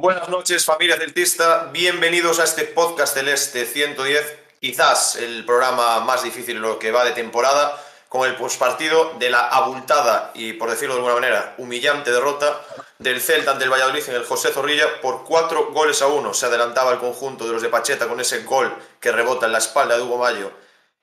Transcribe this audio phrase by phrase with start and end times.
[0.00, 1.70] Buenas noches, familia celtista.
[1.72, 7.04] Bienvenidos a este podcast celeste 110, quizás el programa más difícil en lo que va
[7.04, 12.12] de temporada, con el postpartido de la abultada y, por decirlo de alguna manera, humillante
[12.12, 12.64] derrota
[13.00, 16.32] del Celta ante el Valladolid en el José Zorrilla por cuatro goles a uno.
[16.32, 19.58] Se adelantaba el conjunto de los de Pacheta con ese gol que rebota en la
[19.58, 20.52] espalda de Hugo Mayo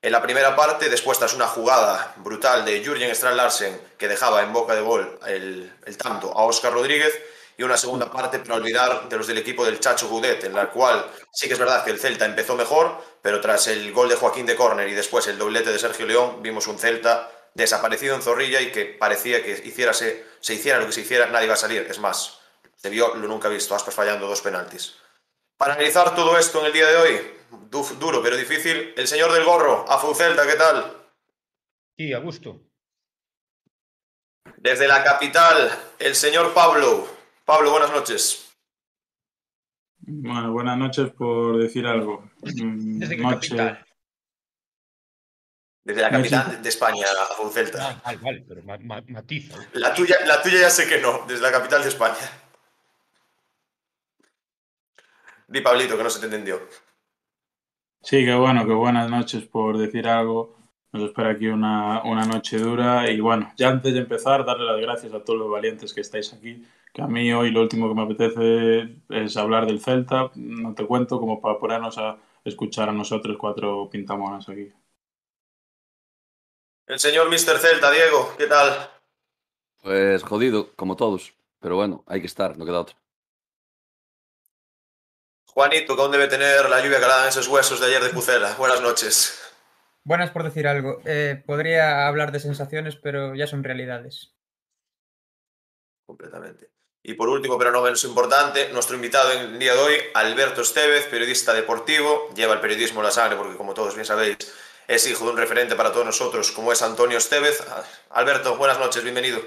[0.00, 4.42] en la primera parte, después tras una jugada brutal de Jürgen Strand Larsen que dejaba
[4.42, 7.12] en boca de gol el, el tanto a Óscar Rodríguez
[7.56, 10.70] y una segunda parte para olvidar de los del equipo del Chacho Gudet, en la
[10.70, 14.16] cual sí que es verdad que el Celta empezó mejor, pero tras el gol de
[14.16, 18.22] Joaquín de córner y después el doblete de Sergio León, vimos un Celta desaparecido en
[18.22, 21.58] Zorrilla y que parecía que hiciérase, se hiciera lo que se hiciera, nadie iba a
[21.58, 21.86] salir.
[21.88, 22.40] Es más,
[22.76, 24.96] se vio lo nunca visto, Aspas fallando dos penaltis.
[25.56, 27.30] Para analizar todo esto en el día de hoy,
[27.98, 31.08] duro pero difícil, el señor del gorro, Afu Celta, ¿qué tal?
[31.96, 32.60] Sí, a gusto.
[34.58, 37.15] Desde la capital, el señor Pablo,
[37.46, 38.52] Pablo, buenas noches.
[39.98, 42.28] Bueno, buenas noches por decir algo.
[42.42, 43.86] Desde qué Noche- capital.
[45.84, 47.88] Desde la capital de España, a Celta.
[47.90, 49.56] Ah, vale, vale, pero ma- ma- matiza.
[49.74, 52.16] La tuya, la tuya ya sé que no, desde la capital de España.
[55.46, 56.60] Di Pablito, que no se te entendió.
[58.02, 60.56] Sí, que bueno, que buenas noches por decir algo.
[60.92, 63.10] Nos espera aquí una, una noche dura.
[63.10, 66.32] Y bueno, ya antes de empezar, darle las gracias a todos los valientes que estáis
[66.32, 66.64] aquí.
[66.92, 70.30] Que a mí hoy lo último que me apetece es hablar del Celta.
[70.34, 74.72] No te cuento, como para ponernos a escuchar a nosotros cuatro pintamonas aquí.
[76.86, 77.58] El señor Mr.
[77.58, 78.90] Celta, Diego, ¿qué tal?
[79.82, 81.34] Pues jodido, como todos.
[81.60, 82.96] Pero bueno, hay que estar, no queda otra.
[85.46, 88.54] Juanito, que aún debe tener la lluvia calada en esos huesos de ayer de Pucela.
[88.56, 89.42] Buenas noches.
[90.06, 91.00] Buenas por decir algo.
[91.04, 94.36] Eh, podría hablar de sensaciones, pero ya son realidades.
[96.06, 96.70] Completamente.
[97.02, 100.60] Y por último, pero no menos importante, nuestro invitado en el día de hoy, Alberto
[100.60, 104.36] Estevez, periodista deportivo, lleva el periodismo en la sangre porque, como todos bien sabéis,
[104.86, 107.66] es hijo de un referente para todos nosotros, como es Antonio Estevez.
[108.10, 109.40] Alberto, buenas noches, bienvenido.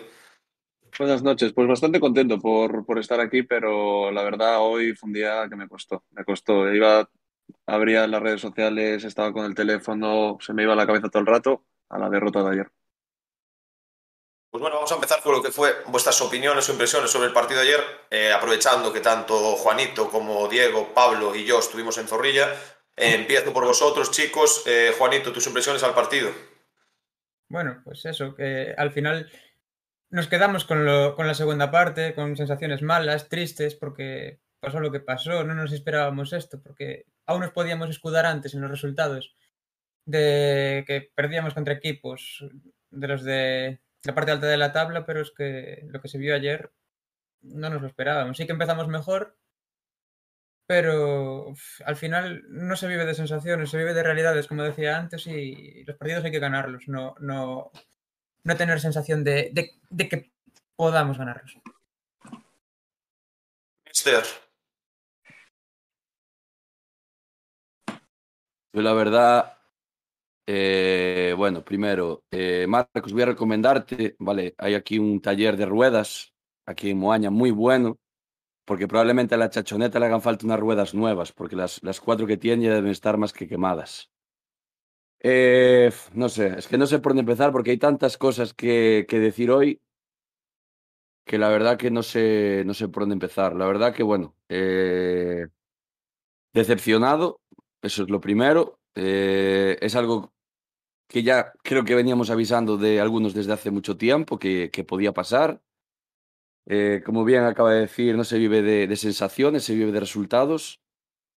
[0.98, 5.14] Buenas noches, pues bastante contento por, por estar aquí, pero la verdad hoy fue un
[5.14, 6.70] día que me costó, me costó.
[6.74, 7.10] Iba,
[7.66, 11.28] abría las redes sociales, estaba con el teléfono, se me iba la cabeza todo el
[11.28, 12.72] rato a la derrota de ayer.
[14.52, 17.34] Pues bueno, vamos a empezar con lo que fue vuestras opiniones o impresiones sobre el
[17.34, 17.80] partido de ayer,
[18.10, 22.52] eh, aprovechando que tanto Juanito como Diego, Pablo y yo estuvimos en Zorrilla.
[22.98, 24.64] Eh, empiezo por vosotros, chicos.
[24.66, 26.32] Eh, Juanito, tus impresiones al partido.
[27.48, 29.32] Bueno, pues eso, que al final
[30.10, 34.92] nos quedamos con, lo, con la segunda parte, con sensaciones malas, tristes, porque pasó lo
[34.92, 39.36] que pasó, no nos esperábamos esto, porque aún nos podíamos escudar antes en los resultados
[40.06, 42.44] de que perdíamos contra equipos
[42.90, 46.18] de los de la parte alta de la tabla, pero es que lo que se
[46.18, 46.72] vio ayer
[47.42, 48.36] no nos lo esperábamos.
[48.36, 49.38] Sí que empezamos mejor,
[50.66, 51.54] pero
[51.86, 55.84] al final no se vive de sensaciones, se vive de realidades, como decía antes, y
[55.84, 57.72] los partidos hay que ganarlos, no, no,
[58.44, 60.32] no tener sensación de, de, de que
[60.76, 61.60] podamos ganarlos.
[63.86, 64.24] Mister,
[68.74, 69.58] Yo la verdad,
[70.48, 76.34] eh, bueno, primero, eh, Marcos, voy a recomendarte, vale, hay aquí un taller de ruedas,
[76.66, 78.00] aquí en Moaña, muy bueno,
[78.66, 82.28] porque probablemente a la chachoneta le hagan falta unas ruedas nuevas, porque las, las cuatro
[82.28, 84.12] que tiene ya deben estar más que quemadas.
[85.22, 89.06] Eh, no sé, es que no sé por dónde empezar, porque hay tantas cosas que,
[89.10, 89.82] que decir hoy
[91.26, 93.56] que la verdad que no sé, no sé por dónde empezar.
[93.56, 95.48] La verdad que, bueno, eh,
[96.54, 97.42] decepcionado,
[97.82, 98.80] eso es lo primero.
[98.96, 100.34] Eh, es algo
[101.08, 105.62] que ya creo que veníamos avisando de algunos desde hace mucho tiempo que, podía pasar.
[106.66, 110.82] Eh, como bien acaba de decir, no se vive de, sensaciones, se vive de resultados.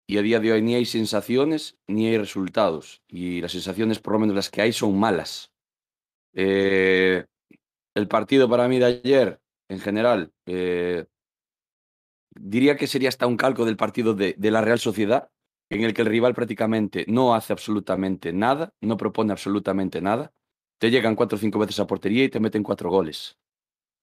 [0.07, 3.02] Y a día de hoy ni hay sensaciones ni hay resultados.
[3.08, 5.53] Y las sensaciones, por lo menos las que hay, son malas.
[6.34, 7.25] Eh,
[7.96, 10.34] el partido para mí de ayer, en general,
[12.35, 15.29] diría que sería hasta un calco del partido de, de la Real Sociedad,
[15.72, 20.34] en el que el rival prácticamente no hace absolutamente nada, no propone absolutamente nada.
[20.78, 23.38] Te llegan cuatro o cinco veces a portería y te meten cuatro goles.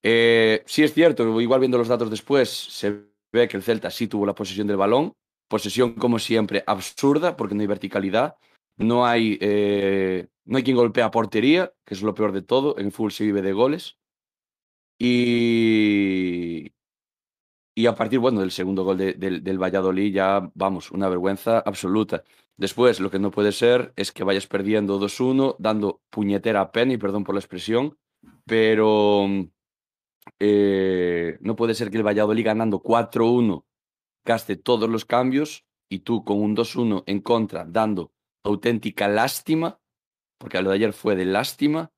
[0.03, 4.09] Eh, sí es cierto, igual viendo los datos después, se ve que el Celta sí
[4.09, 5.12] tuvo la posesión del balón,
[5.47, 8.37] posesión como siempre absurda, porque no hay verticalidad,
[8.79, 12.93] no hay, eh, no hay quien golpea portería, que es lo peor de todo, en
[12.93, 13.99] fútbol se vive de goles.
[14.99, 16.73] Y,
[17.80, 21.60] y a partir, bueno, del segundo gol de- del, del Valladolid ya, vamos, una vergüenza
[21.60, 22.25] absoluta.
[22.56, 26.96] Después, lo que no puede ser es que vayas perdiendo 2-1, dando puñetera a Penny,
[26.98, 27.96] perdón por la expresión,
[28.44, 29.26] pero
[30.38, 33.64] eh, no puede ser que el Valladolid ganando 4-1
[34.25, 38.12] gaste todos los cambios y tú con un 2-1 en contra, dando
[38.44, 39.80] auténtica lástima,
[40.38, 41.90] porque lo de ayer fue de lástima,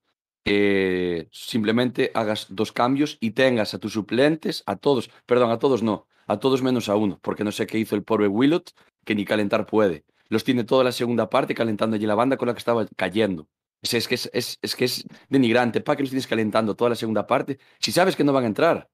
[0.45, 5.83] eh, simplemente hagas dos cambios y tengas a tus suplentes, a todos, perdón, a todos
[5.83, 8.73] no, a todos menos a uno, porque no sé qué hizo el pobre Willot,
[9.05, 10.05] que ni calentar puede.
[10.29, 13.49] Los tiene toda la segunda parte calentando allí la banda con la que estaba cayendo.
[13.83, 15.81] Es, es que es, es, es que es denigrante.
[15.81, 18.49] ¿Para qué los tienes calentando toda la segunda parte si sabes que no van a
[18.49, 18.89] entrar?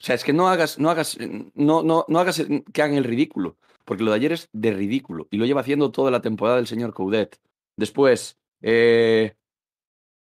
[0.00, 1.18] O sea, es que no hagas, no hagas,
[1.54, 5.26] no, no, no hagas que hagan el ridículo, porque lo de ayer es de ridículo
[5.30, 7.40] y lo lleva haciendo toda la temporada el señor Coudet.
[7.76, 9.34] Después, eh,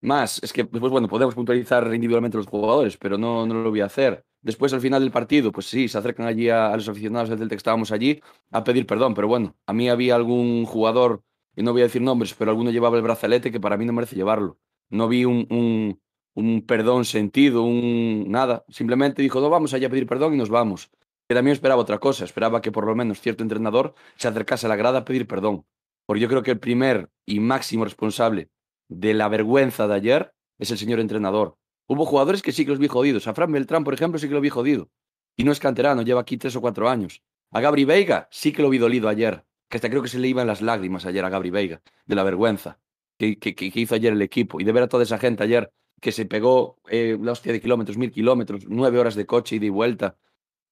[0.06, 3.82] más, es que después, bueno, podemos puntualizar individualmente los jugadores, pero no, no lo voy
[3.82, 4.26] a hacer.
[4.42, 7.56] Después, al final del partido, pues sí, se acercan allí a, los aficionados del Celta
[7.56, 8.22] que estábamos allí
[8.52, 11.24] a pedir perdón, pero bueno, a mí había algún jugador,
[11.56, 13.94] y no voy a decir nombres, pero alguno llevaba el brazalete que para mí no
[13.94, 14.60] merece llevarlo.
[14.90, 16.02] No vi un, un,
[16.36, 18.66] un perdón sentido, un nada.
[18.70, 20.92] Simplemente dijo, no, vamos allá a pedir perdón y nos vamos.
[21.28, 24.70] Que también esperaba otra cosa, esperaba que por lo menos cierto entrenador se acercase a
[24.70, 25.66] la grada a pedir perdón.
[26.06, 28.50] Porque yo creo que el primer y máximo responsable
[28.88, 31.58] de la vergüenza de ayer es el señor entrenador.
[31.88, 33.28] Hubo jugadores que sí que los vi jodidos.
[33.28, 34.90] A Fran Beltrán, por ejemplo, sí que lo vi jodido.
[35.36, 37.22] Y no es canterano, lleva aquí tres o cuatro años.
[37.52, 39.46] A Gabri Veiga sí que lo vi dolido ayer.
[39.70, 42.24] Que hasta creo que se le iban las lágrimas ayer a Gabri Veiga, de la
[42.24, 42.80] vergüenza
[43.18, 44.60] que, que, hizo ayer el equipo.
[44.60, 45.72] Y de ver a toda esa gente ayer
[46.02, 49.70] que se pegó eh, la hostia de kilómetros, mil kilómetros, nueve horas de coche y
[49.70, 50.18] vuelta,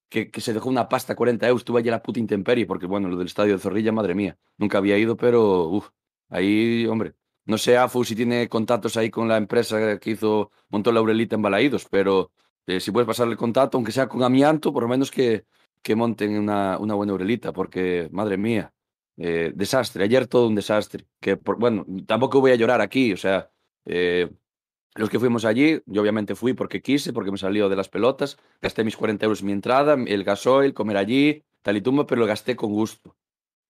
[0.09, 3.09] que, que, se dejó una pasta 40 euros, tuvo allí la puta intemperie, porque bueno,
[3.09, 5.89] lo del estadio de Zorrilla, madre mía, nunca había ido, pero uff,
[6.30, 10.92] ahí, hombre, no sé, Afu, si tiene contactos ahí con la empresa que hizo, montó
[10.92, 12.31] la Aurelita en Balaídos, pero
[12.68, 15.45] eh, si puedes pasarle el contacto, aunque sea con amianto, por lo menos que,
[15.81, 18.74] que monten una, una buena Aurelita, porque, madre mía,
[19.18, 23.18] eh, desastre, ayer todo un desastre, que, por, bueno, tampoco voy a llorar aquí, o
[23.18, 23.51] sea,
[23.86, 24.30] eh,
[24.95, 28.38] los que fuimos allí, yo obviamente fui porque quise, porque me salió de las pelotas,
[28.62, 32.28] gasté mis 40 euros mi entrada, el gasoil, comer allí, tal y tumba, pero lo
[32.28, 33.16] gasté con gusto.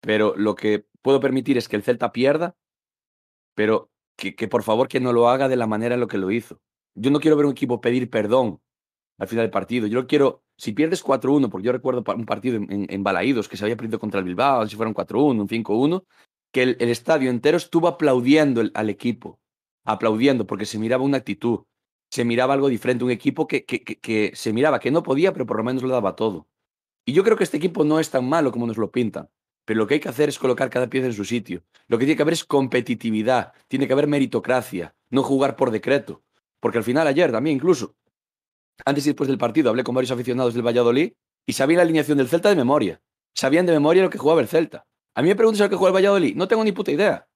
[0.01, 2.57] Pero lo que puedo permitir es que el Celta pierda,
[3.55, 6.19] pero que, que por favor que no lo haga de la manera en lo que
[6.19, 6.61] lo hizo.
[6.95, 8.61] Yo no quiero ver un equipo pedir perdón
[9.19, 9.87] al final del partido.
[9.87, 13.57] Yo quiero, si pierdes 4-1, porque yo recuerdo un partido en, en, en Balaídos que
[13.57, 16.05] se había perdido contra el Bilbao, si fuera un 4-1, un 5-1,
[16.53, 19.41] que el, estadio entero estuvo aplaudiendo al equipo
[19.85, 21.61] aplaudiendo porque se miraba una actitud,
[22.11, 25.33] se miraba algo diferente, un equipo que, que, que, que, se miraba que no podía,
[25.33, 26.49] pero por lo menos lo daba todo.
[27.05, 29.29] Y yo creo que este equipo no es tan malo como nos lo pintan,
[29.65, 31.63] pero lo que hay que hacer es colocar cada pieza en su sitio.
[31.89, 36.23] Lo que tiene que haber es competitividad, tiene que haber meritocracia, no jugar por decreto.
[36.61, 37.95] Porque al final, ayer también, incluso,
[38.85, 41.13] antes y después del partido, hablé con varios aficionados del Valladolid
[41.47, 43.01] y sabían la alineación del Celta de memoria.
[43.35, 44.87] Sabían de memoria lo que jugaba el Celta.
[45.15, 47.29] A mí me preguntas a lo que juega el Valladolid, no tengo ni puta idea.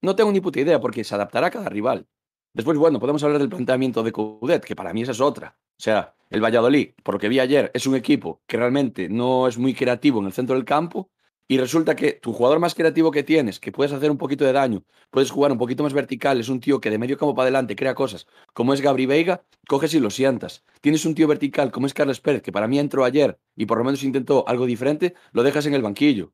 [0.00, 2.06] No tengo ni puta idea porque se adaptará a cada rival.
[2.54, 5.58] Después, bueno, podemos hablar del planteamiento de Coudet, que para mí esa es otra.
[5.78, 9.46] O sea, el Valladolid, por lo que vi ayer, es un equipo que realmente no
[9.48, 11.10] es muy creativo en el centro del campo
[11.48, 14.52] y resulta que tu jugador más creativo que tienes, que puedes hacer un poquito de
[14.52, 17.44] daño, puedes jugar un poquito más vertical, es un tío que de medio campo para
[17.44, 20.62] adelante crea cosas, como es Gabri Veiga, coges y lo sientas.
[20.82, 23.78] Tienes un tío vertical como es Carles Pérez, que para mí entró ayer y por
[23.78, 26.32] lo menos intentó algo diferente, lo dejas en el banquillo.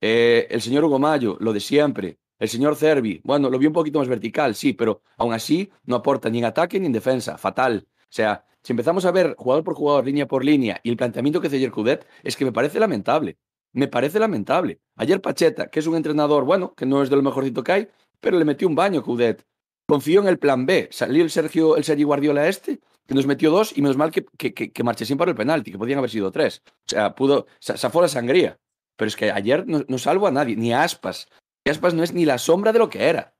[0.00, 2.18] Eh, el señor Hugo Mayo, lo de siempre.
[2.38, 5.96] El señor Cervi, bueno, lo vi un poquito más vertical, sí, pero aún así no
[5.96, 7.86] aporta ni en ataque ni en defensa, fatal.
[8.02, 11.40] O sea, si empezamos a ver jugador por jugador, línea por línea, y el planteamiento
[11.40, 13.38] que hace ayer Cudet, es que me parece lamentable.
[13.76, 14.80] Me parece lamentable.
[14.96, 17.88] Ayer Pacheta, que es un entrenador, bueno, que no es de lo mejorcito que hay,
[18.20, 19.46] pero le metió un baño Cudet.
[19.86, 20.88] Confió en el plan B.
[20.90, 24.24] Salió el Sergio, el Sergio Guardiola este, que nos metió dos, y menos mal que,
[24.38, 26.62] que, que, que el penalti, que podían haber sido tres.
[26.66, 28.58] O sea, pudo, zafó la sangría.
[28.96, 31.28] Pero es que ayer no, no salvo a nadie, ni a Aspas,
[31.68, 33.34] Aspas no es ni la sombra de lo que era.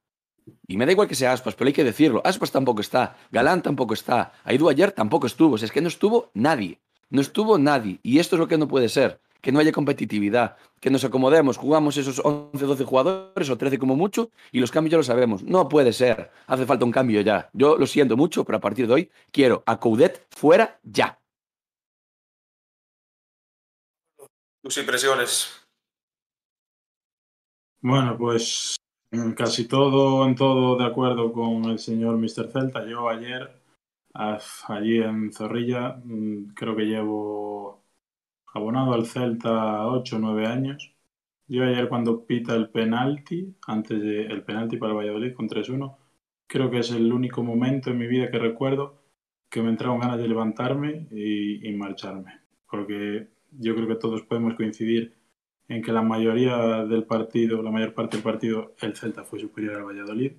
[0.69, 2.21] Y me da igual que sea Aspas, pero hay que decirlo.
[2.27, 5.55] Aspas tampoco está, Galán tampoco está, Aidu ayer tampoco estuvo.
[5.55, 6.83] O sea, es que no estuvo nadie.
[7.09, 8.01] No estuvo nadie.
[8.03, 9.23] Y esto es lo que no puede ser.
[9.47, 13.95] Que no haya competitividad, que nos acomodemos, jugamos esos 11, 12 jugadores o 13 como
[13.95, 15.45] mucho y los cambios ya lo sabemos.
[15.45, 16.33] No puede ser.
[16.49, 17.49] Hace falta un cambio ya.
[17.53, 21.21] Yo lo siento mucho, pero a partir de hoy quiero a Coudet fuera ya.
[24.65, 25.65] Tus impresiones.
[27.81, 28.75] Bueno, pues
[29.37, 32.51] casi todo, en todo de acuerdo con el señor Mr.
[32.51, 32.85] Celta.
[32.85, 33.63] Yo ayer,
[34.13, 37.86] allí en Zorrilla, mm, creo que llevo
[38.57, 40.93] abonado al Celta 8 o 9 años.
[41.49, 45.97] Yo ayer cuando pita el penalti, antes del de, penalti para Valladolid con 3-1,
[46.47, 49.03] creo que es el único momento en mi vida que recuerdo
[49.51, 52.41] que me entraron ganas de levantarme y, y marcharme.
[52.71, 55.15] Porque yo creo que todos podemos coincidir
[55.69, 59.77] en que la mayoría del partido, la mayor parte del partido, el Celta fue superior
[59.77, 60.33] al Valladolid.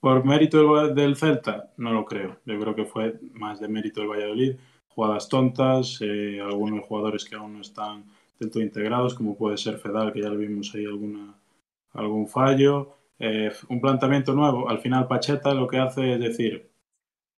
[0.00, 1.72] ¿Por mérito del Celta?
[1.78, 2.38] No lo creo.
[2.44, 4.56] Yo creo que fue más de mérito del Valladolid.
[4.94, 8.04] Jugadas tontas, eh, algunos jugadores que aún no están
[8.38, 11.34] del todo integrados, como puede ser Fedal, que ya lo vimos ahí alguna,
[11.92, 12.96] algún fallo.
[13.18, 14.68] Eh, un planteamiento nuevo.
[14.68, 16.70] Al final Pacheta lo que hace es decir,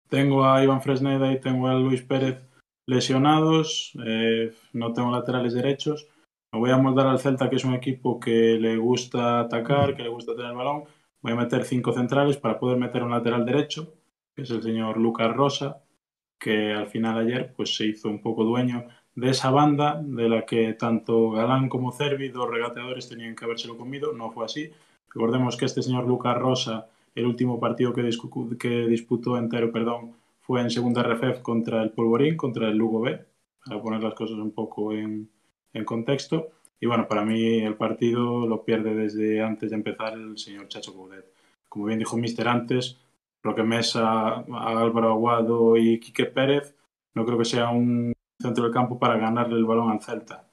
[0.09, 2.39] tengo a Iván Fresneda y tengo a Luis Pérez
[2.88, 6.07] lesionados, eh, no tengo laterales derechos,
[6.53, 10.03] me voy a moldar al Celta, que es un equipo que le gusta atacar, que
[10.03, 10.83] le gusta tener el balón,
[11.21, 13.93] voy a meter cinco centrales para poder meter un lateral derecho,
[14.35, 15.81] que es el señor Lucas Rosa,
[16.39, 20.46] que al final ayer pues se hizo un poco dueño de esa banda de la
[20.46, 24.70] que tanto Galán como Cervi, dos regateadores, tenían que habérselo comido, no fue así.
[25.13, 28.04] Recordemos que este señor Lucas Rosa, el último partido que,
[28.88, 33.22] disputó entero, perdón, fue en segunda RFF contra el Polvorín, contra el Lugo B,
[33.65, 35.30] para poner las cosas un poco en,
[35.74, 36.50] en contexto.
[36.82, 40.94] Y bueno, para mí el partido lo pierde desde antes de empezar el señor Chacho
[40.94, 41.25] Coudet.
[41.70, 42.98] Como bien dijo Mister antes,
[43.46, 46.75] Roque Mesa, Álvaro Aguado y Quique Pérez
[47.14, 48.12] no creo que sea un
[48.42, 50.48] centro del campo para ganarle el balón al Celta.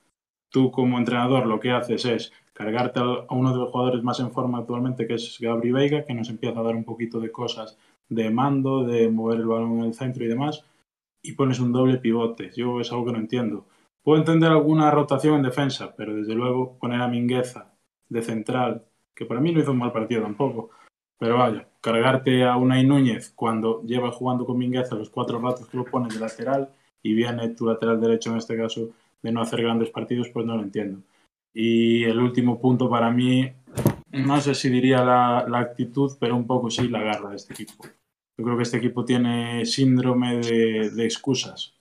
[0.50, 4.30] Tú como entrenador lo que haces es cargarte a uno de los jugadores más en
[4.30, 7.78] forma actualmente, que es Gabri Veiga, que nos empieza a dar un poquito de cosas
[8.10, 10.66] de mando, de mover el balón en el centro y demás,
[11.22, 12.50] y pones un doble pivote.
[12.54, 13.64] Yo es algo que no entiendo.
[14.02, 17.72] Puedo entender alguna rotación en defensa, pero desde luego poner a Mingueza
[18.10, 18.84] de central,
[19.14, 20.70] que para mí no hizo un mal partido tampoco,
[21.18, 25.76] pero vaya, cargarte a Unai Núñez cuando lleva jugando con Mingueza los cuatro ratos que
[25.76, 26.70] lo pones de lateral
[27.02, 30.56] y viene tu lateral derecho en este caso de no hacer grandes partidos, pues no
[30.56, 31.00] lo entiendo.
[31.52, 33.52] Y el último punto para mí,
[34.12, 37.52] no sé si diría la, la actitud, pero un poco sí la garra de este
[37.52, 37.84] equipo.
[38.38, 41.74] Yo creo que este equipo tiene síndrome de, de excusas.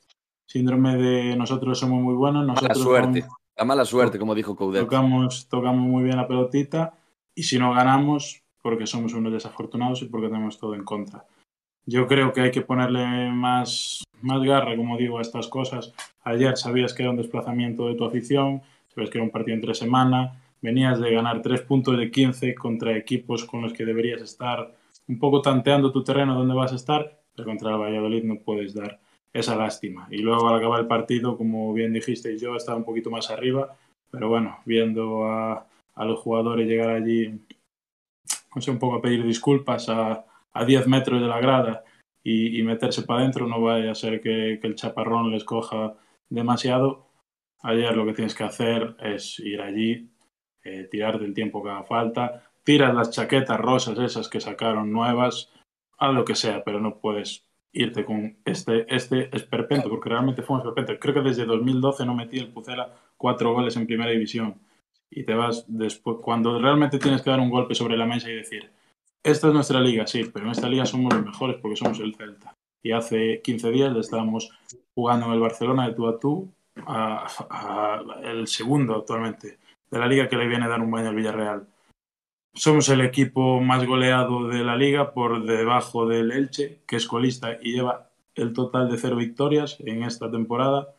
[0.48, 3.22] Síndrome de nosotros somos muy buenos, nosotros mala suerte.
[3.22, 4.82] Vamos, la mala suerte, como dijo Coudet.
[4.82, 6.94] Tocamos, tocamos muy bien la pelotita
[7.36, 11.26] y si no ganamos, porque somos unos desafortunados y porque tenemos todo en contra.
[11.86, 15.94] Yo creo que hay que ponerle más, más garra, como digo, a estas cosas.
[16.24, 18.62] Ayer sabías que era un desplazamiento de tu afición,
[18.94, 22.96] sabías que era un partido entre semana, venías de ganar tres puntos de 15 contra
[22.96, 24.72] equipos con los que deberías estar
[25.08, 28.74] un poco tanteando tu terreno donde vas a estar, pero contra el Valladolid no puedes
[28.74, 29.00] dar
[29.34, 30.08] esa lástima.
[30.12, 33.76] Y luego al acabar el partido, como bien dijiste, yo estaba un poquito más arriba,
[34.12, 35.66] pero bueno, viendo a,
[35.96, 37.40] a los jugadores llegar allí,
[38.56, 41.84] no un poco a pedir disculpas a, a 10 metros de la grada
[42.24, 45.96] y, y meterse para adentro, no vaya a ser que, que, el chaparrón les coja
[46.30, 47.08] demasiado.
[47.64, 50.10] Ayer lo que tienes que hacer es ir allí,
[50.64, 55.52] eh, tirarte el tiempo que haga falta, tiras las chaquetas rosas esas que sacaron nuevas,
[55.98, 60.56] haz lo que sea, pero no puedes irte con este, este esperpento, porque realmente fue
[60.56, 61.00] un esperpento.
[61.00, 64.56] Creo que desde 2012 no metí el Pucela cuatro goles en primera división.
[65.12, 68.36] Y te vas después, cuando realmente tienes que dar un golpe sobre la mesa y
[68.36, 68.72] decir,
[69.24, 72.16] esta es nuestra liga, sí, pero en esta liga somos los mejores porque somos el
[72.16, 72.56] Celta.
[72.82, 74.50] Y hace 15 días le estábamos
[74.96, 76.50] jugando en el Barcelona de tú a tú,
[76.88, 79.60] a, el segundo actualmente
[79.92, 81.68] de la liga que le viene a dar un baño al Villarreal.
[82.54, 87.58] Somos el equipo más goleado de la liga por debajo del Elche, que es colista
[87.62, 90.94] y lleva el total de cero victorias en esta temporada.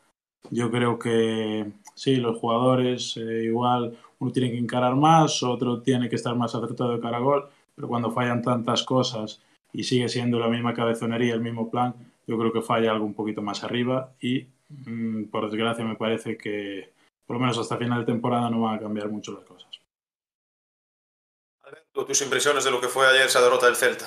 [0.50, 6.08] Yo creo que sí, los jugadores eh, igual uno tiene que encarar más, otro tiene
[6.08, 9.40] que estar más acertado de cara a gol, pero cuando fallan tantas cosas
[9.72, 11.94] y sigue siendo la misma cabezonería, el mismo plan,
[12.26, 16.36] yo creo que falla algo un poquito más arriba y mmm, por desgracia me parece
[16.36, 16.92] que
[17.26, 19.70] por lo menos hasta final de temporada no van a cambiar mucho las cosas.
[21.62, 24.06] Alberto, tus impresiones de lo que fue ayer esa derrota del Celta.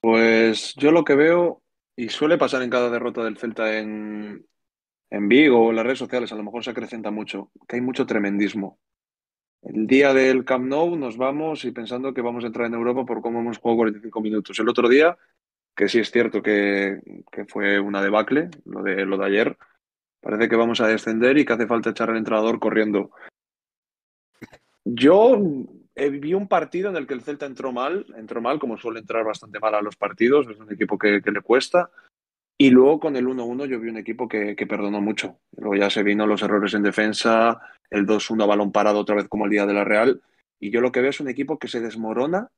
[0.00, 1.62] Pues yo lo que veo,
[1.96, 4.46] y suele pasar en cada derrota del Celta en,
[5.10, 7.82] en Vigo o en las redes sociales, a lo mejor se acrecenta mucho, que hay
[7.82, 8.78] mucho tremendismo.
[9.62, 13.04] El día del Camp Nou nos vamos y pensando que vamos a entrar en Europa
[13.04, 14.58] por cómo hemos jugado 45 minutos.
[14.60, 15.18] El otro día,
[15.74, 17.00] que sí es cierto que,
[17.32, 19.58] que fue una debacle, lo de, lo de ayer,
[20.20, 23.10] parece que vamos a descender y que hace falta echar al entrenador corriendo.
[24.84, 25.36] Yo
[25.94, 29.00] eh, vi un partido en el que el Celta entró mal, entró mal, como suele
[29.00, 31.90] entrar bastante mal a los partidos, es un equipo que, que le cuesta.
[32.60, 35.38] Y luego con el 1-1 yo vi un equipo que, que, perdonó mucho.
[35.56, 39.28] Luego ya se vino los errores en defensa, el 2-1 a balón parado otra vez
[39.28, 40.20] como el día de la Real.
[40.58, 42.50] Y yo lo que veo es un equipo que se desmorona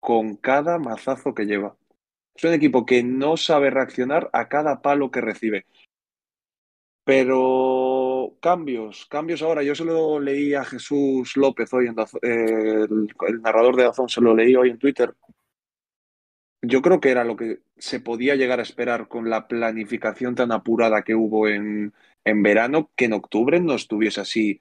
[0.00, 1.76] con cada mazazo que lleva.
[2.34, 5.66] Es un equipo que no sabe reaccionar a cada palo que recibe.
[7.04, 9.62] Pero cambios, cambios ahora.
[9.62, 14.08] Yo se lo leí a Jesús López hoy, en eh, el, el narrador de Azón,
[14.08, 15.14] se lo leí hoy en Twitter
[16.62, 20.52] yo creo que era lo que se podía llegar a esperar con la planificación tan
[20.52, 21.92] apurada que hubo en,
[22.24, 24.60] en verano, que en octubre no estuviese así.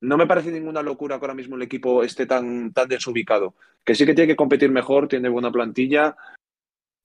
[0.00, 3.54] No me parece ninguna locura que ahora mismo el equipo esté tan, tan desubicado.
[3.84, 6.16] Que sí que tiene que competir mejor, tiene buena plantilla,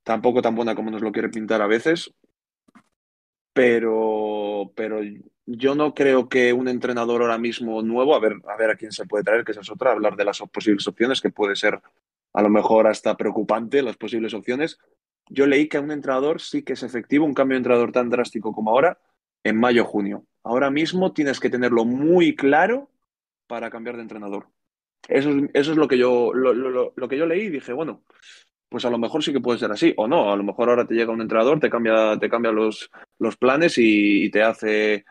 [0.03, 2.11] tampoco tan buena como nos lo quiere pintar a veces.
[3.53, 4.99] pero, pero
[5.45, 8.91] yo no creo que un entrenador ahora mismo nuevo, a ver, a ver a quién
[8.91, 11.79] se puede traer, que esa es otra, hablar de las posibles opciones, que puede ser
[12.33, 14.79] a lo mejor hasta preocupante las posibles opciones.
[15.29, 18.09] Yo leí que a un entrenador sí que es efectivo un cambio de entrenador tan
[18.09, 18.99] drástico como ahora
[19.43, 20.25] en mayo-junio.
[20.43, 22.89] Ahora mismo tienes que tenerlo muy claro
[23.47, 24.47] para cambiar de entrenador.
[25.07, 27.73] Eso, es- eso es lo que, yo, lo, lo- lo que yo leí y dije,
[27.73, 28.03] bueno,
[28.69, 30.87] pues a lo mejor sí que puede ser así, o no, a lo mejor ahora
[30.87, 35.05] te llega un entrenador, te cambia, te cambia los, los planes y, te hace,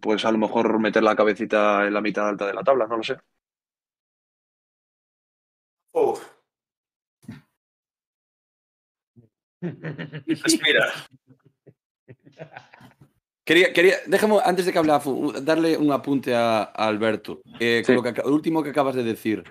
[0.00, 2.96] pues a lo mejor meter la cabecita en la mitad alta de la tabla, no
[2.98, 3.16] lo sé.
[10.26, 10.92] respira.
[13.44, 14.92] Quería, quería, déjame, antes de que hable
[15.42, 17.42] darle un apunte a, a Alberto.
[17.60, 19.44] Eh, con lo, que, lo último que acabas de decir.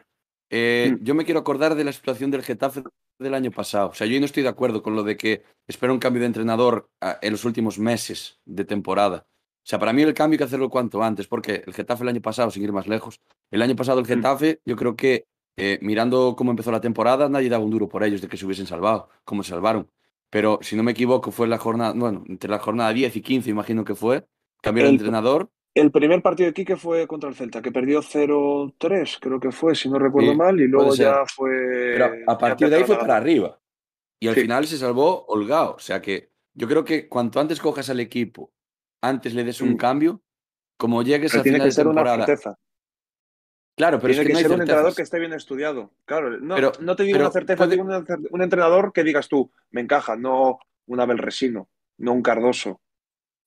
[0.49, 1.03] Eh, Mm.
[1.03, 2.83] Yo me quiero acordar de la situación del Getafe
[3.19, 3.89] del año pasado.
[3.89, 6.27] O sea, yo no estoy de acuerdo con lo de que espera un cambio de
[6.27, 6.89] entrenador
[7.21, 9.27] en los últimos meses de temporada.
[9.27, 12.09] O sea, para mí el cambio hay que hacerlo cuanto antes, porque el Getafe el
[12.09, 13.19] año pasado, sin ir más lejos,
[13.49, 15.25] el año pasado el Getafe, yo creo que
[15.57, 18.45] eh, mirando cómo empezó la temporada, nadie daba un duro por ellos de que se
[18.45, 19.89] hubiesen salvado, como se salvaron.
[20.35, 23.49] Pero si no me equivoco, fue la jornada, bueno, entre la jornada 10 y 15,
[23.49, 24.25] imagino que fue,
[24.61, 25.49] cambiar de El- entrenador.
[25.73, 29.75] El primer partido de Quique fue contra el Celta, que perdió 0-3, creo que fue,
[29.75, 31.51] si no recuerdo Sí, mal, y luego ya fue...
[31.93, 33.61] Pero a partir de ahí fue a para arriba.
[34.19, 34.41] Y al Sí.
[34.41, 35.75] final se salvó holgado.
[35.75, 38.51] O sea que yo creo que cuanto antes cojas al equipo,
[39.01, 39.77] antes le des un Mm.
[39.77, 40.21] cambio,
[40.77, 42.25] como llegues Pero tiene final que de ser una temporada.
[42.25, 42.59] certeza.
[43.75, 45.91] Claro, pero tiene es que, que no hay ser un entrenador que esté bien estudiado.
[46.05, 47.83] Claro, no, Pero- no te digo pero una certeza, puede- digo
[48.31, 51.67] un, entrenador que digas tú, me encaja, no un Abel Resino,
[51.97, 52.79] no un Cardoso.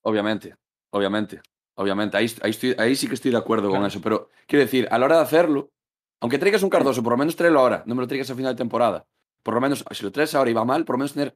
[0.03, 0.55] Obviamente,
[0.91, 1.41] obviamente,
[1.75, 2.15] obviamente.
[2.17, 3.99] Ahí, ahí, estoy, ahí sí que estoy de acuerdo con eso.
[4.01, 5.71] Pero quiero decir, a la hora de hacerlo,
[6.21, 8.53] aunque traigas un Cardoso, por lo menos tráelo ahora, no me lo traigas a final
[8.53, 9.05] de temporada.
[9.41, 11.35] Por lo menos, si lo traes ahora y va mal, por lo menos tener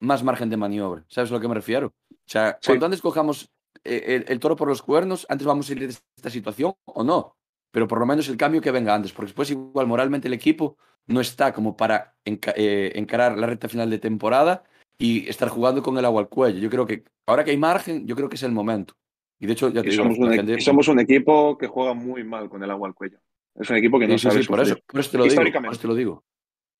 [0.00, 1.04] más margen de maniobra.
[1.08, 1.88] ¿Sabes a lo que me refiero?
[2.10, 2.68] O sea, Sí.
[2.68, 3.50] cuanto antes cojamos
[3.84, 7.04] eh, el, el toro por los cuernos, antes vamos a salir de esta situación o
[7.04, 7.36] no.
[7.76, 10.78] Pero por lo menos el cambio que venga antes, porque después igual moralmente el equipo
[11.08, 14.64] no está como para enca- eh, encarar la recta final de temporada
[14.96, 16.58] y estar jugando con el agua al cuello.
[16.58, 18.94] Yo creo que ahora que hay margen, yo creo que es el momento.
[19.38, 21.66] Y de hecho, ya te Y digo, somos, un, gente- y somos un equipo que
[21.66, 23.18] juega muy mal con el agua al cuello.
[23.54, 25.52] Es un equipo que no Sí, sabe sí, por eso, por eso te lo digo.
[25.52, 26.24] Por eso te lo digo.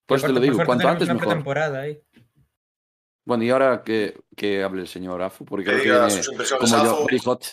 [0.06, 0.64] Por eso te lo digo.
[0.64, 1.76] Cuanto antes mejor.
[1.76, 2.00] ahí.
[3.26, 6.22] Bueno, y ahora que, que hable el señor Afu, porque Que creo que diga viene
[6.22, 7.04] sus impresiones, como yo, Afu.
[7.04, 7.44] very hot.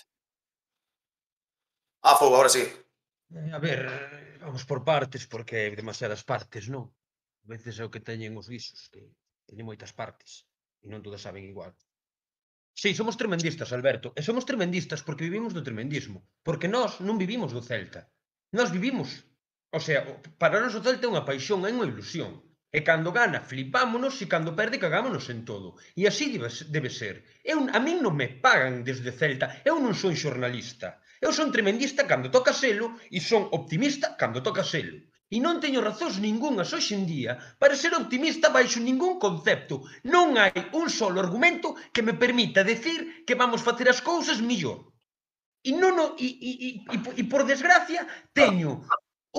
[2.03, 2.63] Afo, ahora sí.
[3.36, 3.80] Eh, a ver,
[4.46, 6.84] vamos por partes, porque hai demasiadas partes, non?
[7.46, 9.02] A veces é o que teñen os guisos, que
[9.48, 10.32] teñen moitas partes,
[10.84, 11.74] e non todas saben igual.
[12.82, 17.52] Sí, somos tremendistas, Alberto, e somos tremendistas porque vivimos do tremendismo, porque nós non vivimos
[17.54, 18.02] do Celta.
[18.58, 19.10] Nós vivimos,
[19.78, 20.00] o sea,
[20.41, 22.32] para nós o Celta é unha paixón, é unha ilusión.
[22.74, 25.78] E cando gana, flipámonos, e cando perde, cagámonos en todo.
[25.93, 27.15] E así debe, debe ser.
[27.46, 31.02] Eu, a min non me pagan desde Celta, eu non son xornalista.
[31.23, 34.97] Eu son tremendista cando toca selo e son optimista cando toca selo.
[35.36, 37.31] E non teño razóns ningunhas hoxe en día
[37.62, 39.75] para ser optimista baixo ningún concepto.
[40.13, 44.79] Non hai un solo argumento que me permita decir que vamos facer as cousas millor.
[45.63, 48.01] E non o, e, e, e, e, e por desgracia
[48.36, 48.83] teño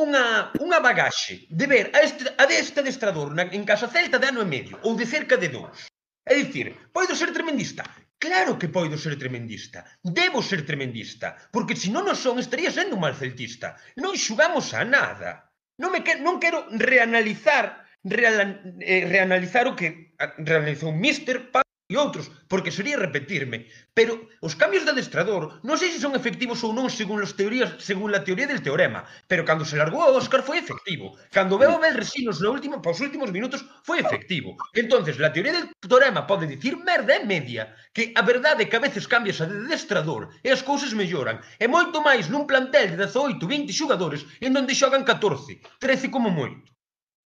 [0.05, 4.27] unha, unha bagaxe de ver a, este, a deste adestrador na, en Casa Celta de
[4.33, 5.79] ano e medio, ou de cerca de dous
[6.25, 7.85] É dicir, poido ser tremendista?
[8.19, 9.85] Claro que poido ser tremendista.
[10.01, 11.37] Debo ser tremendista.
[11.53, 13.77] Porque se non o son, estaría sendo un mal celtista.
[14.01, 15.53] Non xugamos a nada.
[15.77, 18.39] Non, me que, non quero reanalizar real,
[18.81, 23.69] eh, reanalizar o que ah, realizou Mister pa e outros, porque sería repetirme.
[23.93, 27.77] Pero os cambios de adestrador, non sei se son efectivos ou non según as teorías,
[27.77, 31.13] según a teoría del teorema, pero cando se largou a Óscar foi efectivo.
[31.29, 34.57] Cando veo a Belresinos no último, paus últimos minutos foi efectivo.
[34.73, 38.79] Entonces, la teoría del teorema pode dicir merda e media, que a verdade é que
[38.81, 41.45] a veces cambias a de adestrador e as cousas melloran.
[41.61, 46.33] E moito máis nun plantel de 18, 20 xogadores en donde xogan 14, 13 como
[46.33, 46.74] moito.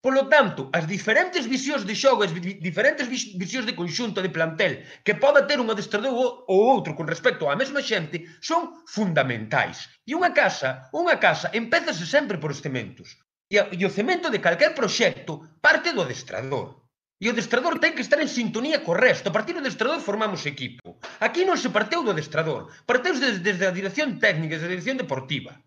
[0.05, 2.31] Polo tanto, as diferentes visións de xogo, as
[2.67, 3.09] diferentes
[3.43, 7.57] visións de conxunto de plantel que poda ter un adestrador ou outro con respecto á
[7.57, 9.89] mesma xente son fundamentais.
[10.05, 13.17] E unha casa, unha casa, empezase sempre por os cementos.
[13.49, 16.85] E, e o cemento de calquer proxecto parte do adestrador.
[17.17, 19.33] E o adestrador ten que estar en sintonía co resto.
[19.33, 21.01] A partir do adestrador formamos equipo.
[21.17, 22.69] Aquí non se parteu do adestrador.
[22.85, 25.64] Parteus desde, desde a dirección técnica, desde a dirección deportiva.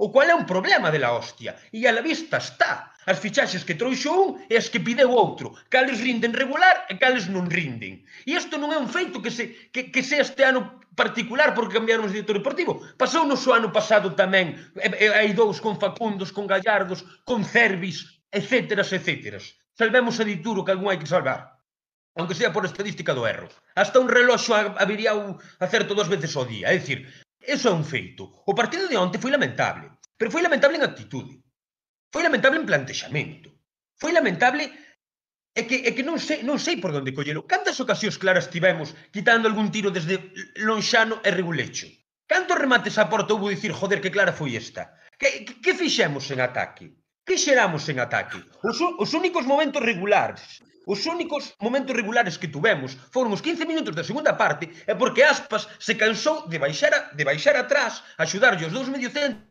[0.00, 1.52] O cual é un problema de la hostia.
[1.76, 2.96] E a la vista está.
[3.04, 5.52] As fichaxes que trouxo un e as que pideu outro.
[5.68, 8.00] Cales rinden regular e cales non rinden.
[8.24, 11.76] E isto non é un feito que se, que, que se este ano particular porque
[11.76, 12.80] cambiaron o director deportivo.
[12.96, 14.56] Pasou no ano pasado tamén.
[14.80, 19.36] E, e, hai dous con Facundos, con Gallardos, con Cervis, etcétera, etcétera.
[19.76, 21.60] Salvemos a Dituro que algún hai que salvar.
[22.16, 23.52] Aunque sea por estadística do erro.
[23.76, 26.72] Hasta un reloxo habería un acerto dos veces ao día.
[26.72, 27.04] É dicir,
[27.40, 28.44] Eso é un feito.
[28.46, 31.40] O partido de onte foi lamentable, pero foi lamentable en actitude.
[32.12, 33.48] Foi lamentable en plantexamento.
[33.96, 34.64] Foi lamentable
[35.50, 37.42] É que, é que non sei, non sei por onde collelo.
[37.42, 40.30] Cantas ocasións claras tivemos quitando algún tiro desde
[40.62, 41.90] Lonxano e Regulecho?
[42.30, 44.94] Cantos remates a porta houve dicir, joder, que clara foi esta?
[45.18, 46.99] Que, que, que fixemos en ataque?
[47.30, 48.42] que xeramos en ataque?
[48.66, 50.42] Os, os únicos momentos regulares
[50.92, 55.22] Os únicos momentos regulares que tuvemos foron os 15 minutos da segunda parte e porque
[55.22, 59.46] Aspas se cansou de baixar, a, de baixar atrás, axudarlle os dous mediocentros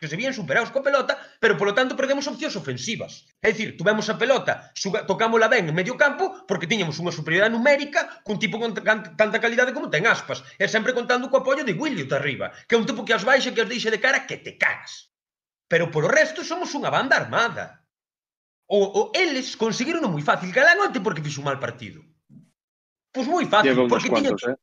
[0.00, 3.30] que se vían superados coa pelota, pero polo tanto perdemos opcións ofensivas.
[3.38, 4.74] É dicir, tuvemos a pelota,
[5.06, 9.70] tocámola ben en medio campo, porque tiñamos unha superioridade numérica cun tipo con tanta calidade
[9.70, 13.06] como ten Aspas, e sempre contando co apoio de Willio arriba, que é un tipo
[13.06, 15.07] que as baixa, que as deixa de cara, que te cagas.
[15.68, 17.84] Pero polo resto somos unha banda armada.
[18.68, 20.48] O, o eles conseguiron moi fácil.
[20.52, 22.00] Galán porque fixo un mal partido.
[23.12, 23.76] Pois moi fácil.
[23.76, 24.32] Llevo porque tiña...
[24.32, 24.56] eh?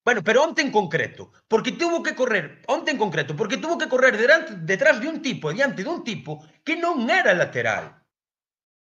[0.00, 3.88] Bueno, pero onte en concreto, porque tuvo que correr, onte en concreto, porque tuvo que
[3.88, 7.99] correr delante, detrás de un tipo, diante dun tipo que non era lateral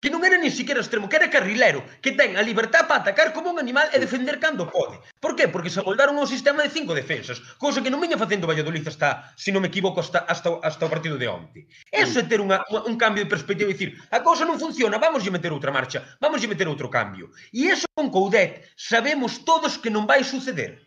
[0.05, 3.33] que non era nin siquiera extremo, que era carrilero, que ten a libertad para atacar
[3.33, 5.01] como un animal e defender cando pode.
[5.17, 5.49] Por qué?
[5.49, 9.33] Porque se moldaron un sistema de cinco defensas, cousa que non viña facendo Valladolid hasta,
[9.33, 11.65] se non me equivoco, hasta, hasta, hasta o partido de onte.
[11.89, 15.25] Eso é ter unha, un cambio de perspectiva e dicir, a cousa non funciona, vamos
[15.25, 17.33] a meter outra marcha, vamos a meter outro cambio.
[17.49, 20.84] E eso con Coudet sabemos todos que non vai suceder.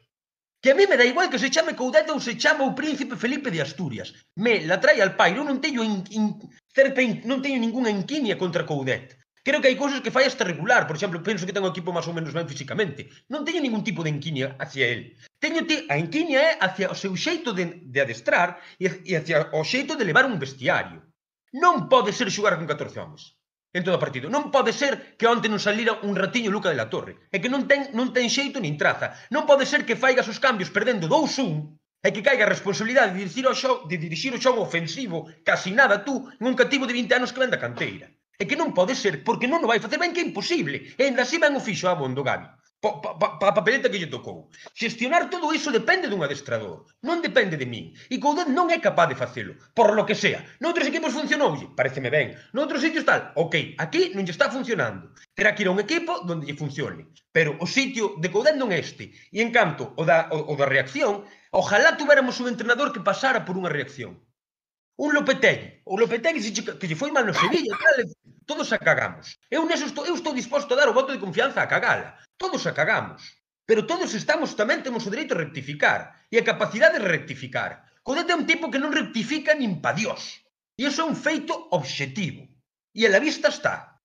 [0.67, 3.15] Que a mí me da igual que se chame Coudet ou se chama o príncipe
[3.15, 4.12] Felipe de Asturias.
[4.36, 5.32] Me la trae al pai.
[5.32, 6.25] Eu non teño in, in,
[6.75, 9.15] certa in, non teño ningunha enquinia contra Coudet.
[9.47, 10.84] Creo que hai cousas que fai hasta regular.
[10.84, 13.08] Por exemplo, penso que ten o equipo máis ou menos ben físicamente.
[13.32, 15.15] Non teño ningún tipo de enquinia hacia el.
[15.39, 19.47] Teño te, a enquinia é hacia o seu xeito de, de adestrar e, e hacia
[19.56, 20.99] o xeito de levar un vestiario.
[21.56, 23.37] Non pode ser xugar con 14 homens
[23.78, 24.26] en todo o partido.
[24.34, 27.30] Non pode ser que onte non salira un ratiño Luca de la Torre.
[27.30, 29.13] É que non ten, non ten xeito nin traza.
[29.30, 33.22] Non pode ser que faigas os cambios perdendo 2-1 e que caiga a responsabilidade de
[33.22, 37.18] dirixir o xogo, de dirixir o xogo ofensivo casi nada tú nun cativo de 20
[37.22, 38.10] anos que vende a canteira.
[38.42, 40.94] É que non pode ser, porque non o vai facer ben que é imposible.
[40.98, 43.90] E ainda así ben o fixo a Bondo Gabi para pa, pa, pa, a papeleta
[43.90, 44.50] que lle tocou.
[44.74, 47.98] Xestionar todo iso depende dun adestrador, non depende de min.
[48.13, 50.46] E Coudet non é capaz de facelo, por lo que sea.
[50.62, 52.38] Noutros equipos funcionoulle, pareceme ben.
[52.54, 55.10] Noutros sitios tal, ok, aquí non lle está funcionando.
[55.34, 57.10] Terá que ir a un equipo onde lle funcione.
[57.34, 59.10] Pero o sitio de Coudet non é este.
[59.34, 63.42] E en canto o da, o, o da reacción, ojalá tuveramos un entrenador que pasara
[63.42, 64.22] por unha reacción
[64.98, 65.82] un Lopetegui.
[65.86, 67.98] O Lopetegui se, que lle foi mal no Sevilla, tal,
[68.46, 69.38] todos a cagamos.
[69.50, 72.18] Eu neso estou, eu estou disposto a dar o voto de confianza a cagala.
[72.38, 73.22] Todos a cagamos.
[73.68, 77.86] Pero todos estamos, tamén temos o dereito a rectificar e a capacidade de rectificar.
[78.02, 80.42] Codete é un tipo que non rectifica nin pa Dios.
[80.80, 82.48] E iso é un feito obxectivo.
[82.96, 84.02] E a la vista está.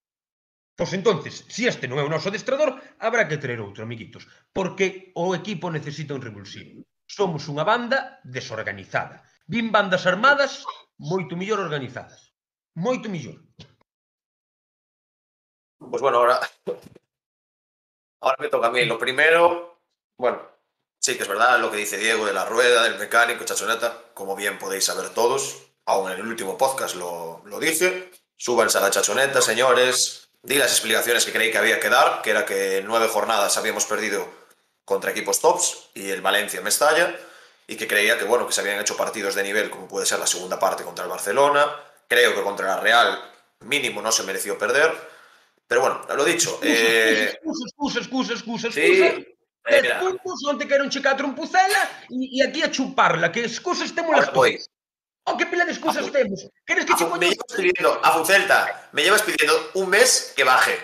[0.76, 4.28] Pois entonces, se si este non é o noso adestrador, habrá que traer outro, amiguitos.
[4.52, 6.84] Porque o equipo necesita un revulsivo.
[7.06, 10.64] Somos unha banda desorganizada Vin bandas armadas
[10.96, 12.32] moito millor organizadas.
[12.72, 13.36] Moito millor.
[15.76, 16.40] Pois pues bueno, ahora
[18.22, 18.86] ahora me toca a mí.
[18.86, 19.82] Lo primero,
[20.16, 20.40] bueno,
[20.98, 24.34] sí que es verdad lo que dice Diego de la rueda, del mecánico, chachoneta, como
[24.34, 28.90] bien podéis saber todos, aún en el último podcast lo, lo dije, súbanse a la
[28.90, 32.86] chachoneta, señores, di las explicaciones que creí que había que dar, que era que en
[32.86, 34.26] nueve jornadas habíamos perdido
[34.86, 37.14] contra equipos tops y el Valencia Mestalla
[37.66, 40.18] y que creía que bueno que se habían hecho partidos de nivel como puede ser
[40.18, 41.66] la segunda parte contra el Barcelona.
[42.08, 44.92] Creo que contra la Real mínimo no se mereció perder.
[45.66, 47.30] Pero bueno lo dicho eh...
[47.32, 49.16] excusa, excusa, excusa, excusa, excusa.
[49.16, 49.28] Sí.
[49.64, 54.16] Tres puntos onde quero checar a trompucela e, e aquí a chuparla que excusas temos
[54.16, 54.58] las voy.
[55.24, 56.48] Oh, que pila de excusas temos.
[56.66, 60.76] Queres que me llevas pidiendo a Fucelta me llevas pidiendo un mes que baje.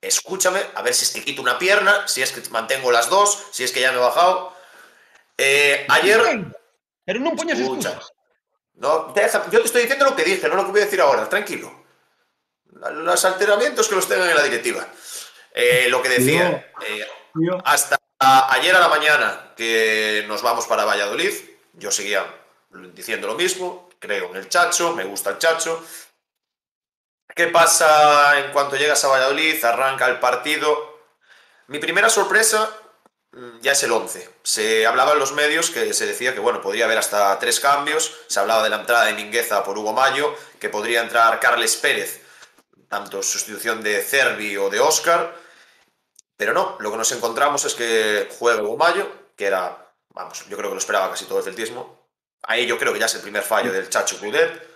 [0.00, 3.46] Escúchame a ver si es que quito una pierna si es que mantengo las dos
[3.50, 4.52] si es que ya me he bajado
[5.38, 6.20] eh, ayer.
[7.04, 8.12] Pero no poñas excusas.
[8.74, 11.00] No, deja, yo te estoy diciendo lo que dije, no lo que voy a decir
[11.00, 11.84] ahora, tranquilo.
[12.92, 14.86] Los alteramientos que los tengan en la directiva.
[15.52, 17.06] Eh, lo que decía, eh,
[17.64, 21.32] hasta ayer a la mañana que nos vamos para Valladolid,
[21.72, 22.24] yo seguía
[22.92, 25.84] diciendo lo mismo, creo en el Chacho, me gusta el Chacho.
[27.34, 29.64] ¿Qué pasa en cuanto llegas a Valladolid?
[29.64, 30.98] Arranca el partido.
[31.68, 32.70] Mi primera sorpresa
[33.60, 34.28] ya es el 11.
[34.42, 38.14] Se hablaba en los medios que se decía que bueno, podría haber hasta tres cambios.
[38.26, 42.22] Se hablaba de la entrada de Mingueza por Hugo Mayo, que podría entrar Carles Pérez,
[42.88, 45.36] tanto sustitución de Cervi o de Oscar.
[46.36, 50.56] Pero no, lo que nos encontramos es que juega Hugo Mayo, que era, vamos, yo
[50.56, 52.08] creo que lo esperaba casi todo el celtismo.
[52.42, 54.66] Ahí yo creo que ya es el primer fallo del Chacho Cudet.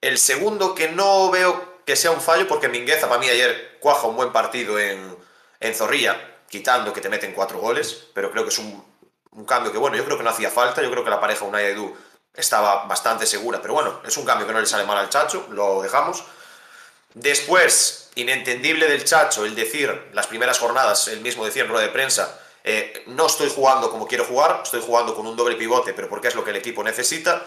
[0.00, 4.06] El segundo que no veo que sea un fallo, porque Mingueza para mí ayer cuaja
[4.06, 5.16] un buen partido en,
[5.58, 6.16] en Zorrilla,
[6.50, 8.84] quitando que te meten cuatro goles, pero creo que es un,
[9.46, 11.66] cambio que, bueno, yo creo que no hacía falta, yo creo que la pareja Unai
[11.66, 11.96] Edu
[12.34, 15.46] estaba bastante segura, pero bueno, es un cambio que no le sale mal al Chacho,
[15.50, 16.24] lo dejamos.
[17.14, 21.92] Después, inentendible del Chacho el decir, las primeras jornadas, el mismo decía en rueda de
[21.92, 26.08] prensa, eh, no estoy jugando como quiero jugar, estoy jugando con un doble pivote, pero
[26.08, 27.46] porque es lo que el equipo necesita.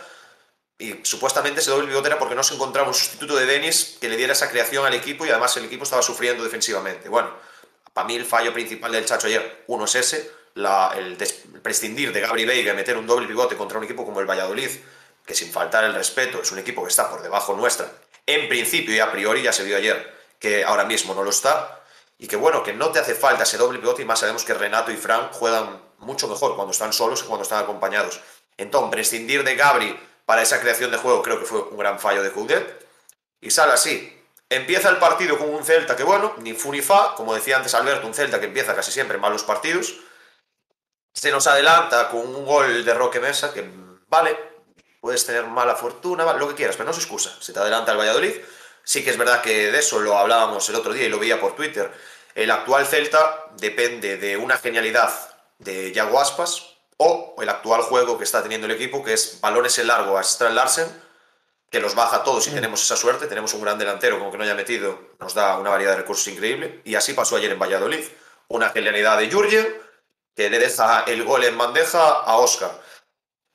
[0.77, 4.09] Y supuestamente ese doble pivote era porque no se encontraba un sustituto de Denis que
[4.09, 7.09] le diera esa creación al equipo y además el equipo estaba sufriendo defensivamente.
[7.09, 7.31] Bueno,
[7.93, 11.17] para mí el fallo principal del Chacho ayer, uno es ese, el,
[11.62, 14.69] prescindir de Gabri Veiga meter un doble pivote contra un equipo como el Valladolid,
[15.25, 17.88] que sin faltar el respeto es un equipo que está por debajo nuestra.
[18.25, 21.79] En principio y a priori ya se vio ayer que ahora mismo no lo está.
[22.17, 24.53] Y que bueno, que no te hace falta ese doble pivote y más sabemos que
[24.53, 28.19] Renato y Fran juegan mucho mejor cuando están solos que cuando están acompañados.
[28.58, 32.21] Entonces, prescindir de Gabri para esa creación de juego creo que fue un gran fallo
[32.21, 32.86] de Coudet.
[33.41, 34.21] Y sale así.
[34.55, 37.73] Empieza el partido con un Celta que, bueno, ni fu ni fa, como decía antes
[37.73, 39.95] Alberto, un Celta que empieza casi siempre malos partidos.
[41.11, 43.67] Se nos adelanta con un gol de Roque Mesa que,
[44.07, 44.37] vale,
[45.01, 47.35] puedes tener mala fortuna, lo que quieras, pero no se excusa.
[47.39, 48.35] Se te adelanta el Valladolid.
[48.83, 51.39] Sí que es verdad que de eso lo hablábamos el otro día y lo veía
[51.39, 51.91] por Twitter.
[52.35, 55.11] El actual Celta depende de una genialidad
[55.57, 59.79] de Yago Aspas o el actual juego que está teniendo el equipo, que es balones
[59.79, 61.02] en largo a Strand Larsen,
[61.73, 62.53] que los baja todos y mm.
[62.53, 63.25] tenemos esa suerte.
[63.25, 66.27] Tenemos un gran delantero, como que no haya metido, nos da una variedad de recursos
[66.27, 66.81] increíble.
[66.86, 68.05] Y así pasó ayer en Valladolid.
[68.49, 69.75] Una genialidad de Jurgen,
[70.36, 72.79] que le deja el gol en bandeja a Oscar.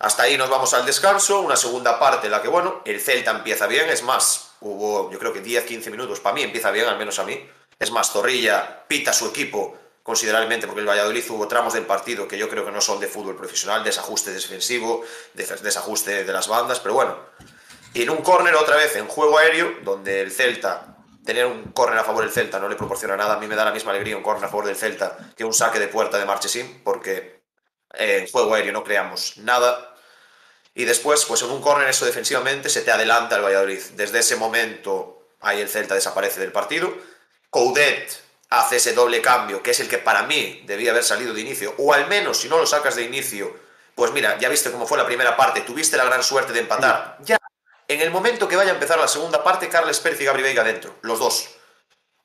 [0.00, 3.30] Hasta ahí nos vamos al descanso, una segunda parte en la que, bueno, el Celta
[3.30, 6.98] empieza bien, es más, hubo yo creo que 10-15 minutos, para mí empieza bien, al
[6.98, 7.48] menos a mí.
[7.78, 12.36] Es más, Zorrilla pita su equipo considerablemente, porque el Valladolid hubo tramos del partido que
[12.36, 15.04] yo creo que no son de fútbol profesional, desajuste defensivo,
[15.34, 17.16] desajuste de las bandas, pero bueno.
[17.94, 22.04] En un córner otra vez en juego aéreo, donde el Celta, tener un córner a
[22.04, 24.22] favor del Celta no le proporciona nada, a mí me da la misma alegría un
[24.22, 27.42] córner a favor del Celta que un saque de puerta de Marchesín, porque
[27.94, 29.94] en juego aéreo no creamos nada.
[30.74, 33.82] Y después, pues en un córner eso defensivamente se te adelanta el Valladolid.
[33.94, 36.94] Desde ese momento ahí el Celta desaparece del partido.
[37.50, 41.40] Coudet hace ese doble cambio, que es el que para mí debía haber salido de
[41.40, 43.54] inicio, o al menos si no lo sacas de inicio,
[43.94, 47.18] pues mira, ya viste cómo fue la primera parte, tuviste la gran suerte de empatar.
[47.20, 47.37] Ya,
[47.88, 50.62] en el momento que vaya a empezar la segunda parte, Carles Pérez y Gabri Veiga
[50.62, 51.48] dentro, los dos.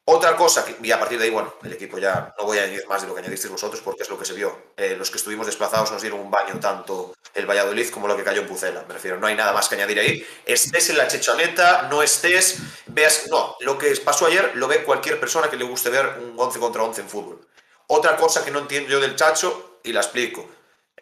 [0.05, 2.63] Otra cosa, que, y a partir de ahí, bueno, el equipo ya no voy a
[2.63, 4.73] añadir más de lo que añadisteis vosotros porque es lo que se vio.
[4.75, 8.23] Eh, los que estuvimos desplazados nos dieron un baño, tanto el Valladolid como lo que
[8.25, 8.83] cayó en Pucela.
[8.85, 10.27] Me refiero, no hay nada más que añadir ahí.
[10.45, 15.21] Estés en la chechoneta, no estés, veas, no, lo que pasó ayer lo ve cualquier
[15.21, 17.47] persona que le guste ver un 11 contra 11 en fútbol.
[17.87, 20.47] Otra cosa que no entiendo yo del Chacho, y la explico.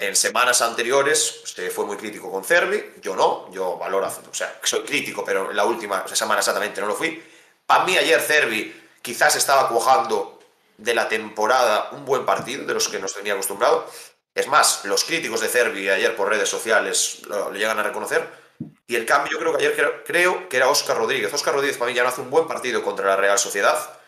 [0.01, 4.59] En semanas anteriores se fue muy crítico con Cervi, yo no, yo valoro, o sea,
[4.63, 7.23] soy crítico, pero en la última semana exactamente no lo fui.
[7.67, 10.39] Para mí ayer Cervi quizás estaba cuajando
[10.75, 13.87] de la temporada un buen partido, de los que nos tenía acostumbrado.
[14.33, 18.27] Es más, los críticos de Cervi ayer por redes sociales lo, llegan a reconocer.
[18.87, 21.31] Y el cambio, yo creo que ayer creo, que era Óscar Rodríguez.
[21.31, 24.00] Óscar Rodríguez para mí ya no hace un buen partido contra la Real Sociedad.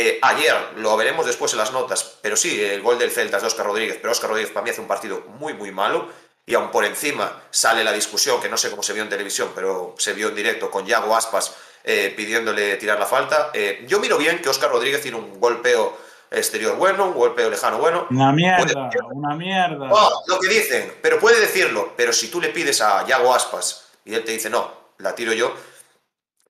[0.00, 3.42] Eh, ayer, lo veremos después en las notas, pero sí, el gol del Celta es
[3.42, 6.08] de Óscar Rodríguez, pero Óscar Rodríguez para mí hace un partido muy, muy malo.
[6.46, 9.50] Y aún por encima sale la discusión, que no sé cómo se vio en televisión,
[9.56, 13.50] pero se vio en directo con Yago Aspas eh, pidiéndole tirar la falta.
[13.52, 15.98] Eh, yo miro bien que Óscar Rodríguez tiene un golpeo
[16.30, 18.06] exterior bueno, un golpeo lejano bueno.
[18.08, 19.88] Una mierda, una mierda.
[19.90, 21.92] Oh, lo que dicen, pero puede decirlo.
[21.96, 25.32] Pero si tú le pides a Yago Aspas y él te dice, no, la tiro
[25.32, 25.52] yo.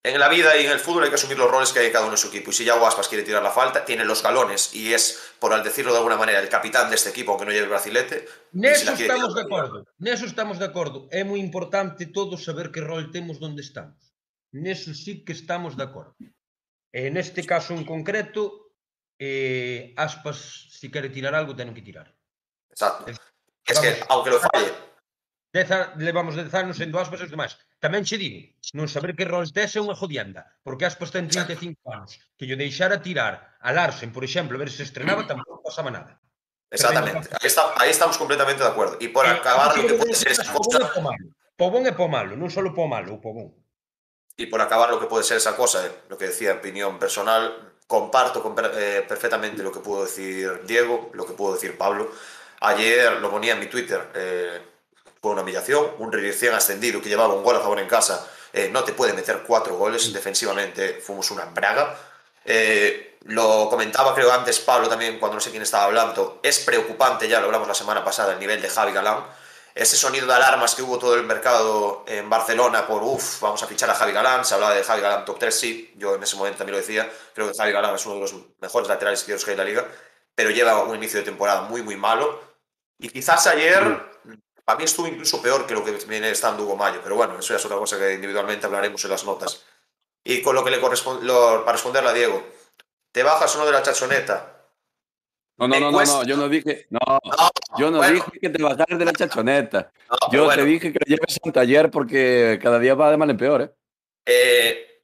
[0.09, 2.05] en la vida y en el fútbol hay que asumir los roles que hay cada
[2.05, 2.51] uno en su equipo.
[2.51, 5.63] Y si Yago Aspas quiere tirar la falta, tiene los galones y es, por al
[5.63, 8.27] decirlo de alguna manera, el capitán de este equipo, aunque no lleve el bracilete.
[8.53, 9.85] Neso si estamos tirar, de acordo.
[9.99, 11.09] Neso estamos de acordo.
[11.11, 14.15] É moi importante todos saber que rol temos onde estamos.
[14.53, 16.17] Neso sí que estamos de acordo.
[16.93, 18.73] En este caso en concreto,
[19.19, 22.15] eh, Aspas, si quere tirar algo, ten que tirar.
[22.71, 23.11] Exacto.
[23.11, 23.21] Es,
[23.67, 24.73] es que, aunque lo falle,
[25.49, 27.57] Deza, levamos dez anos sendo aspas e os demais.
[27.81, 31.81] Tamén che digo, non saber que rol tes é unha jodienda, porque aspas ten 35
[31.89, 35.89] anos, que lle deixara tirar a Larsen, por exemplo, a ver se estrenaba, tampouco pasaba
[35.89, 36.21] nada.
[36.69, 39.01] Exactamente, aí, está, aí estamos completamente de acordo.
[39.01, 40.85] E por eh, acabar lo que pode ser esa cosa...
[41.59, 43.51] Pobón é po malo, non só po malo, o pobón.
[44.37, 47.73] E por acabar lo que pode ser esa cosa, eh, lo que decía, opinión personal,
[47.89, 52.13] comparto con, eh, perfectamente lo que pudo decir Diego, lo que pudo decir Pablo.
[52.61, 54.61] Ayer lo ponía en mi Twitter, eh,
[55.21, 58.69] fue una humillación, un recién ascendido que llevaba un gol a favor en casa, eh,
[58.73, 61.01] no te puede meter cuatro goles, defensivamente.
[61.01, 61.97] Fuimos una braga.
[62.45, 67.29] Eh, lo comentaba creo antes Pablo también cuando no sé quién estaba hablando, es preocupante
[67.29, 69.25] ya, lo hablamos la semana pasada, el nivel de Javi Galán.
[69.75, 73.67] Ese sonido de alarmas que hubo todo el mercado en Barcelona por, uff, vamos a
[73.67, 76.37] fichar a Javi Galán, se hablaba de Javi Galán top 3, sí, yo en ese
[76.37, 79.37] momento también lo decía, creo que Javi Galán es uno de los mejores laterales que
[79.37, 79.87] que hay en la liga,
[80.35, 82.41] pero lleva un inicio de temporada muy, muy malo.
[82.99, 84.11] Y quizás ayer,
[84.69, 87.55] para mí estuvo incluso peor que lo que viene estando Hugo Mayo, pero bueno, eso
[87.55, 89.65] ya es otra cosa que individualmente hablaremos en las notas.
[90.23, 92.47] Y con lo que le corresponde, lo- para responderle a Diego,
[93.11, 94.67] ¿te bajas o no de la chachoneta?
[95.57, 97.21] No, no, no, no, cuesta- no, yo no dije, no, No,
[97.79, 99.91] yo no bueno, dije que te bajaras de la chachoneta.
[100.11, 103.11] no, Yo bueno, te dije que lo lleves a un taller porque cada día va
[103.11, 103.71] de mal en peor, ¿eh?
[104.27, 105.01] eh,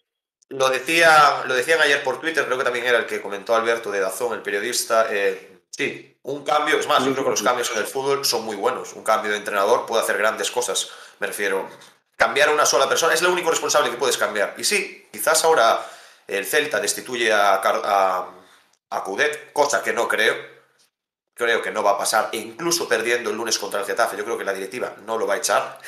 [0.51, 3.91] lo, decía, lo decían ayer por Twitter, creo que también era el que comentó Alberto
[3.91, 5.07] de Dazón, el periodista.
[5.11, 8.45] eh, sí, un cambio, es más, yo creo que los cambios en el fútbol son
[8.45, 8.93] muy buenos.
[8.93, 11.69] Un cambio de entrenador puede hacer grandes cosas, me refiero.
[12.17, 14.55] Cambiar a una sola persona es lo único responsable que puedes cambiar.
[14.57, 15.85] Y sí, quizás ahora
[16.27, 18.29] el Celta destituye a, a,
[18.91, 20.55] a Coudet, cosa que no creo.
[21.35, 24.25] Creo que no va a pasar, e incluso perdiendo el lunes contra el Getafe, yo
[24.25, 25.81] creo que la directiva no lo va a echar.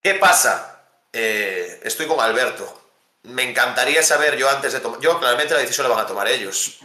[0.00, 0.84] ¿Qué pasa?
[1.12, 2.82] Eh, estoy con Alberto.
[3.24, 5.00] Me encantaría saber yo antes de tomar.
[5.00, 6.78] Yo, claramente, la decisión la van a tomar ellos.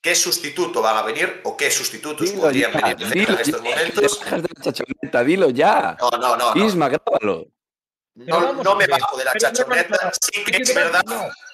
[0.00, 3.62] qué sustituto van a venir o qué sustitutos dilo podrían ya, venir dilo, en estos
[3.62, 4.82] momentos.
[5.12, 5.96] La dilo ya.
[6.00, 6.66] No, no, no.
[6.66, 6.92] Isma, no.
[6.92, 7.46] grábalo.
[8.14, 11.04] No, no me bajo de la chachoneta, sí que es verdad.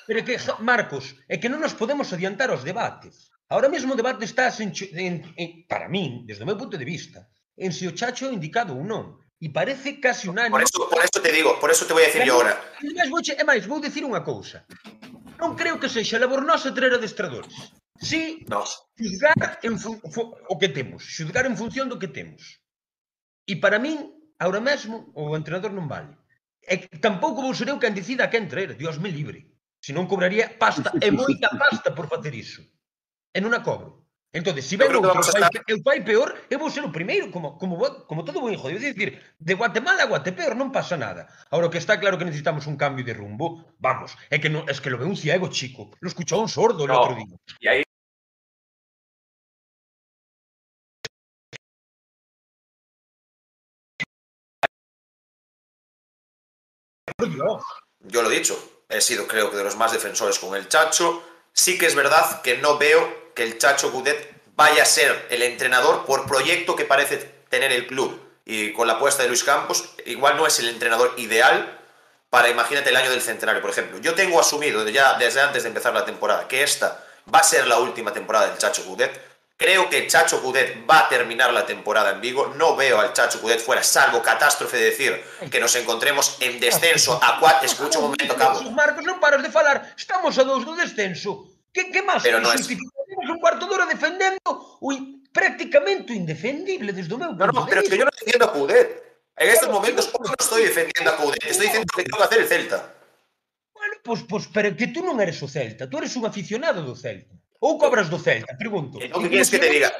[0.07, 3.31] Pero que, Marcos, é que non nos podemos adiantar aos debates.
[3.51, 6.87] Ahora mesmo o debate está, en, en, en, para min, desde o meu punto de
[6.87, 7.27] vista,
[7.59, 9.19] en se o Chacho é indicado ou non.
[9.43, 10.55] E parece casi un ano...
[10.55, 12.55] Por eso, por eso te digo, por eso te voy a decir yo agora.
[12.79, 14.63] E máis, vou, e máis, vou dicir unha cousa.
[15.43, 17.51] Non creo que sexa labor nosa traer adestradores
[18.01, 19.77] si nós xuzgar en
[20.49, 22.63] o que temos, xuzgar en función do que temos.
[23.47, 26.15] E para min, ahora mesmo, o entrenador non vale.
[26.63, 29.51] E tampouco vou ser eu quen decida quen traer, Dios me libre.
[29.83, 32.63] Se non cobraría pasta, e moita pasta por facer iso.
[33.35, 34.02] E non a cobro.
[34.33, 37.77] Que a fai, estar- eu fai peor, eu vou ser o primeiro, como, como,
[38.09, 38.81] como todo buen jodido.
[38.81, 41.29] É dicir, de Guatemala a Guatepeor non pasa nada.
[41.53, 43.47] Ahora, que está claro que necesitamos un cambio de rumbo,
[43.79, 45.93] vamos, é que, no, es que lo ve un ciego, chico.
[46.01, 47.01] Lo escuchó un sordo el No.
[47.05, 47.37] otro día.
[47.61, 47.83] Y ahí
[57.17, 57.63] Por Dios.
[58.01, 61.23] yo lo he dicho, he sido creo que de los más defensores con el Chacho.
[61.53, 65.43] Sí que es verdad que no veo que el Chacho Gudet vaya a ser el
[65.43, 67.17] entrenador por proyecto que parece
[67.49, 68.21] tener el club.
[68.45, 71.79] Y con la apuesta de Luis Campos, igual no es el entrenador ideal
[72.29, 73.99] para, imagínate, el año del centenario, por ejemplo.
[73.99, 77.67] Yo tengo asumido ya desde antes de empezar la temporada que esta va a ser
[77.67, 79.33] la última temporada del Chacho Gudet.
[79.57, 82.53] Creo que el Chacho Gudet va a terminar la temporada en Vigo.
[82.57, 87.21] No veo al Chacho Gudet fuera, salvo catástrofe de decir que nos encontremos en descenso
[87.23, 87.67] a cuatro.
[87.67, 88.61] Escucha un momento, cabo.
[88.73, 89.95] Marcos, non paras de falar.
[89.95, 91.47] Estamos a dous do descenso.
[91.71, 92.25] Que, que máis?
[92.25, 92.51] Pero no
[93.43, 94.89] cuarto de hora defendendo o
[95.35, 98.53] prácticamente indefendible desde o meu punto no, no, pero de que yo no defiendo a
[98.55, 98.89] Coudet.
[99.35, 100.19] En claro, estos momentos que...
[100.23, 101.43] no estoy defendiendo a Coudet.
[101.43, 102.79] estoy diciendo que tengo que hacer el Celta.
[103.75, 106.25] Bueno, pois, pues, pois, pues, pero que tú non eres o Celta, tú eres un
[106.31, 107.35] aficionado do Celta.
[107.59, 109.03] Ou cobras do Celta, pregunto.
[109.03, 109.91] Eh, o que queres que te diga?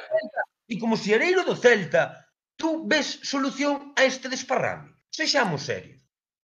[0.69, 2.23] E como xereiro do Celta,
[2.55, 4.95] tú ves solución a este desparrame.
[5.11, 5.99] Sexamos serios.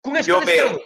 [0.01, 0.81] Con este yo veo,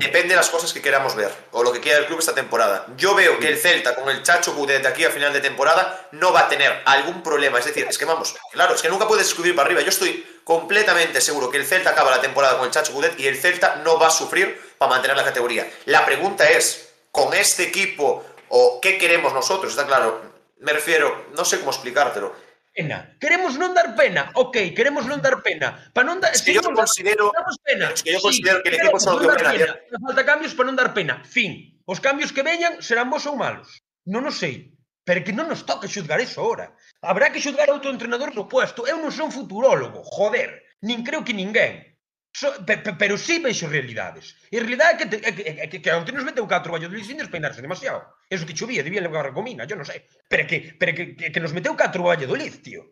[0.00, 2.86] Depende de las cosas que queramos ver o lo que quiera el club esta temporada.
[2.96, 6.08] Yo veo que el Celta con el Chacho Coudet de aquí a final de temporada
[6.12, 7.58] no va a tener algún problema.
[7.58, 9.82] Es decir, es que vamos, claro, es que nunca puedes escribir para arriba.
[9.82, 13.26] Yo estoy completamente seguro que el Celta acaba la temporada con el Chacho Coudet y
[13.26, 15.70] el Celta no va a sufrir para mantener la categoría.
[15.84, 19.72] La pregunta es, ¿con este equipo o qué queremos nosotros?
[19.72, 20.18] Está claro,
[20.60, 22.34] me refiero, no sé cómo explicártelo.
[22.74, 23.16] pena.
[23.22, 24.34] Queremos non dar pena.
[24.34, 25.78] Ok, queremos non dar pena.
[25.94, 27.30] Para non dar es que yo considero
[27.62, 27.94] pena.
[27.94, 29.78] Es que yo considero sí, que el equipo solo que pena.
[29.88, 29.98] pena.
[30.02, 31.22] Falta cambios para non dar pena.
[31.22, 31.78] Fin.
[31.86, 33.78] Os cambios que veñan serán bons ou malos.
[34.10, 34.74] Non o sei.
[35.06, 36.74] Pero que non nos toca xuzgar eso ahora.
[36.98, 38.84] Habrá que xuzgar a outro entrenador do puesto.
[38.90, 40.66] Eu non son futurólogo, joder.
[40.82, 41.93] Nin creo que ninguén.
[42.34, 44.34] So, pe, pe, pero sí vexo realidades.
[44.50, 46.74] E a realidade é que, é que, é que, é que onde nos meteu catro
[46.74, 48.02] baños do Luis peinarse demasiado.
[48.26, 50.02] Eso que chovía, debía levar gomina, yo non sei.
[50.26, 52.82] Pero que, pero que, que, que nos meteu catro baños do tío.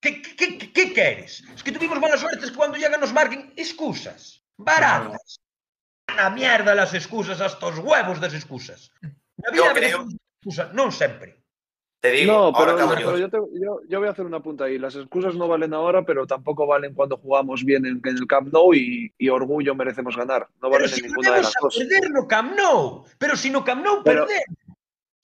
[0.00, 1.44] Que, que, que, que queres?
[1.52, 4.40] Es que tuvimos malas suertes que cuando llegan nos marquen excusas.
[4.56, 5.36] Baratas.
[6.08, 8.88] Na mierda las excusas, hasta os huevos das excusas.
[9.36, 10.08] Na vida creo...
[10.40, 11.37] excusa, non sempre.
[12.00, 13.18] Te digo, No, ahora pero, acabo pero yo.
[13.18, 14.78] yo, te- yo- yo voy a hacer una punta ahí.
[14.78, 18.52] Las excusas no valen ahora, pero tampoco valen cuando jugamos bien en, en el Camp
[18.52, 20.46] Nou y, y orgullo merecemos ganar.
[20.62, 21.76] No Pero valen si en ninguna de las dos.
[21.76, 23.04] perder no Camp Nou.
[23.18, 24.44] Pero si no Camp Nou Pero- perder.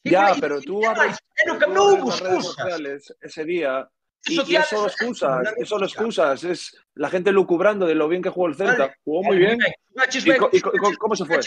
[0.07, 2.55] Ya, pero tú e no Camp Nou hubo las redes excusas.
[2.57, 3.89] sociales ese día
[4.27, 6.33] y, y es solo excusas, una es solo excusa.
[6.35, 6.45] excusas.
[6.45, 8.79] Es la gente lucubrando de lo bien que jugó el Celta.
[8.91, 9.59] Vale, Jugó muy bien.
[9.63, 11.39] ¿Y y y cómo se fue?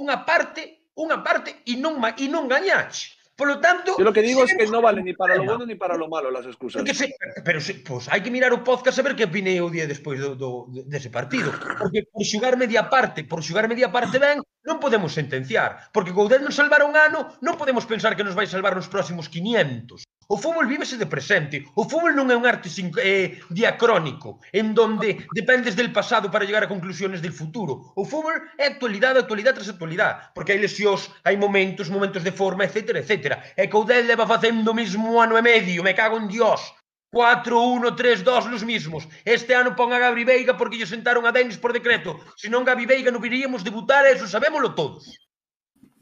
[0.00, 3.19] Unha parte, unha parte e non, ma- e non gañache.
[3.40, 3.96] Por lo tanto...
[3.96, 6.10] Yo lo que digo es que no vale ni para lo bueno ni para lo
[6.10, 6.84] malo las excusas.
[6.94, 9.88] Se, pero se, pues, hai que mirar o podcast a ver que opinei o día
[9.88, 11.48] despois do, do, dese partido.
[11.80, 15.88] Porque por xugar media parte, por xugar media parte ben, non podemos sentenciar.
[15.88, 18.92] Porque co 10 nos salvar un ano, non podemos pensar que nos vai salvar nos
[18.92, 20.04] próximos 500.
[20.32, 21.66] O fútbol vívese de presente.
[21.74, 26.46] O fútbol non é un arte sin, eh, diacrónico, en donde dependes del pasado para
[26.46, 27.90] llegar a conclusiones del futuro.
[27.98, 32.62] O fútbol é actualidade, actualidade tras actualidade, porque hai lesións, hai momentos, momentos de forma,
[32.62, 33.42] etcétera, etcétera.
[33.58, 36.62] E Coudel leva facendo o mesmo ano e medio, me cago en dios.
[37.10, 39.02] 4-1-3-2 nos mismos.
[39.26, 42.22] Este ano pon a Gabri Veiga porque lle sentaron a Denis por decreto.
[42.38, 45.10] Se non Gabri Veiga non viríamos debutar, eso sabémoslo todos.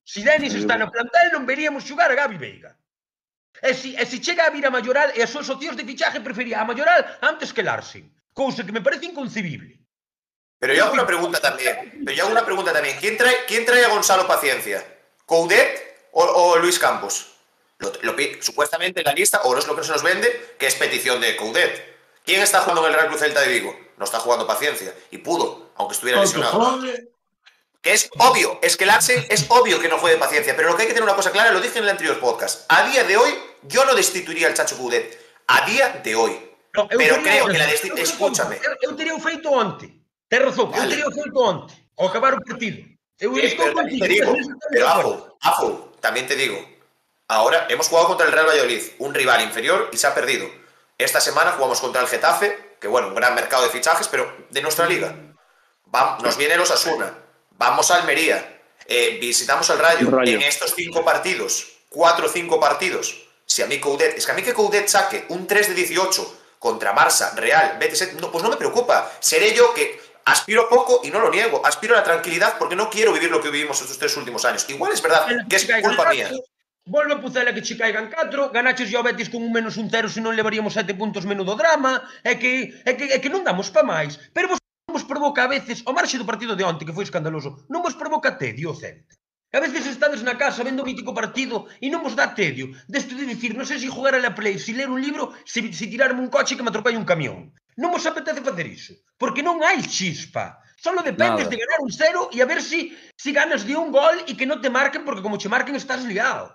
[0.05, 2.77] Si Denis eh, está no plantel, non veríamos xugar a Gabi Veiga.
[3.61, 6.21] E si, e si chega a vir a Mayoral e as súas opcións de fichaje
[6.21, 8.07] prefería a Mayoral antes que Larsen.
[8.33, 9.79] Cousa que me parece inconcebible.
[10.59, 12.03] Pero yo hago una pregunta también.
[12.05, 12.97] Pero yo hago una pregunta también.
[12.99, 14.85] ¿Quién trae, quién trae a Gonzalo Paciencia?
[15.27, 17.35] ¿Coudet o, o Luis Campos?
[17.79, 20.67] Lo, lo, supuestamente en la lista, o no es lo que se nos vende, que
[20.67, 21.97] es petición de Coudet.
[22.25, 23.79] ¿Quién está jugando en el Real Cruz Celta de Vigo?
[23.97, 24.95] No está jugando paciencia.
[25.11, 26.81] Y pudo, aunque estuviera lesionado.
[27.81, 30.83] Que es obvio, es que Larsen es obvio que no juegue paciencia, pero lo que
[30.83, 32.65] hay que tener una cosa clara, lo dije en el anterior podcast.
[32.69, 35.19] A día de hoy, yo no destituiría al Chacho Coudet.
[35.47, 36.39] A día de hoy.
[36.75, 38.07] No, pero creo que la destitución.
[38.07, 38.61] Escúchame.
[38.83, 39.89] Eu teria feito onte.
[40.29, 40.85] Ten razón, vale.
[40.85, 41.75] eu teria feito onte.
[41.97, 42.85] Ao acabar o partido.
[43.19, 44.05] Eu sí, estou pero contigo.
[44.05, 44.35] Te digo,
[44.71, 46.59] pero ajo, ajo, también te digo,
[47.31, 50.49] Ahora hemos jugado contra el Real Valladolid, un rival inferior, y se ha perdido.
[50.97, 54.63] Esta semana jugamos contra el Getafe, que bueno, un gran mercado de fichajes, pero de
[54.63, 55.15] nuestra liga.
[56.23, 57.13] nos viene los Asuna,
[57.59, 60.11] vamos a Almería, eh, visitamos al Rayo.
[60.11, 60.37] Rayo.
[60.37, 64.35] En estos cinco partidos, cuatro o cinco partidos, si a mí Coudet, es que a
[64.35, 68.51] mí que Coudet saque un 3 de 18 contra Barça, Real, BTS, no, pues no
[68.51, 69.11] me preocupa.
[69.21, 72.91] Seré yo que aspiro poco y no lo niego, aspiro a la tranquilidad porque no
[72.91, 74.65] quiero vivir lo que vivimos estos tres últimos años.
[74.69, 76.31] Igual es verdad que es culpa mía.
[76.85, 80.09] Volve a Pucela que che caigan 4, ganaches ao Betis con un menos un cero
[80.09, 83.69] se non levaríamos 7 puntos menudo drama, é que, é que, é que non damos
[83.69, 84.17] pa máis.
[84.33, 84.59] Pero vos
[84.99, 87.95] vos provoca a veces, o marxe do partido de onte, que foi escandaloso, non vos
[87.95, 89.15] provoca tedio o Celta.
[89.55, 92.75] A veces estades na casa vendo o mítico partido e non vos dá tedio.
[92.91, 95.63] Desto de dicir, non sei se jugar a la play, se ler un libro, se,
[95.71, 97.55] se tirarme un coche que me atropelle un camión.
[97.79, 100.59] Non vos apetece facer iso, porque non hai chispa.
[100.75, 101.53] Solo dependes Nada.
[101.55, 104.51] de ganar un cero e a ver si, si ganas de un gol e que
[104.51, 106.51] non te marquen, porque como che marquen estás liado.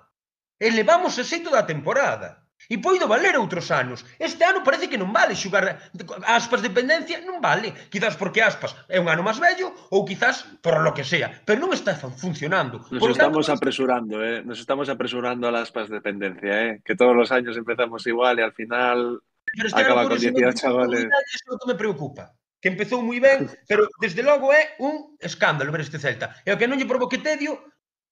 [0.60, 2.43] Elevamos o xeito da temporada.
[2.72, 4.06] E poido valer outros anos.
[4.20, 5.92] Este ano parece que non vale xugar
[6.28, 7.76] aspas dependencia, non vale.
[7.92, 11.60] Quizás porque aspas é un ano máis vello ou quizás por lo que sea, pero
[11.60, 12.84] non está funcionando.
[12.88, 14.44] Nos por estamos tanto, apresurando, eh.
[14.44, 18.56] Nos estamos apresurando a aspas dependencia, eh, que todos os anos empezamos igual e al
[18.56, 19.20] final
[19.54, 21.08] este acaba con 18 chavales.
[21.08, 22.34] Iso que me preocupa
[22.64, 26.40] que empezou moi ben, pero desde logo é un escándalo ver este Celta.
[26.48, 27.60] E o que non lle provoque tedio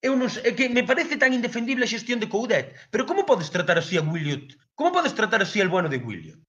[0.02, 3.54] eu non sei, que me parece tan indefendible a xestión de Coudet, pero como podes
[3.54, 4.58] tratar así a Williot?
[4.74, 6.42] Como podes tratar así al bueno de Williot?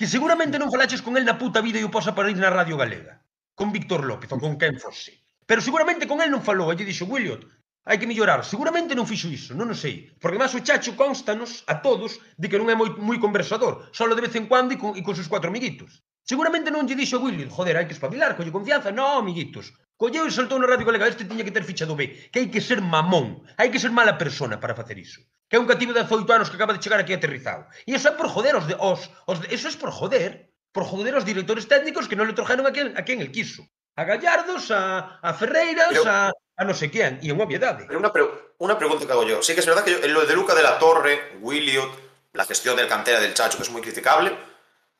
[0.00, 2.48] Que seguramente non falaches con el na puta vida e o posa para ir na
[2.48, 3.20] Radio Galega,
[3.52, 5.12] con Víctor López ou con quen fose.
[5.44, 7.44] Pero seguramente con el non falou, e lle dixo, Williot,
[7.86, 8.42] hai que mellorar.
[8.48, 10.10] Seguramente non fixo iso, non o sei.
[10.18, 14.16] Porque máis o Chacho constanos a todos de que non é moi, moi conversador, solo
[14.16, 16.02] de vez en cuando e con, e con seus cuatro amiguitos.
[16.26, 18.90] Seguramente non lle dixo a William, joder, hai que espabilar, colle confianza.
[18.90, 22.28] No, amiguitos, Colleu e soltou na Radio Galega, este tiña que ter ficha do B,
[22.28, 25.24] que hai que ser mamón, hai que ser mala persona para facer iso.
[25.48, 27.64] Que é un cativo de 18 anos que acaba de chegar aquí aterrizado.
[27.88, 30.84] E iso é por joder os de os, os de, eso é por joder, por
[30.84, 33.64] joder os directores técnicos que non le trojaron a quen, a quen el quiso.
[33.96, 36.04] A Gallardos, a, a Ferreiras, Pero...
[36.04, 37.80] a, a no sé quién, é unha obviedad.
[37.88, 38.28] Pero una, pre
[38.60, 39.40] una pregunta que hago yo.
[39.40, 42.44] Sí que es verdad que yo, en lo de Luca de la Torre, Williot, la
[42.44, 44.36] gestión del cantera del Chacho, que es muy criticable,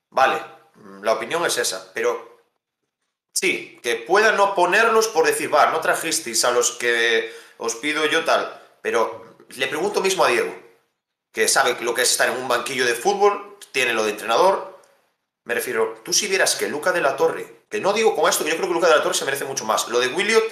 [0.09, 0.41] vale,
[0.81, 2.36] mm, la opinión es esa, pero
[3.39, 8.07] Sí, que pueda no ponerlos por decir, va, no trajisteis a los que os pido
[8.07, 10.55] yo tal, pero le pregunto mismo a Diego,
[11.33, 14.81] que sabe lo que es estar en un banquillo de fútbol, tiene lo de entrenador.
[15.45, 18.43] Me refiero, tú si vieras que Luca de la Torre, que no digo con esto,
[18.43, 19.87] que yo creo que Luca de la Torre se merece mucho más.
[19.89, 20.45] Lo de Williot,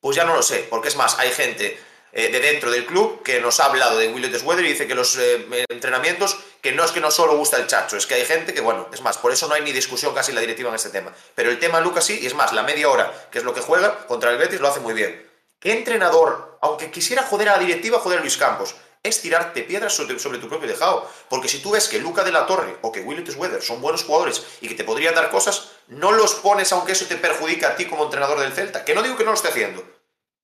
[0.00, 1.78] pues ya no lo sé, porque es más, hay gente
[2.12, 4.94] eh, de dentro del club que nos ha hablado de Williot Sweater y dice que
[4.94, 8.26] los eh, entrenamientos que no es que no solo gusta el chacho, es que hay
[8.26, 10.68] gente que, bueno, es más, por eso no hay ni discusión casi en la directiva
[10.68, 11.12] en este tema.
[11.34, 13.60] Pero el tema Lucas sí, y es más, la media hora, que es lo que
[13.60, 15.28] juega contra el Betis, lo hace muy bien.
[15.58, 18.74] ¿Qué entrenador, aunque quisiera joder a la directiva, joder a Luis Campos?
[19.02, 21.08] Es tirarte piedras sobre, tu propio tejado.
[21.28, 24.04] Porque si tú ves que Luca de la Torre o que Williot Weather son buenos
[24.04, 27.76] jugadores y que te podrían dar cosas, no los pones aunque eso te perjudica a
[27.76, 28.84] ti como entrenador del Celta.
[28.84, 29.84] Que no digo que no lo esté haciendo,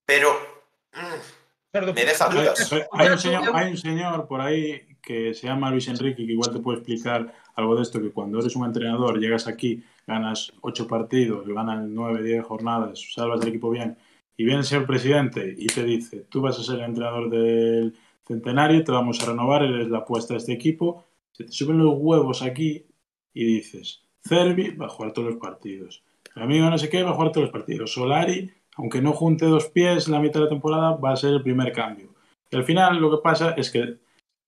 [0.05, 0.65] pero...
[0.93, 1.38] Mm,
[1.73, 2.73] me deja dudas.
[2.91, 6.51] Hay un, señor, hay un señor por ahí que se llama Luis Enrique, que igual
[6.51, 10.87] te puede explicar algo de esto, que cuando eres un entrenador, llegas aquí, ganas ocho
[10.87, 13.97] partidos, ganas nueve, diez jornadas, salvas el equipo bien,
[14.37, 17.95] y viene el señor presidente y te dice, tú vas a ser el entrenador del
[18.25, 21.95] centenario, te vamos a renovar, eres la apuesta de este equipo, se te suben los
[21.97, 22.85] huevos aquí
[23.33, 26.03] y dices, Cervi va a jugar todos los partidos,
[26.35, 29.45] el amigo no sé qué va a jugar todos los partidos, Solari, aunque no junte
[29.45, 32.09] dos pies en la mitad de la temporada, va a ser el primer cambio.
[32.49, 33.97] Y al final lo que pasa es que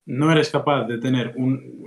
[0.07, 1.85] no eres capaz de tener un...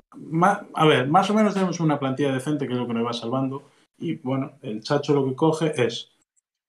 [0.74, 3.12] A ver, más o menos tenemos una plantilla decente que es lo que nos va
[3.12, 3.64] salvando
[3.98, 6.10] y bueno, el Chacho lo que coge es,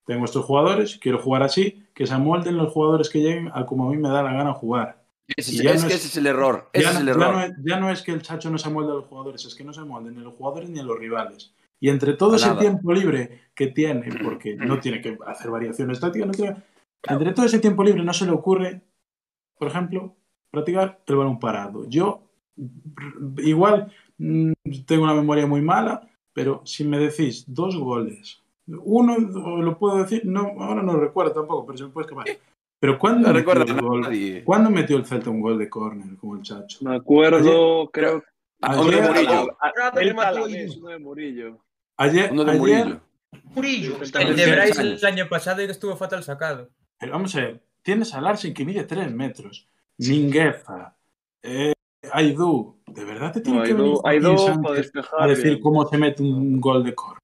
[0.05, 3.87] tengo estos jugadores, quiero jugar así, que se amolden los jugadores que lleguen a como
[3.87, 5.03] a mí me da la gana jugar.
[5.35, 6.69] Es, ya es no que es- ese es el error.
[6.71, 8.67] Ese Ya, es no- ya no es, ya no es que el Chacho no se
[8.67, 10.83] amolde a los jugadores, es que no se amolden ni a los jugadores ni a
[10.83, 11.53] los rivales.
[11.79, 15.99] Y entre todo A ese tiempo libre que tiene, porque no tiene que hacer variaciones
[15.99, 16.55] tácticas, no tiene-
[17.07, 18.81] entre todo ese tiempo libre no se le ocurre,
[19.57, 20.15] por ejemplo,
[20.51, 21.87] practicar el balón parado.
[21.89, 22.21] Yo,
[23.37, 24.51] igual, mm,
[24.85, 30.23] tengo una memoria muy mala, pero si me decís dos goles, uno lo puedo decir,
[30.25, 32.25] no, ahora no recuerdo tampoco, pero se me puede escapar.
[32.79, 34.43] Pero ¿cuándo, No metió recuerda el gol?
[34.43, 36.79] ¿cuándo metió el Celta un gol de córner como el Chacho?
[36.81, 38.23] Me acuerdo, creo
[38.61, 39.57] Uno de Ayer- Murillo.
[39.59, 40.79] a- el Ibu.
[40.79, 41.64] uno de Murillo.
[41.97, 43.01] Ayer, Uno de ayer- Murillo.
[43.53, 43.97] Murillo.
[44.01, 46.69] El El de Bryce el año pasado y que estuvo fatal sacado.
[46.99, 49.67] pero vamos a ver, tienes a Larsen que mide 3 metros,
[49.97, 50.95] Mingueza,
[51.41, 51.73] eh,
[52.11, 55.21] Aidú, ¿de verdad te tiene No, que venir Aidú Sánchez para despejar.
[55.23, 55.61] a decir bien.
[55.61, 57.21] cómo se mete un gol de córner?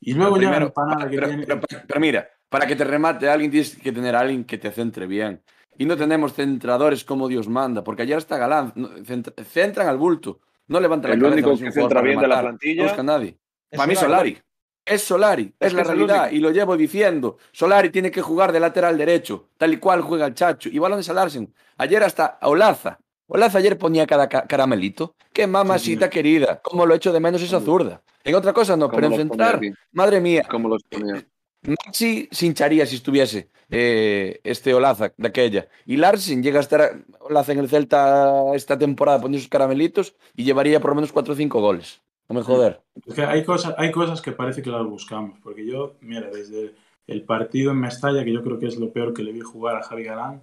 [0.00, 1.46] Y luego ya la Primero, que pero, tiene...
[1.46, 4.70] pero- pero mira, para que te remate alguien tienes que tener a alguien que te
[4.70, 5.42] centre bien.
[5.76, 8.72] Y no tenemos centradores como Dios manda, porque ayer está Galán,
[9.04, 11.34] centra- centran al bulto, no levantan El la cabeza.
[11.34, 13.38] único no es que centra bien de la plantilla- No busca a nadie.
[13.70, 14.30] Es Para mí Solari.
[14.32, 14.42] Solari.
[14.84, 17.36] Es Solari, es, la realidad y lo llevo diciendo.
[17.52, 20.70] Solari tiene que jugar de lateral derecho, tal y cual juega el Chacho.
[20.70, 21.52] Y balones a Larsen.
[21.76, 22.98] Ayer hasta Olaza.
[23.26, 25.14] Olaza ayer ponía cada ca- caramelito.
[25.34, 26.10] Qué mamacita Sí.
[26.10, 26.60] querida.
[26.62, 28.02] Cómo lo echo de menos esa zurda.
[28.24, 29.60] En otra cosa no, ¿Cómo pero en centrar,
[29.92, 30.46] madre mía.
[30.50, 31.22] ¿Cómo los ponía?
[31.66, 35.68] Maxi se hincharía si estuviese eh, este Olaza de aquella.
[35.84, 40.44] Y Larsen llega a estar Olaza en el Celta esta temporada poniendo sus caramelitos y
[40.44, 42.00] llevaría por lo menos 4 o 5 goles.
[42.28, 42.80] No me joder.
[43.06, 46.74] Es que hay cosas, hay cosas que parece que las buscamos, porque yo, mira, desde
[47.06, 49.76] el partido en Mestalla, que yo creo que es lo peor que le vi jugar
[49.76, 50.42] a Javi Galán,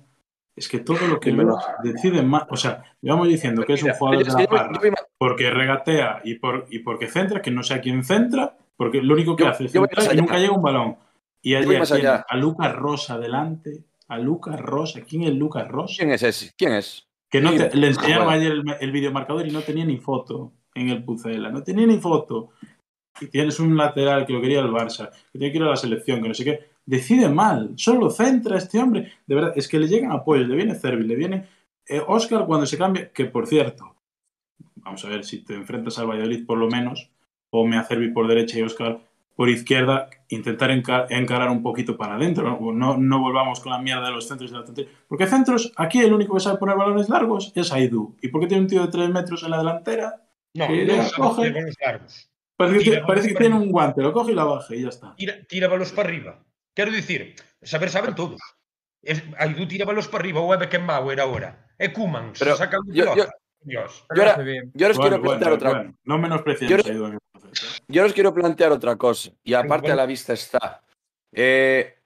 [0.55, 3.91] es que todo lo que veo decide más, o sea, llevamos diciendo que es un
[3.91, 4.79] jugador de la parra,
[5.17, 9.13] porque regatea y, por, y porque centra, que no sé a quién centra, porque lo
[9.13, 10.97] único que Yo- hace es centrar y nunca llega un balón.
[11.41, 12.25] Y allá.
[12.27, 15.93] a Lucas Rosa delante, a Lucas Rosa, ¿quién es Lucas Rosa?
[15.97, 16.51] ¿Quién es ese?
[16.57, 17.07] ¿Quién es?
[17.29, 20.89] Que no te- le enseñaron ayer el, el videomarcador y no tenía ni foto en
[20.89, 22.49] el Pucela, no tenía ni foto.
[23.21, 25.77] Y tienes un lateral que lo quería el Barça, que tiene que ir a la
[25.77, 26.59] selección, que no sé qué.
[26.85, 29.13] Decide mal, solo centra este hombre.
[29.25, 31.47] De verdad, es que le llegan apoyos, le viene Cervi, le viene
[31.87, 33.95] eh, Oscar cuando se cambia, que por cierto,
[34.75, 37.09] vamos a ver si te enfrentas al Valladolid por lo menos,
[37.49, 38.99] ponme a Cervi por derecha y Oscar
[39.35, 42.57] por izquierda, intentar enca- encarar un poquito para adentro.
[42.73, 42.97] ¿no?
[42.97, 44.63] No, volvamos con la mierda de los centros y la.
[45.07, 48.15] Porque centros, aquí el único que sabe poner balones largos es Aidú.
[48.21, 50.21] ¿Y por qué tiene un tío de 3 metros en la delantera?
[50.55, 51.53] No, Sí, no, coge.
[51.85, 52.29] largos.
[52.57, 54.43] Parece que, Tira tiene- parece que balones tiene para un guante, lo coge y la
[54.45, 55.13] baja y ya está.
[55.15, 56.43] Tira, tira balos para arriba.
[56.73, 58.39] Quero dicir, saber saben todos.
[59.03, 61.67] Es, Aidú tira balos para arriba, o é Beckenbauer agora.
[61.77, 63.13] É Koeman, se saca de yo-.
[63.13, 63.27] Dios.
[63.67, 64.37] Yo ahora-.
[64.73, 67.17] Yo os Bueno, quiero plantear bueno, otra bueno, no menospreciemos Yo- a.
[67.87, 69.93] Yo os quiero plantear otra cosa, y aparte bueno.
[69.93, 70.81] a la vista está.
[71.33, 71.97] Eh,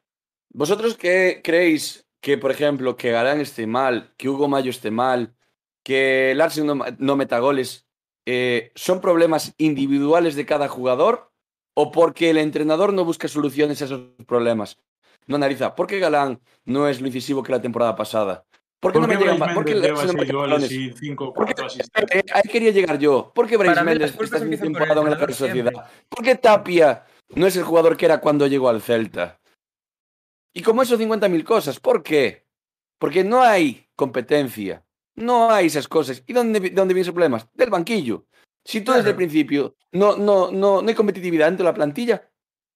[0.52, 5.36] ¿Vosotros qué creéis que, por ejemplo, que Galán esté mal, que Hugo Mayo esté mal,
[5.84, 7.86] que Larsen no, no meta goles,
[8.32, 11.32] eh, son problemas individuales de cada jugador
[11.76, 14.78] o porque el entrenador no busca soluciones a esos problemas?
[15.26, 18.46] No analiza, ¿por qué Galán no es lo incisivo que la temporada pasada?
[18.80, 20.34] ¿Por qué ¿Por no qué me llegan ¿Por qué Méndez lleva Larsen no 6 mete
[20.34, 20.72] goles balones?
[20.72, 22.24] y 5 o ¿Por qué- 4 asistencias?
[22.26, 23.32] Eh, ahí quería llegar yo.
[23.34, 25.34] ¿Por qué Méndez está temporada en la Real.
[25.34, 25.74] Sociedad?
[26.08, 27.04] ¿Por qué Tapia
[27.36, 29.40] no es el jugador que era cuando llegó al Celta?
[30.54, 31.80] Y como eso 50.000 cosas.
[31.80, 32.46] ¿Por qué?
[33.00, 34.84] Porque no hay competencia.
[35.16, 36.24] No hay esas cosas.
[36.28, 37.48] ¿Y dónde, dónde vienen esos problemas?
[37.54, 38.26] Del banquillo.
[38.64, 42.30] Si tú desde el principio no, no, no, no hay competitividad dentro de la plantilla,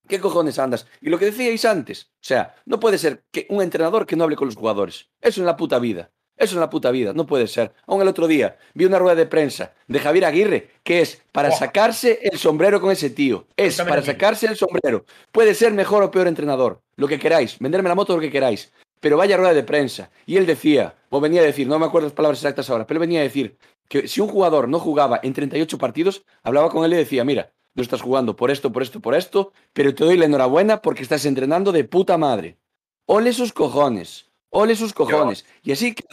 [0.07, 0.87] ¿qué cojones andas?
[1.01, 4.23] Y lo que decíais antes, o sea, no puede ser que un entrenador que no
[4.23, 5.09] hable con los jugadores.
[5.21, 6.11] Eso en la puta vida.
[6.35, 7.73] Eso en la puta vida, no puede ser.
[7.85, 11.51] Aún el otro día vi una rueda de prensa de Javier Aguirre que es para
[11.51, 13.45] sacarse el sombrero con ese tío.
[13.55, 15.05] Es para sacarse el sombrero.
[15.31, 18.71] Puede ser mejor o peor entrenador, lo que queráis, venderme la moto lo que queráis.
[19.03, 20.09] Pero vaya rueda de prensa.
[20.25, 23.01] Y él decía, o venía a decir, no me acuerdo las palabras exactas ahora, pero
[23.01, 23.57] venía a decir
[23.89, 27.51] que si un jugador no jugaba en 38 partidos, hablaba con él y decía, mira,
[27.75, 31.03] no estás jugando por esto, por esto, por esto, pero te doy la enhorabuena porque
[31.03, 32.57] estás entrenando de puta madre.
[33.05, 35.43] Ole sus cojones, ole sus cojones.
[35.63, 36.05] Y así que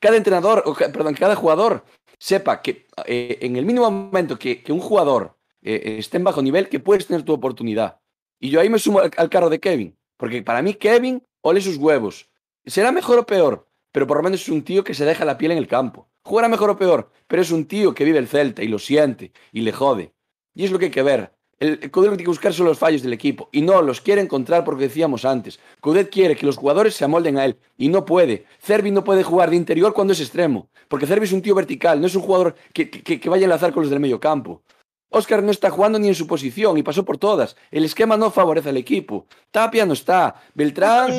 [0.00, 1.84] cada entrenador, o perdón, cada jugador
[2.18, 6.40] sepa que eh, en el mínimo momento que, que un jugador eh, esté en bajo
[6.40, 8.00] nivel, que puedes tener tu oportunidad.
[8.40, 11.60] Y yo ahí me sumo al, al carro de Kevin, porque para mí Kevin, ole
[11.60, 12.30] sus huevos.
[12.68, 15.38] Será mejor o peor, pero por lo menos es un tío que se deja la
[15.38, 16.10] piel en el campo.
[16.22, 19.32] Jugará mejor o peor, pero es un tío que vive el Celta y lo siente
[19.52, 20.12] y le jode.
[20.54, 21.32] Y es lo que hay que ver.
[21.58, 24.02] El Coudet lo que tiene que buscar son los fallos del equipo y no los
[24.02, 25.58] quiere encontrar porque decíamos antes.
[25.80, 28.44] Coudet quiere que los jugadores se amolden a él y no puede.
[28.60, 32.00] Cervi no puede jugar de interior cuando es extremo, porque Cervi es un tío vertical,
[32.00, 34.62] no es un jugador que, que, que vaya a enlazar con los del medio campo.
[35.10, 37.56] Oscar no está jugando ni en su posición y pasó por todas.
[37.70, 39.26] El esquema no favorece al equipo.
[39.50, 40.34] Tapia no está.
[40.54, 41.10] Beltrán.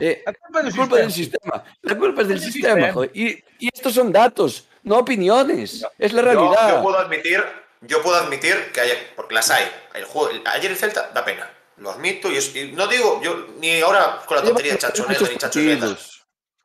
[0.00, 1.64] Eh, la culpa, del, culpa del, sistema.
[1.82, 2.92] La culpa es del sistema, sistema.
[2.92, 3.10] Joder.
[3.14, 3.28] Y,
[3.58, 5.84] y, estos son datos, no opiniones.
[5.98, 6.68] Es la realidad.
[6.68, 7.44] Yo, yo puedo admitir
[7.80, 9.70] yo puedo admitir que hay, porque las hay.
[9.94, 11.50] El juego, ayer el Celta da pena.
[11.76, 15.28] Lo admito y, es, y no digo, yo ni ahora con la tontería de Chachoneta
[15.28, 15.96] ni Chachoneta.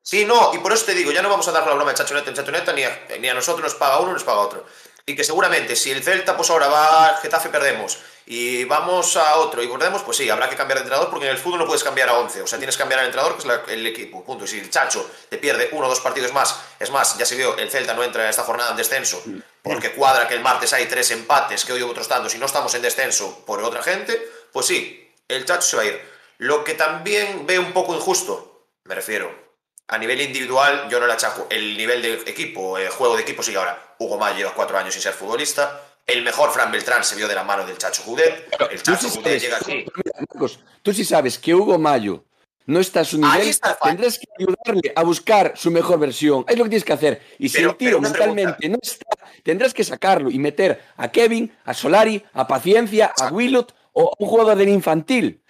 [0.02, 1.98] Sí, no, y por eso te digo, ya no vamos a dar la broma de
[1.98, 4.66] Chachoneta en Chachoneta, ni a, ni a nosotros nos paga uno, nos paga otro.
[5.06, 9.36] Y que seguramente si el Celta, pues ahora va al Getafe, perdemos, y vamos a
[9.36, 11.66] otro y perdemos, pues sí, habrá que cambiar de entrenador porque en el fútbol no
[11.66, 13.86] puedes cambiar a 11, o sea, tienes que cambiar al entrenador, que es la, el
[13.86, 14.46] equipo, punto.
[14.46, 17.36] Y si el Chacho te pierde uno o dos partidos más, es más, ya se
[17.36, 19.22] vio, el Celta no entra en esta jornada en descenso,
[19.62, 22.46] porque cuadra que el martes hay tres empates, que hoy hubo otros tantos, y no
[22.46, 26.14] estamos en descenso por otra gente, pues sí, el Chacho se va a ir.
[26.38, 29.43] Lo que también veo un poco injusto, me refiero,
[29.88, 33.44] a nivel individual, yo no le achaco el nivel de equipo, el juego de equipo,
[33.44, 33.96] sigue ahora.
[34.00, 35.82] Hugo Mayo lleva cuatro años sin ser futbolista.
[36.06, 38.50] El mejor Fran Beltrán se vio de la mano del Chacho Judet.
[38.72, 39.86] El Chacho sí Judet llega aquí.
[40.18, 42.26] Marcos, tú sí sabes que Hugo Mayo
[42.66, 46.46] no está a su nivel, está tendrás que ayudarle a buscar su mejor versión.
[46.48, 47.22] Es lo que tienes que hacer.
[47.40, 48.68] Y si el una mentalmente pregunta.
[48.70, 49.06] no está,
[49.44, 53.32] tendrás que sacarlo y meter a Kevin, a Solari, a Paciencia, a.
[53.32, 55.43] Willot o a un jugador del infantil.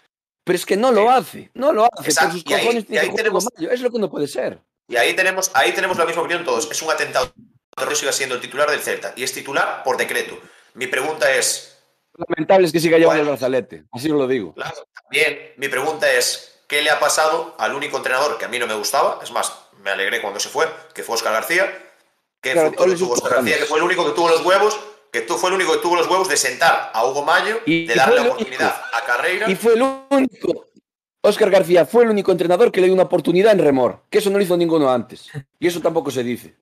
[0.44, 2.10] Pero es que no lo hace, no lo hace.
[2.10, 2.32] Exacto.
[2.32, 3.48] Por sus Y ahí- cojones ahí que jugar tenemos-.
[3.72, 4.60] Es lo que no puede ser.
[4.88, 6.70] Y ahí tenemos, ahí tenemos la misma opinión todos.
[6.70, 7.32] Es un atentado.
[7.76, 9.14] Torres sigue siendo el titular del Celta.
[9.16, 10.38] Y es titular por decreto.
[10.76, 11.70] Mi pregunta es,
[12.16, 13.86] Lamentable es que siga llevando el brazalete.
[13.92, 14.54] Así os lo digo.
[14.54, 14.76] Claro,
[15.10, 18.68] bien, mi pregunta es, ¿qué le ha pasado al único entrenador que a mí no
[18.68, 19.20] me gustaba?
[19.24, 21.66] Es más, me alegré cuando se fue, que fue Oscar García.
[22.40, 23.32] ¿Qué Claro, tuvo Oscar.
[23.36, 23.58] García?
[23.58, 24.80] Que fue el único que tuvo los huevos,
[25.14, 27.86] que tú fue el único que tuvo los huevos de sentar a Hugo Mayo, y,
[27.86, 28.98] de darle la oportunidad único.
[28.98, 29.52] a Carreira.
[29.52, 30.66] Y fue el único.
[31.22, 34.32] Óscar García fue el único entrenador que le dio una oportunidad en remor, que eso
[34.32, 35.30] no lo hizo ninguno antes.
[35.60, 36.58] Y eso tampoco se dice.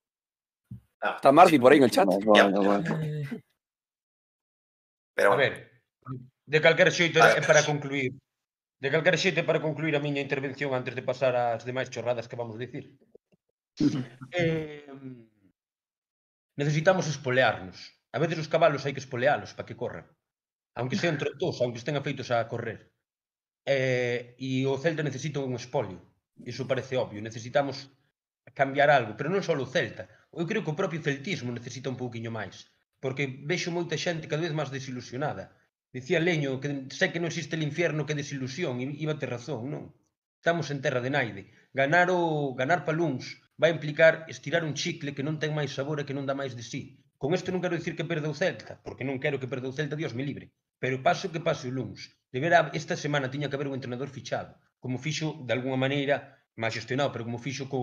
[0.99, 2.05] Ah, Está Marci por ahí en el chat.
[2.05, 2.99] Bueno, bueno.
[5.15, 5.33] Pero bueno.
[5.33, 5.71] A ver,
[6.45, 8.11] de calquer xeito eh, para concluir.
[8.79, 12.35] De calquer xeito para concluir a miña intervención antes de pasar ás demais chorradas que
[12.35, 12.99] vamos dicir.
[14.31, 14.85] eh,
[16.57, 18.00] necesitamos espolearnos.
[18.15, 20.05] A veces os cabalos hai que espolealos para que corran.
[20.79, 22.79] Aunque sean trotos, aunque estén afeitos a correr.
[23.65, 25.99] Eh, e o Celta necesita un espolio.
[26.51, 27.19] Iso parece obvio.
[27.21, 27.91] Necesitamos
[28.59, 30.03] cambiar algo, pero non só o Celta.
[30.31, 32.67] Eu creo que o propio celtismo necesita un pouquiño máis.
[33.03, 35.55] Porque vexo moita xente cada vez máis desilusionada.
[35.91, 39.67] Dicía Leño que sei que non existe el infierno, que desilusión, e iba ter razón,
[39.67, 39.83] non?
[40.39, 41.43] Estamos en terra de naide.
[41.75, 43.23] Ganar o ganar palúns
[43.59, 46.55] vai implicar estirar un chicle que non ten máis sabor e que non dá máis
[46.55, 47.00] de sí.
[47.21, 49.75] Con isto non quero dicir que perde o Celta, porque non quero que perde o
[49.77, 50.45] Celta, Dios me libre.
[50.81, 52.09] Pero paso que paso o luns.
[52.33, 56.15] De vera, esta semana tiña que haber un entrenador fichado, como fixo, de alguna maneira,
[56.57, 57.79] máis gestionado, pero como fixo co,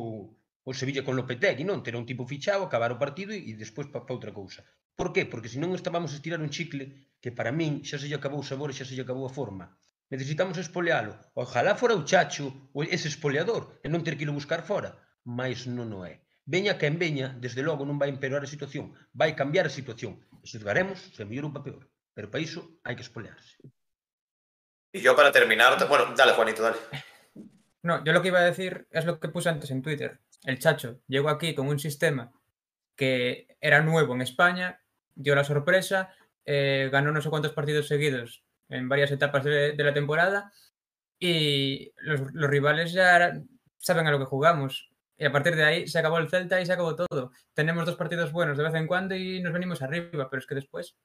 [0.68, 1.86] o Sevilla con Lopetegui, non?
[1.86, 4.66] Ter un tipo fichado, acabar o partido e, e despois para pa outra cousa.
[4.98, 5.22] Por qué?
[5.30, 6.84] Porque senón estábamos a estirar un chicle
[7.22, 9.36] que para min xa se lle acabou o sabor e xa se lle acabou a
[9.38, 9.70] forma.
[10.10, 11.14] Necesitamos espolealo.
[11.38, 14.98] Ojalá fora o chacho ou ese espoleador e non ter que ir buscar fora.
[15.22, 16.26] Mas non o é.
[16.48, 18.96] Veña quen veña, desde logo non vai empeorar a situación.
[19.12, 20.16] Vai cambiar a situación.
[20.40, 21.84] E xuzgaremos se mellor ou pa peor.
[22.16, 23.60] Pero para iso hai que espolearse.
[24.92, 26.78] y yo para terminar, bueno, dale Juanito, dale.
[27.82, 30.20] No, yo lo que iba a decir es lo que puse antes en Twitter.
[30.44, 32.32] El Chacho llegó aquí con un sistema
[32.96, 34.80] que era nuevo en España,
[35.14, 36.12] dio la sorpresa,
[36.44, 40.52] eh, ganó no sé cuántos partidos seguidos en varias etapas de, de la temporada
[41.18, 43.40] y los, los rivales ya
[43.76, 44.90] saben a lo que jugamos.
[45.18, 47.32] Y a partir de ahí se acabó el Celta y se acabó todo.
[47.54, 50.54] Tenemos dos partidos buenos de vez en cuando y nos venimos arriba, pero es que
[50.54, 50.96] después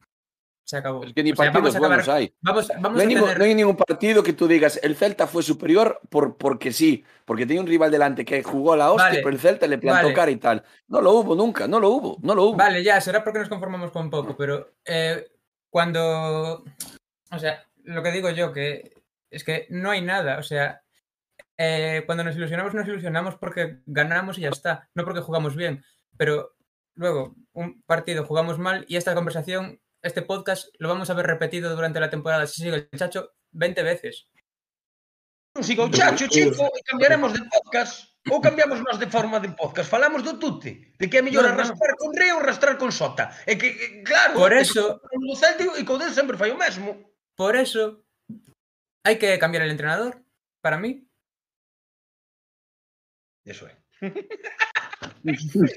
[0.66, 1.04] se acabó.
[1.04, 2.34] Es que ni O sea, partidos acabar- buenos hay.
[2.42, 3.38] Vamos, vamos No hay, ningún, tener...
[3.40, 7.46] no hay ningún partido que tú digas el Celta fue superior por, porque sí, porque
[7.46, 10.04] tenía un rival delante que jugó a la hostia, Vale, pero el Celta le plantó
[10.04, 10.14] vale.
[10.16, 10.64] cara y tal.
[10.88, 12.58] No lo hubo nunca, no lo hubo, no lo hubo.
[12.58, 15.28] Vale, ya, será porque nos conformamos con poco, pero eh,
[15.70, 16.64] cuando.
[17.32, 18.94] O sea, lo que digo yo, que
[19.32, 20.38] es que no hay nada.
[20.38, 20.83] O sea,
[21.58, 25.84] eh, cuando nos ilusionamos, nos ilusionamos porque ganamos y ya está, no porque jugamos bien.
[26.18, 26.56] Pero
[26.96, 31.76] luego, un partido jugamos mal y esta conversación, este podcast, lo vamos a ver repetido
[31.76, 34.28] durante la temporada, si sigue el chacho, 20 veces.
[35.62, 38.10] Sigo chacho, chico, e cambiaremos de podcast.
[38.32, 39.86] Ou cambiamos nós de forma de podcast.
[39.86, 43.30] Falamos do tute, de que é mellor no, arrastrar con reo ou arrastrar con sota.
[43.46, 47.14] É que, claro, por eso, o Celtic e co sempre fai o mesmo.
[47.36, 48.02] Por eso,
[49.06, 50.24] hai que cambiar el entrenador,
[50.64, 51.06] para mí.
[53.46, 53.68] Eso.
[55.24, 55.68] Discusión.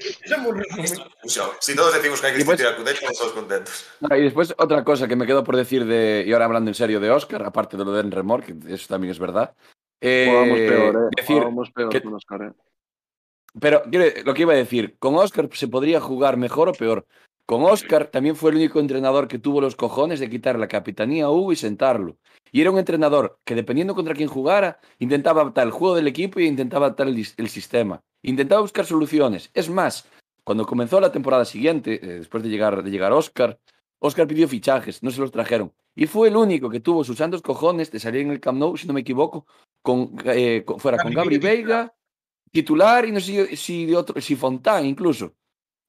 [1.59, 3.85] Si todos decimos que hay que Y pues- discutir a Coudet, estamos todos contentos.
[4.09, 6.75] Ah, y después otra cosa que me quedo por decir de, y ahora hablando en
[6.75, 9.53] serio de Oscar, aparte de lo de Enremor, que eso también es verdad.
[10.01, 11.15] eh, peor, ¿eh?
[11.17, 11.43] decir,
[11.73, 12.51] peor que- con Oscar, ¿eh?
[13.59, 17.05] Pero quiero- lo que iba a decir, con Oscar se podría jugar mejor o peor.
[17.47, 21.25] Con Oscar también fue el único entrenador que tuvo los cojones de quitar la capitanía
[21.25, 22.17] a Hugo y sentarlo.
[22.51, 26.39] Y era un entrenador que dependiendo contra quién jugara, intentaba adaptar el juego del equipo
[26.39, 28.03] e intentaba adaptar el, sistema.
[28.21, 29.49] Intentaba buscar soluciones.
[29.53, 30.09] Es más,
[30.43, 33.57] cuando comenzó la temporada siguiente, eh, después de llegar, de llegar Oscar,
[33.99, 35.71] Oscar pidió fichajes, no se los trajeron.
[35.95, 38.75] Y fue el único que tuvo sus santos cojones de salir en el Camp Nou,
[38.75, 39.47] si no me equivoco,
[39.81, 41.93] con, eh, con- fuera con Gabri Veiga
[42.51, 45.36] titular y no sé si de otro, si Fontán incluso.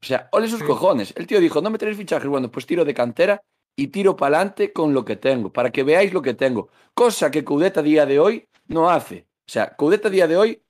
[0.01, 0.65] O sea, ole sus Sí.
[0.67, 1.13] cojones.
[1.17, 3.43] El tío dijo, no me traéis fichajes, bueno, pues tiro de cantera
[3.77, 6.69] y tiro para adelante con lo que tengo, para que veáis lo que tengo.
[6.95, 9.27] Cosa que Coudet a día de hoy no hace.
[9.47, 10.63] O sea, Coudet a día de hoy,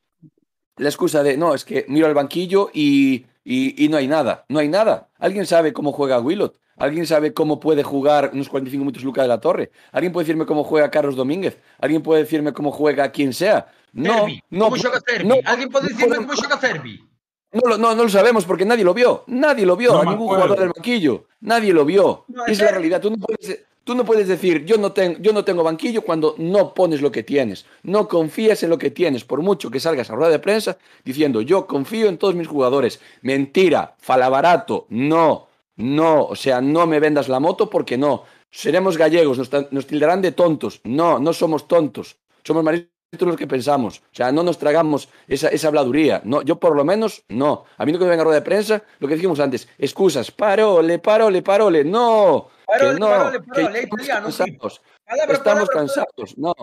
[0.76, 4.44] la excusa de, no, es que miro al banquillo y, y, y no hay nada.
[4.48, 5.08] No hay nada.
[5.18, 6.58] ¿Alguien sabe cómo juega Willot?
[6.76, 9.72] ¿Alguien sabe cómo puede jugar unos 45 minutos Luca de la Torre?
[9.90, 11.58] ¿Alguien puede decirme cómo juega Carlos Domínguez?
[11.80, 13.66] ¿Alguien puede decirme cómo juega quien sea?
[13.92, 17.07] No, no, no, no dicirme podemos- como xoga Cervi?
[17.52, 19.24] No, lo- no, no lo sabemos porque nadie lo vio.
[19.28, 19.92] Nadie lo vio.
[19.92, 20.42] No a ningún acuerdo.
[20.44, 21.24] jugador del banquillo.
[21.40, 22.24] Nadie lo vio.
[22.28, 23.00] No, es la realidad.
[23.00, 26.34] Tú no puedes, tú no puedes decir, yo no, ten- yo no tengo banquillo cuando
[26.38, 27.64] no pones lo que tienes.
[27.82, 29.24] No confías en lo que tienes.
[29.24, 33.00] Por mucho que salgas a rueda de prensa diciendo, yo confío en todos mis jugadores.
[33.22, 33.94] Mentira.
[33.98, 34.86] Falabarato.
[34.90, 35.48] No.
[35.76, 36.24] No.
[36.24, 38.24] O sea, no me vendas la moto porque no.
[38.50, 39.38] Seremos gallegos.
[39.38, 40.80] Nos, nos tildarán de tontos.
[40.84, 42.16] No, no somos tontos.
[42.44, 42.64] Somos
[43.08, 43.98] más listos los que pensamos.
[43.98, 46.20] O sea, no nos tragamos esa, esa habladuría.
[46.24, 47.64] No, yo por lo menos no.
[47.78, 50.98] A mí no que me venga rueda de prensa, lo que dijimos antes, excusas, parole,
[50.98, 51.84] parole, parole.
[51.84, 54.82] No, Parole, que no, parole, que parole, italiano, cansados.
[55.06, 56.54] Palabra, Estamos palabra, cansados, no.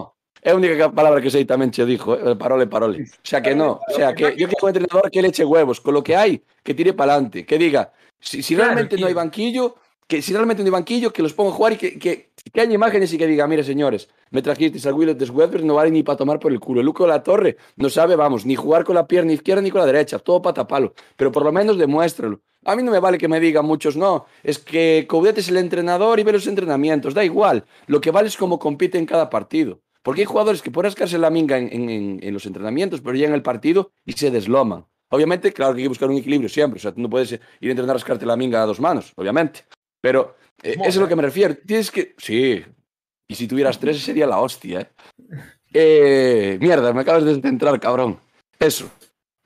[0.43, 2.35] É a única palabra que che dijo, eh?
[2.35, 3.01] parole, parole.
[3.01, 5.81] O sea que no, o sea que yo quiero un entrenador que le eche huevos,
[5.81, 9.07] con lo que hay, que tire para adelante, que diga, si, si Claro, realmente no
[9.07, 9.77] hay banquillo,
[10.07, 12.61] que si realmente no hay banquillo, que los ponga a jugar y que, que, que
[12.61, 15.89] haya imágenes y que diga, mire señores, me trajisteis al Willet de Weber, no vale
[15.91, 16.79] ni para tomar por el culo.
[16.81, 19.71] El Luco de la Torre no sabe, vamos, ni jugar con la pierna izquierda ni
[19.71, 20.93] con la derecha, todo patapalo.
[21.15, 22.41] Pero por lo menos demuéstralo.
[22.65, 25.57] A mí no me vale que me digan muchos, no, es que Coudet es el
[25.57, 27.65] entrenador y ve los entrenamientos, da igual.
[27.87, 29.81] Lo que vale es cómo compite en cada partido.
[30.01, 33.15] Porque hay jugadores que pueden rascarse la minga en, en- en- en los entrenamientos, pero
[33.15, 34.85] llegan al partido y se desloman.
[35.09, 36.77] Obviamente, claro que hay que buscar un equilibrio siempre.
[36.77, 39.61] O sea, tú no puedes ir a intentar rascarte la minga a dos manos, obviamente.
[40.05, 41.57] Pero eh, eso es a lo que me refiero.
[41.65, 42.13] Tienes que.
[42.19, 42.63] Sí.
[43.27, 44.89] Y si tuvieras tres sería la hostia, ¿eh?
[45.77, 48.17] Eh, mierda, me acabas de descentrar, cabrón.
[48.57, 48.89] Eso.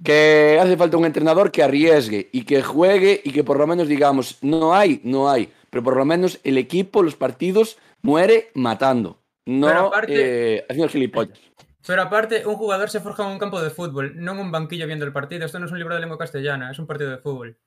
[0.03, 3.87] Que hace falta un entrenador que arriesgue y que juegue y que por lo menos
[3.87, 5.51] digamos, no hay, no hay.
[5.71, 9.17] Pero por lo menos el equipo, los partidos, muere matando.
[9.47, 11.39] No aparte- eh, haciendo gilipollas.
[11.87, 14.85] Pero aparte, un jugador se forja en un campo de fútbol, no en un banquillo
[14.85, 15.45] viendo el partido.
[15.45, 17.57] Esto no es un libro de lengua castellana, es un partido de fútbol.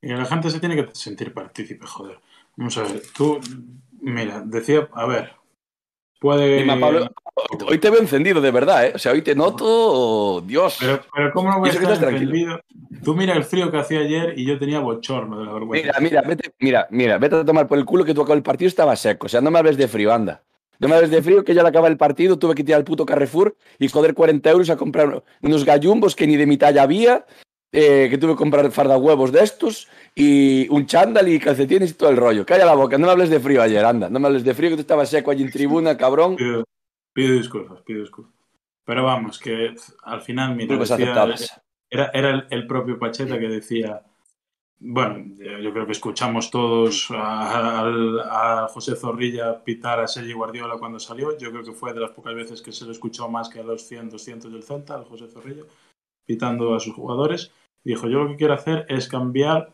[0.00, 2.18] Y la gente se tiene que sentir partícipe, joder.
[2.56, 3.40] Vamos a ver, tú,
[4.00, 5.32] mira, decía, a ver,
[6.20, 6.66] puede...
[6.66, 7.08] Pablo,
[7.66, 8.92] hoy te veo encendido de verdad, ¿eh?
[8.94, 10.76] O sea, hoy te noto, oh, Dios.
[10.80, 12.32] Pero, pero ¿cómo no voy a estar tranquilo.
[12.32, 12.60] encendido?
[13.04, 16.00] Tú mira el frío que hacía ayer y yo tenía bochorno de la vergüenza.
[16.00, 18.42] Mira, mira, vete, mira, mira, vete a tomar por el culo que tú acabas el
[18.42, 19.26] partido estaba seco.
[19.26, 20.42] O sea, no me hables de frío, anda.
[20.80, 22.84] No me hables de frío que ya al acabar el partido tuve que tirar al
[22.84, 26.82] puto Carrefour y joder 40 euros a comprar unos gallumbos que ni de mi talla
[26.82, 27.26] había,
[27.72, 32.10] eh, que tuve que comprar fardahuevos de estos y un chándal y calcetines y todo
[32.10, 32.44] el rollo.
[32.46, 34.08] Calla la boca, no me hables de frío ayer, anda.
[34.08, 36.36] No me hables de frío que tú estabas seco allí en tribuna, cabrón.
[36.36, 36.64] Pido,
[37.12, 38.34] pido disculpas, pido disculpas.
[38.84, 41.14] Pero vamos, que al final, mira, decía-
[41.90, 44.02] era, era el, el propio Pacheta que decía,
[44.80, 51.36] bueno, yo creo que escuchamos todos a José Zorrilla pitar a Sergi Guardiola cuando salió,
[51.36, 53.62] yo creo que fue de las pocas veces que se lo escuchó más que a
[53.62, 55.64] los 100, 200 del Celta, al José Zorrilla,
[56.28, 57.50] pitando a sus jugadores.
[57.82, 59.72] Dijo, yo lo que quiero hacer es cambiar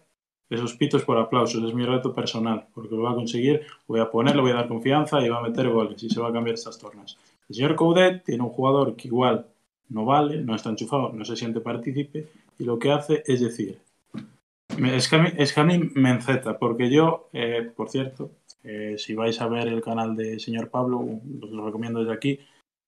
[0.48, 4.09] esos pitos por aplausos, es mi reto personal, porque lo voy a conseguir, voy a
[4.09, 6.55] ponerle, voy a dar confianza y va a meter goles y se va a cambiar
[6.55, 7.18] estas tornas.
[7.48, 9.46] El señor Coudet tiene un jugador que igual
[9.88, 12.28] no vale, no está enchufado, no se siente partícipe
[12.59, 13.80] y lo que hace es decir,
[14.78, 18.30] es que a mí, es que a mí me enceta, porque yo, eh, por cierto,
[18.62, 22.38] eh, si vais a ver el canal de señor Pablo, os lo recomiendo desde aquí,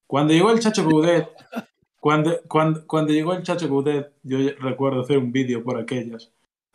[0.06, 1.28] cuando llegó el Chacho Coudet,
[2.07, 6.30] cuando, cuando, cuando llegó el Chacho Coudet, yo recuerdo hacer un vídeo por aquellas,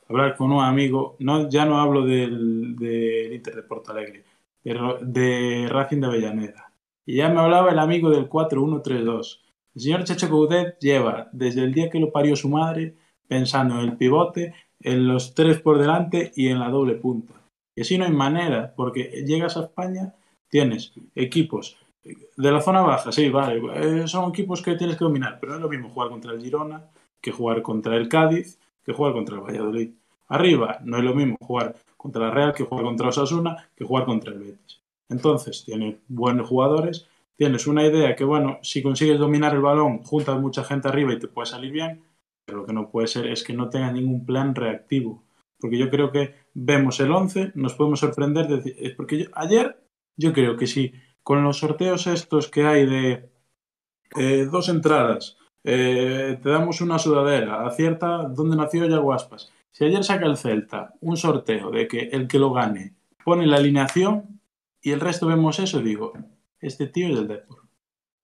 [0.10, 4.26] hablar con un amigo, no, ya no hablo del, del Inter de Porto Alegre,
[4.62, 6.74] de, de Racing de Avellaneda.
[7.06, 9.42] Y ya me hablaba el amigo del 4132.
[9.74, 12.96] El señor Chacho Coudet lleva desde el día que lo parió su madre
[13.30, 17.36] pensando en el pivote, en los tres por delante y en la doble punta.
[17.74, 20.14] Y así no hay manera, porque llegas a España,
[20.50, 25.38] tienes equipos de la zona baja, sí, vale, eh, son equipos que tienes que dominar,
[25.40, 26.90] pero no es lo mismo jugar contra el Girona
[27.22, 29.92] que jugar contra el Cádiz que jugar contra el Valladolid.
[30.28, 34.06] Arriba no es lo mismo jugar contra la Real que jugar contra Osasuna que jugar
[34.06, 34.82] contra el Betis.
[35.10, 40.40] Entonces, tiene buenos jugadores, tienes una idea que, bueno, si consigues dominar el balón, juntas
[40.40, 42.02] mucha gente arriba y te puede salir bien,
[42.46, 45.22] pero lo que no puede ser es que no tengas ningún plan reactivo.
[45.60, 48.48] Porque yo creo que vemos el 11, nos podemos sorprender.
[48.48, 49.78] De, porque yo, ayer
[50.18, 50.94] yo creo que si
[51.24, 53.30] con los sorteos estos que hay de
[54.18, 59.52] eh, dos entradas, eh, te damos una sudadera, acierta dónde nació Yaguaspas.
[59.72, 63.58] Si ayer saca el Celta un sorteo de que el que lo gane pone la
[63.58, 64.42] alineación
[64.82, 66.14] y el resto vemos eso, digo,
[66.60, 67.62] este tío es del Depor.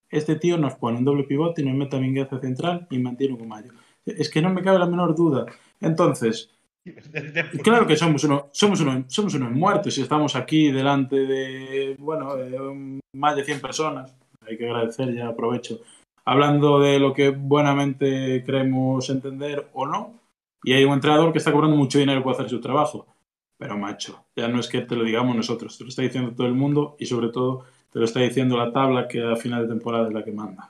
[0.09, 3.35] Este tío nos pone un doble pivote y nos mete a Mingueza central y mantiene
[3.35, 3.73] un Mayo.
[4.05, 5.45] Es que no me cabe la menor duda.
[5.81, 6.49] Entonces,
[7.63, 12.35] claro que somos, uno, somos, uno, somos unos muertos y estamos aquí delante de, bueno,
[12.35, 14.15] de más de 100 personas.
[14.47, 15.81] Hay que agradecer, ya aprovecho
[16.27, 20.19] hablando de lo que buenamente creemos entender o no,
[20.61, 23.07] y hay un entrenador que está cobrando mucho dinero por hacer su trabajo.
[23.57, 26.45] Pero macho, ya no es que te lo digamos nosotros, te lo está diciendo todo
[26.45, 27.63] el mundo y sobre todo
[27.93, 30.69] te lo está diciendo la tabla que a final de temporada es la que manda.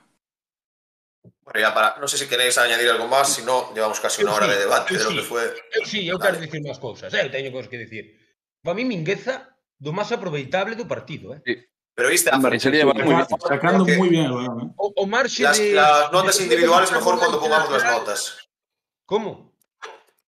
[1.48, 3.96] Bueno, ya para, non sei sé si se queréis añadir algo máis, se non, llevamos
[4.04, 5.48] casi unha hora sí, de debate de lo que foi.
[5.72, 7.24] Eu sí, eu quero dicir máis cousas, eh?
[7.24, 8.20] eu teño cousas que dicir.
[8.60, 9.48] Para mí Mingueza
[9.80, 11.40] do máis aproveitable do partido, eh?
[11.40, 11.56] Sí.
[11.96, 13.24] Pero viste, a sería muy bien.
[13.24, 14.76] Sacando moi bien, bueno, eh?
[14.76, 15.72] O, o marxe las, de...
[15.72, 18.20] Las notas individuales mejor cuando pongamos las notas.
[19.08, 19.48] ¿Cómo?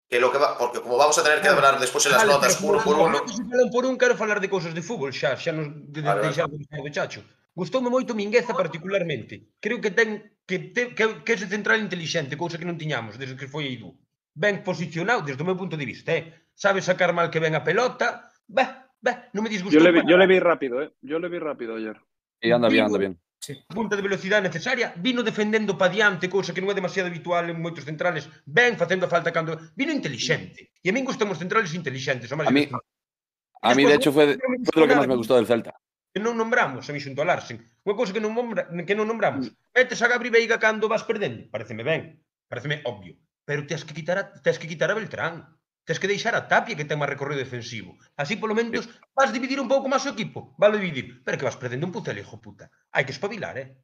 [0.08, 2.34] que lo que va, porque como vamos a tener que hablar despois en las vale,
[2.34, 3.28] notas, por, por, por, no...
[3.28, 6.22] se falan por un, quero falar de cousas de fútbol xa, xa nos de, vale,
[6.32, 6.84] deixamos vale.
[6.84, 7.22] de chacho.
[7.58, 9.58] Gustoume moito Mingueza particularmente.
[9.58, 13.34] Creo que ten que, te, que, que ese central inteligente, cousa que non tiñamos desde
[13.34, 13.98] que foi Eidú.
[14.38, 16.54] Ben posicionado, desde o meu punto de vista, eh?
[16.54, 18.30] Sabe sacar mal que ven a pelota.
[18.46, 19.82] Bah, bah, non me disgustou.
[19.82, 20.94] Yo le vi, yo le vi rápido, eh?
[21.02, 21.98] Yo le vi rápido ayer.
[22.38, 23.18] E anda bien, anda bien.
[23.42, 23.58] Sí.
[23.74, 27.58] Punta de velocidade necesaria, vino defendendo pa diante, cousa que non é demasiado habitual en
[27.58, 29.58] moitos centrales, ben facendo a falta cando...
[29.74, 30.78] Vino inteligente.
[30.78, 32.50] E a min gustan os centrales o máis.
[32.50, 35.50] a mí, a mí de hecho, fue, fue de lo que máis me gustó del
[35.50, 35.74] Celta
[36.18, 39.06] que non nombramos a mí xunto a Larsen, unha cousa que non, nombra, que non
[39.06, 39.54] nombramos.
[39.54, 39.54] Mm.
[39.78, 44.18] Metes a Gabri Veiga cando vas perdendo, pareceme ben, pareceme obvio, pero tes que quitar
[44.18, 45.46] a, tes que quitar a Beltrán,
[45.86, 48.02] tes que deixar a Tapia que ten máis recorrido defensivo.
[48.18, 51.62] Así polo menos vas dividir un pouco máis o equipo, Vale dividir, pero que vas
[51.62, 52.66] perdendo un pucel, hijo puta.
[52.90, 53.78] Hai que espabilar, eh?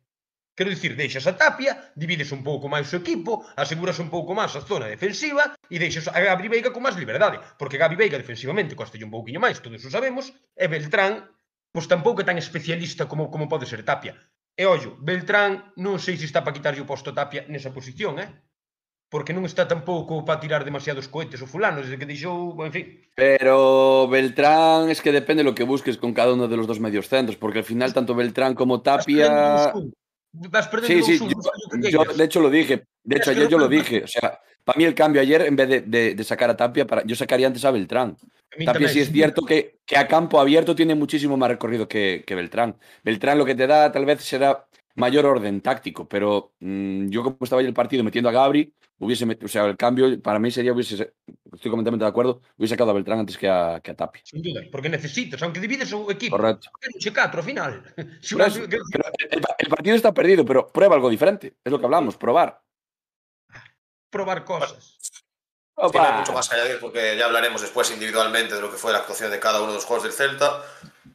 [0.58, 4.58] Quero dicir, deixas a Tapia, divides un pouco máis o equipo, aseguras un pouco máis
[4.58, 8.74] a zona defensiva e deixas a Gabi Veiga con máis liberdade, porque Gabi Veiga defensivamente
[8.74, 11.30] costalle un pouquiño máis, todos o sabemos, e Beltrán
[11.74, 14.14] pois tampouco é tan especialista como como pode ser Tapia.
[14.54, 18.22] E ollo, Beltrán non sei se está para quitarlle o posto a Tapia nesa posición,
[18.22, 18.30] eh?
[19.10, 22.86] Porque non está tampouco para tirar demasiados cohetes o fulano, desde que deixou, en fin.
[23.18, 27.10] Pero Beltrán es que depende lo que busques con cada uno de los dos medios
[27.10, 29.30] centros, porque al final tanto Beltrán como Tapia...
[29.34, 30.04] Vas perdendo un
[30.34, 33.60] Vas perdiendo sí, sí, un yo, yo, de hecho lo dije, de hecho ayer yo
[33.60, 36.50] lo dije, o sea, para mí el cambio ayer, en vez de, de- de sacar
[36.50, 38.18] a Tapia, para, yo sacaría antes a Beltrán.
[38.62, 42.24] A Tapia sí es cierto que, que a campo abierto tiene muchísimo más recorrido que,
[42.26, 42.78] que Beltrán.
[43.04, 47.38] Beltrán lo que te da tal vez será mayor orden táctico, pero mm, yo como
[47.42, 50.52] estaba ahí el partido metiendo a Gabri, hubiese met- o sea, el cambio para mí
[50.52, 50.94] sería, hubiese,
[51.52, 54.22] estoy completamente de acuerdo, hubiese sacado a Beltrán antes que a, que a Tapia.
[54.24, 56.70] Sin duda, porque necesitas, aunque divides o equipo, Correcto.
[56.72, 57.84] ao final.
[58.22, 58.38] Eso,
[58.92, 61.56] pero el, el partido está perdido, pero prueba algo diferente.
[61.64, 62.62] Es lo que hablamos, probar.
[64.14, 65.00] Probar cosas.
[65.02, 65.12] Sí,
[65.76, 66.12] no hay Opa.
[66.20, 69.30] mucho más que añadir porque ya hablaremos después individualmente de lo que fue la actuación
[69.32, 70.62] de cada uno de los juegos del Celta.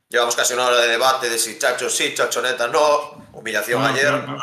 [0.08, 3.28] Llevamos casi una hora de debate de si Chacho sí, Chacho neta no.
[3.32, 4.12] Humillación No, ayer.
[4.12, 4.42] no, no.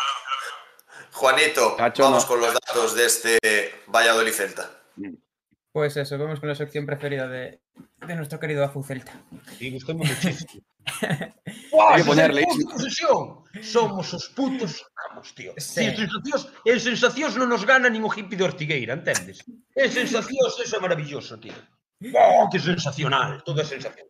[1.12, 2.28] Juanito, Chacho, vamos no.
[2.30, 3.39] con los datos de este
[3.88, 4.72] Valladolid Celta.
[5.72, 7.60] Pues eso, vamos con la sección preferida de,
[8.08, 9.12] de nuestro querido Afu Celta.
[9.60, 10.64] E gustoume muchísimo.
[10.86, 12.45] Hay que ponerle.
[12.71, 13.43] posesión.
[13.61, 15.53] Somos os putos amos, tío.
[15.57, 15.86] Sí.
[15.86, 19.41] En sensacións, en sensacións non nos gana nin o hippie de Ortigueira, entendes?
[19.73, 21.55] En sensacións, eso é maravilloso, tío.
[22.13, 24.07] Oh, que sensacional, todo é sensación.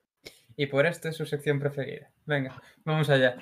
[0.57, 2.09] Y por esto es su sección preferida.
[2.25, 3.37] Venga, vamos allá.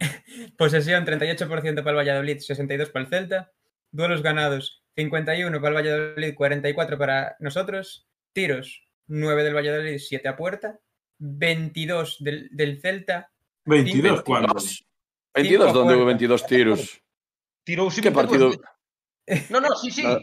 [0.58, 1.48] Posesión 38%
[1.82, 3.52] para el Valladolid, 62% para el Celta.
[3.90, 8.08] Duelos ganados 51 para el Valladolid, 44 para nosotros.
[8.32, 10.80] Tiros 9 del Valladolid, 7 a puerta.
[11.18, 13.30] 22 del, del Celta.
[13.64, 14.54] 22, ¿cuándo?
[14.54, 16.06] 22, Cinco donde hubo puertas.
[16.06, 17.02] 22 tiros.
[17.64, 18.52] Tirou ¿Qué partido?
[19.50, 20.02] No, no, sí, sí.
[20.04, 20.20] La-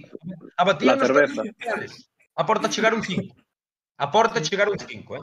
[0.58, 1.44] Abatían la cerveza.
[1.44, 3.36] todos A porta chegaron 5.
[3.98, 5.20] A porta chegaron 5, eh?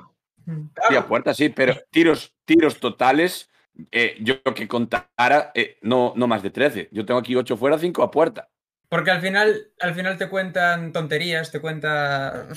[0.88, 3.48] Sí, a puerta sí, pero tiros, tiros totales,
[3.90, 6.88] eh, yo que contara, eh, no, no más de 13.
[6.92, 8.48] Yo tengo aquí 8 fuera, 5 a puerta.
[8.88, 12.48] Porque al final, al final te cuentan tonterías, te cuenta.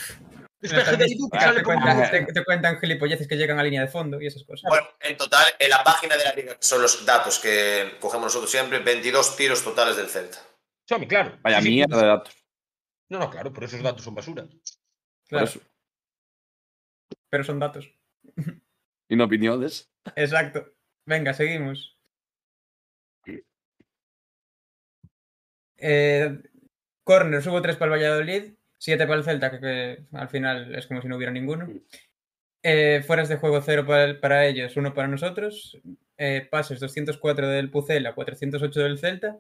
[0.69, 4.69] Te, cuentan, te, te cuentan gilipolleces que llegan a línea de fondo y esas cosas.
[4.69, 8.27] Bueno, en total, en la página de la liga, que son los datos que cogemos
[8.27, 10.37] nosotros siempre, 22 tiros totales del Celta.
[10.87, 11.37] Chome, claro.
[11.41, 12.35] Vaya Sí, mierda de datos.
[13.09, 14.47] No, no, claro, pero esos datos son basura.
[15.27, 15.59] Claro, eso.
[17.29, 17.89] pero son datos.
[19.09, 19.91] Y no opiniones.
[20.15, 20.73] Exacto.
[21.05, 21.99] Venga, seguimos.
[25.77, 26.41] Eh,
[27.03, 28.53] corners, hubo tres para el Valladolid,
[28.83, 31.67] siete para el Celta, que, que al final es como si no hubiera ninguno.
[32.63, 35.79] Eh, fueras de juego cero para, el- para ellos, uno para nosotros.
[36.17, 39.39] Eh, pases 204 del Pucela, 408 del Celta.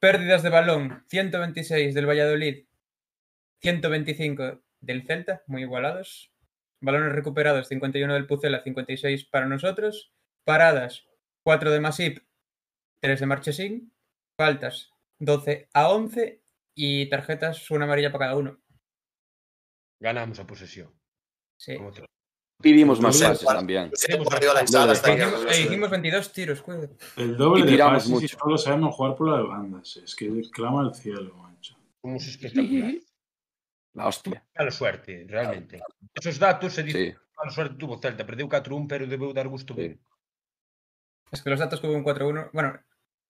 [0.00, 2.66] Pérdidas de balón, 126 del Valladolid,
[3.60, 6.32] 125 del Celta, muy igualados.
[6.80, 10.12] Balones recuperados, 51 del Pucela, 56 para nosotros.
[10.44, 11.06] Paradas,
[11.44, 12.18] 4 de Masip,
[13.00, 13.92] 3 de Marchesín.
[14.36, 16.42] Faltas, 12 a 11.
[16.80, 18.56] Y tarjetas, una amarilla para cada uno.
[20.00, 20.94] Ganamos a posesión.
[21.58, 21.76] Sí.
[22.62, 23.90] Pidimos más pases también.
[23.90, 25.62] La E hicimos, no e sé.
[25.62, 26.88] hicimos 22 tiros, cuidado.
[27.16, 28.38] El doble de pases y mucho.
[28.38, 29.96] solo sabemos jugar por las bandas.
[29.96, 31.74] Es que clama al cielo, macho.
[32.00, 33.12] Somos espectaculares.
[33.94, 34.46] La hostia.
[34.56, 35.80] Mala suerte, realmente.
[36.14, 37.16] Esos datos se dicen Sí.
[37.36, 39.98] mala suerte tuvo Celta, perdeu 4-1, pero debeu dar gusto Sí.
[41.32, 42.50] Es que los datos que hubo un 4-1.
[42.52, 42.78] Bueno,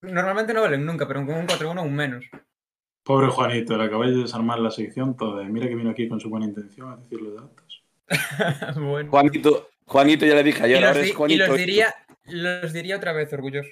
[0.02, 2.26] normalmente no valen nunca, pero con un 4-1 un menos.
[3.08, 5.42] Pobre Juanito, le acabáis de desarmar la sección toda.
[5.42, 7.82] y Mira que vino aquí con su buena intención a decir los datos.
[8.78, 9.10] bueno.
[9.10, 11.46] Juanito, Juanito ya le dije y, ayer, los ahora di- es y Juanito.
[11.46, 11.94] los diría,
[12.26, 13.70] los diría otra vez, orgulloso.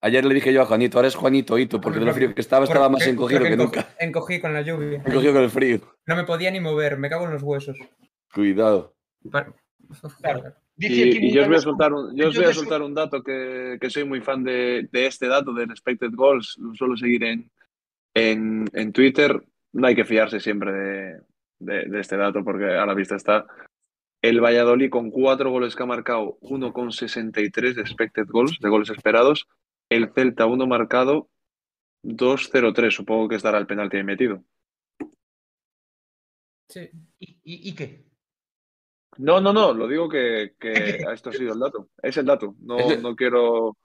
[0.00, 2.40] Ayer le dije yo a Juanito, ahora es Juanito Hito, porque de lo frío que
[2.40, 3.88] estaba, estaba más encogido que nunca.
[4.00, 5.02] Encogí con la lluvia.
[5.06, 5.80] Encogido con el frío.
[6.06, 7.76] No me podía ni mover, me cago en los huesos.
[8.32, 8.94] Cuidado.
[9.30, 9.54] Claro.
[10.76, 12.56] Y, Dice aquí y yo os voy a soltar un, yo os voy a Entonces,
[12.56, 16.56] soltar un dato que, que soy muy fan de, de este dato, del expected goals.
[16.58, 17.50] Lo suelo seguir en,
[18.14, 19.40] en, en Twitter.
[19.72, 21.20] No hay que fiarse siempre de,
[21.58, 23.46] de, de este dato porque a la vista está.
[24.20, 29.46] El Valladolid con cuatro goles que ha marcado, 1,63 de expected goals, de goles esperados.
[29.90, 31.28] El Celta, uno marcado,
[32.02, 32.90] 2,03.
[32.90, 34.42] Supongo que estará el penalti ahí metido.
[36.68, 36.88] Sí.
[37.20, 38.04] ¿Y, y, y qué?
[39.18, 40.72] No, no, no, lo digo que, que
[41.12, 41.88] esto ha sido el dato.
[42.02, 42.54] Es el dato.
[42.60, 43.76] No, no quiero.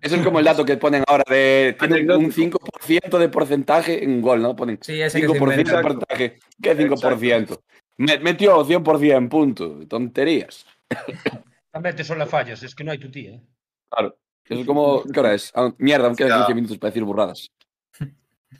[0.00, 2.58] Ese es como el dato que ponen ahora de tiene un Anecdótico.
[2.58, 4.54] 5% de porcentaje en gol, ¿no?
[4.54, 6.38] Ponen Sí, ese que se 5% de porcentaje.
[6.60, 7.60] ¿Qué 5%?
[7.98, 9.78] Me- metió 100%, punto.
[9.88, 10.66] Tonterías.
[11.72, 13.36] Tamén te son las fallas, es que no hai tu tía.
[13.36, 13.40] ¿eh?
[13.88, 14.16] Claro.
[14.48, 15.50] Eso es como, ¿qué hora es?
[15.54, 16.36] Ah, mierda, aún quedan Ya.
[16.46, 17.50] 15 minutos para decir burradas.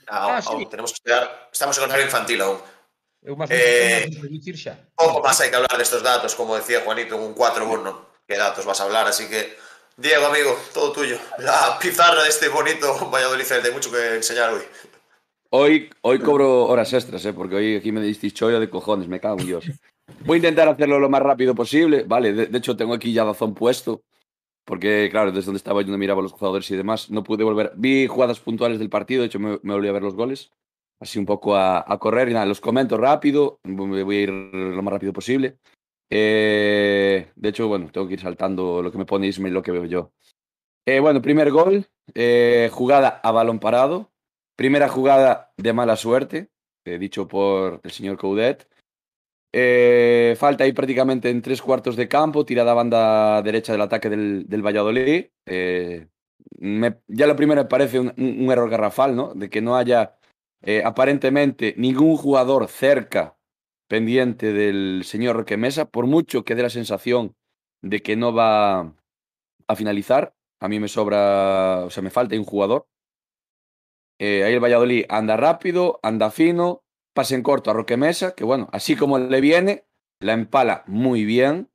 [0.08, 0.48] Ah, Ah, sí.
[0.52, 1.48] aún tenemos que esperar.
[1.52, 2.58] Estamos en horario infantil aún.
[3.26, 4.76] Eh, eh...
[4.94, 7.96] Poco más hay que hablar de estos datos, como decía Juanito, un 4-1.
[8.26, 9.08] ¿Qué datos vas a hablar?
[9.08, 9.56] Así que,
[9.96, 11.18] Diego, amigo, todo tuyo.
[11.38, 13.44] La pizarra de este bonito Valladolid.
[13.50, 14.62] Hay mucho que enseñar hoy.
[15.50, 17.32] Hoy, hoy cobro horas extras, ¿eh?
[17.32, 19.64] porque hoy aquí me disteis chollo de cojones, me cago en Dios.
[20.24, 22.32] Voy a intentar hacerlo lo más rápido posible, ¿vale?
[22.32, 24.02] De, de hecho, tengo aquí ya Dazón puesto,
[24.64, 27.72] porque, claro, desde donde estaba yo no miraba los jugadores y demás, no pude volver.
[27.76, 30.50] Vi jugadas puntuales del partido, de hecho, me, me volví a ver los goles,
[31.00, 34.92] así un poco a, correr y nada, los comento rápido, voy a ir lo más
[34.92, 35.58] rápido posible.
[36.10, 39.72] Eh, de hecho, bueno, tengo que ir saltando lo que me pone Ismail, lo que
[39.72, 40.12] veo yo.
[40.86, 44.12] Eh, bueno, primer gol, eh, jugada a balón parado.
[44.56, 46.48] Primera jugada de mala suerte,
[46.86, 48.68] eh, dicho por el señor Coudet.
[50.36, 54.46] Falta ahí prácticamente en tres cuartos de campo, tirada a banda derecha del ataque del,
[54.46, 55.26] del Valladolid.
[55.46, 59.34] Ya lo primero me parece un- un error garrafal, ¿no?
[59.34, 60.15] De que no haya
[60.66, 63.38] eh, aparentemente ningún jugador cerca
[63.88, 67.36] pendiente del señor Roque Mesa, por mucho que dé la sensación
[67.82, 68.92] de que no va
[69.68, 70.34] a finalizar.
[70.58, 72.88] A mí me sobra, o sea, me falta un jugador.
[74.18, 76.82] Eh, ahí el Valladolid anda rápido, anda fino,
[77.14, 79.86] pase en corto a Roque Mesa, que bueno, así como le viene,
[80.20, 81.70] la empala muy bien.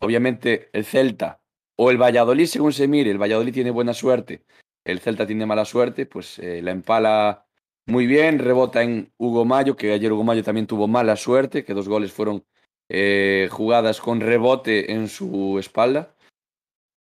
[0.00, 1.42] Obviamente el Celta
[1.76, 4.44] o el Valladolid, según se mire, el Valladolid tiene buena suerte,
[4.84, 7.43] el Celta tiene mala suerte, pues eh, la empala
[7.86, 11.74] muy bien, rebota en Hugo Mayo, que ayer Hugo Mayo también tuvo mala suerte, que
[11.74, 12.44] dos goles fueron
[12.88, 16.14] eh, jugadas con rebote en su espalda.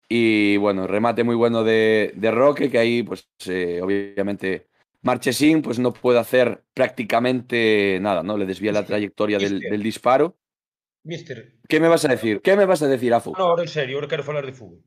[0.09, 4.68] Y bueno, remate muy bueno de, de Roque, que ahí, pues eh, obviamente,
[5.01, 8.37] Marchesín pues no puede hacer prácticamente nada, ¿no?
[8.37, 10.37] Le desvía la trayectoria del, del disparo.
[11.05, 12.41] Mister, ¿Qué me vas a decir?
[12.43, 13.33] ¿Qué me vas a decir, Afu?
[13.33, 14.83] No, ahora en serio, ahora quero falar de fútbol.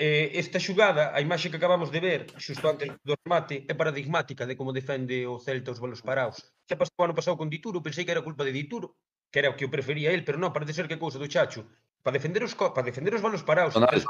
[0.00, 4.46] Eh, esta xugada, a imaxe que acabamos de ver xusto antes do remate, é paradigmática
[4.46, 6.38] de como defende o Celta os balos paraos.
[6.70, 8.94] Xa pasou ano pasado con Dituro, pensei que era culpa de Dituro,
[9.26, 11.66] que era o que o prefería el, pero non, parece ser que cousa do Chacho.
[11.98, 14.06] Para defender os, para defender os balos paraos, no, entre,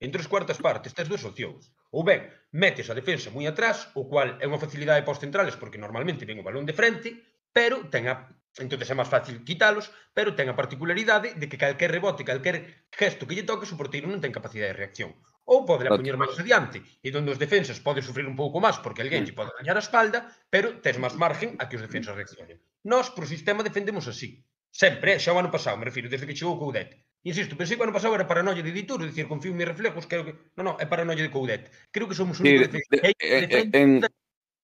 [0.00, 1.68] entre os cuartas partes, tens dúas opcións.
[1.92, 5.60] Ou ben, metes a defensa moi atrás, o cual é unha facilidade para os centrales,
[5.60, 7.12] porque normalmente ven o balón de frente,
[7.52, 11.92] pero ten a entonces é máis fácil quitalos, pero ten a particularidade de que calquer
[11.92, 15.12] rebote, calquer gesto que lle toque, o porteiro non ten capacidade de reacción.
[15.46, 18.80] Ou pode la poñer máis adiante, e donde os defensas pode sufrir un pouco máis
[18.82, 22.16] porque alguén lle pode dañar a espalda, pero tes máis margen a que os defensas
[22.16, 22.58] reaccionen.
[22.82, 24.42] Nós, pro sistema, defendemos así.
[24.72, 26.96] Sempre, eh, xa o ano pasado, me refiro, desde que chegou o Coudet.
[27.24, 30.04] Insisto, pensei que o ano pasado era paranoia de Dituro, dicir, confío en mis reflejos,
[30.04, 30.32] creo que...
[30.58, 31.68] Non, non, é paranoia de Coudet.
[31.94, 32.44] Creo que somos un...
[32.44, 34.08] Sí, de, de, de, de, de, de, de, de, de,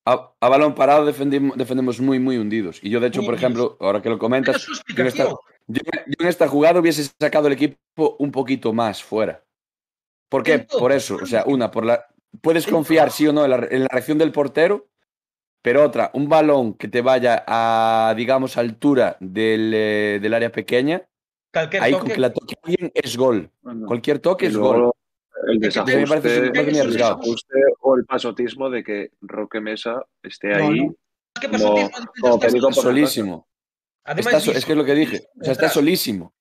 [0.04, 2.80] a, a balón parado defendemos, defendemos muy, muy hundidos.
[2.82, 5.28] Y yo, de hecho, Muy por ejemplo, ahora que lo comentas, yo en, esta, explicación.
[5.66, 9.44] yo, yo en esta jugada hubiese sacado el equipo un poquito más fuera.
[10.28, 10.60] ¿Por qué?
[10.60, 11.18] Por eso.
[11.22, 12.06] O sea, una, por la.
[12.40, 14.88] Puedes confiar, sí o no, en la, en la reacción del portero,
[15.60, 21.02] pero otra, un balón que te vaya a, digamos, altura del, eh, del área pequeña,
[21.52, 23.50] ahí con que la toque alguien es gol.
[23.60, 24.92] Bueno, Cualquier toque es luego gol.
[25.48, 30.96] el desajuste, el desajuste o el pasotismo de que Roque Mesa esté ahí no, no.
[31.40, 33.48] ¿Qué como, como está solísimo.
[34.04, 36.34] Además, está, es que es lo que dije, o sea, está solísimo.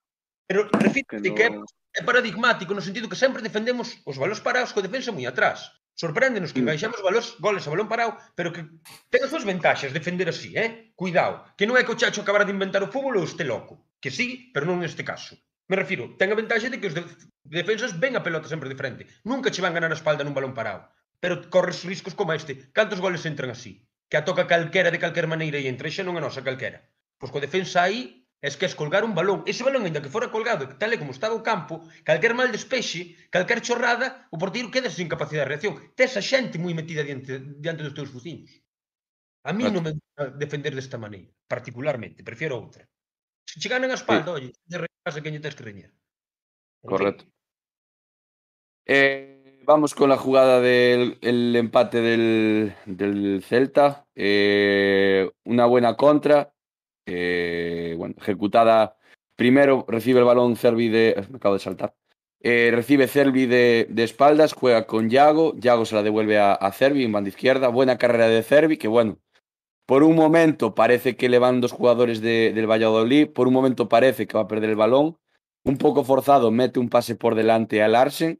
[0.47, 1.64] Pero refírate que, no...
[1.66, 5.72] que é paradigmático no sentido que sempre defendemos os balóns parados co defensa moi atrás.
[5.95, 6.70] Sorpréndenos que mm.
[6.72, 8.64] baixamos valores, goles a balón parado, pero que
[9.12, 10.91] ten as súas ventaxas defender así, eh?
[10.95, 13.91] Cuidado, que non é que o Chacho acabara de inventar o fútbol ou este loco.
[14.02, 15.38] Que sí, pero non neste caso.
[15.70, 17.06] Me refiro, ten a ventaxe de que os, de,
[17.44, 19.08] defensas ven a pelota sempre de frente.
[19.24, 20.89] Nunca che van ganar a espalda nun balón parado.
[21.22, 22.72] Pero corres riscos como este.
[22.74, 23.86] Cantos goles entran así?
[24.10, 26.82] Que a toca calquera de calquer maneira e entra, xa non é nosa calquera.
[27.22, 29.46] Pois co defensa aí, es que es colgar un balón.
[29.46, 33.30] Ese balón, ainda que fora colgado, tal e como estaba o campo, calquer mal despexe,
[33.30, 35.74] calquer chorrada, o porteiro queda sin capacidade de reacción.
[35.94, 38.50] Tes a xente moi metida diante, diante dos teus fuciños.
[39.46, 42.26] A mí non me gusta defender desta maneira, particularmente.
[42.26, 42.84] Prefiero outra.
[43.46, 44.38] Se che ganan a espalda, sí.
[44.38, 45.92] oye, de reñas a quen tes que reñer.
[46.84, 47.26] Correcto.
[48.86, 54.08] Eh, vamos con la jugada del el empate del, Celta.
[54.16, 56.54] Eh, una buena contra.
[57.06, 58.98] eh, bueno, ejecutada.
[59.36, 61.26] Primero recibe el balón Cervi de.
[61.30, 61.96] Me acabo de saltar.
[62.44, 65.56] Recibe Cervi de, espaldas, juega con Yago.
[65.58, 67.68] Yago se la devuelve a, a Cervi en banda izquierda.
[67.68, 69.20] Buena carrera de Cervi, que bueno.
[69.86, 73.30] Por un momento parece que le van dos jugadores de- del Valladolid.
[73.30, 75.18] Por un momento parece que va a perder el balón.
[75.64, 78.39] Un poco forzado, mete un pase por delante a Larsen.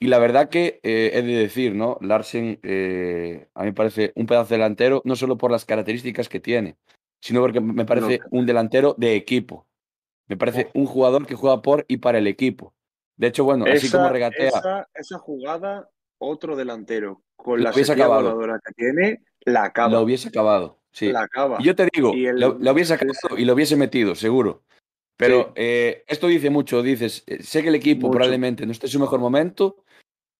[0.00, 1.98] Y la verdad que eh, he de decir, ¿no?
[2.00, 6.40] Larsen eh, a mí me parece un pedazo delantero, no solo por las características que
[6.40, 6.76] tiene,
[7.20, 8.38] sino porque me parece No.
[8.38, 9.66] un delantero de equipo.
[10.28, 12.74] Me parece un jugador que juega por y para el equipo.
[13.16, 15.88] De hecho, bueno, así esa, como regatea, esa, esa jugada,
[16.18, 18.38] otro delantero con la acabado.
[18.40, 19.92] que tiene, la acaba.
[19.92, 20.80] lo hubiese acabado.
[20.90, 21.12] Sí.
[21.12, 21.58] La acaba.
[21.60, 24.62] Y yo te digo, el- lo, lo hubiese acabado y lo hubiese metido, seguro.
[25.16, 25.52] Pero Sí.
[25.56, 28.12] eh, esto dice mucho, dices, eh, sé que el equipo Mucho.
[28.18, 29.76] probablemente no esté en su mejor momento.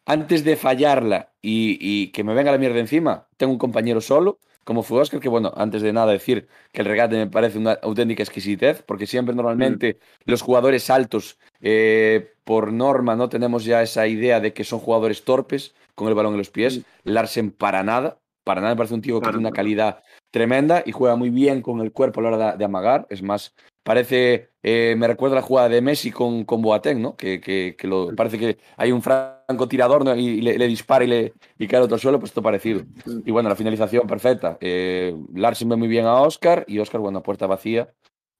[0.07, 4.39] Antes de fallarla y, y que me venga la mierda encima, tengo un compañero solo,
[4.63, 7.73] como fue Oscar, que bueno, antes de nada decir que el regate me parece una
[7.83, 14.07] auténtica exquisitez, porque siempre normalmente los jugadores altos, eh, por norma, no tenemos ya esa
[14.07, 16.83] idea de que son jugadores torpes con el balón en los pies.
[17.05, 20.93] Larsen para nada, para nada me parece un tío que tiene una calidad tremenda y
[20.93, 23.07] juega muy bien con el cuerpo a la hora de, de amagar.
[23.09, 27.17] Es más, parece, eh, me recuerda la jugada de Messi con, con Boateng, ¿no?
[27.17, 30.17] Que, que, que lo, parece que hay un francotirador ¿no?
[30.17, 32.83] y le, le dispara y, le, y cae al otro suelo, pues esto parecido.
[33.25, 34.59] Y bueno, la finalización perfecta.
[34.61, 37.93] Eh, Larsen ve muy bien a Oscar y Oscar, bueno, puerta vacía,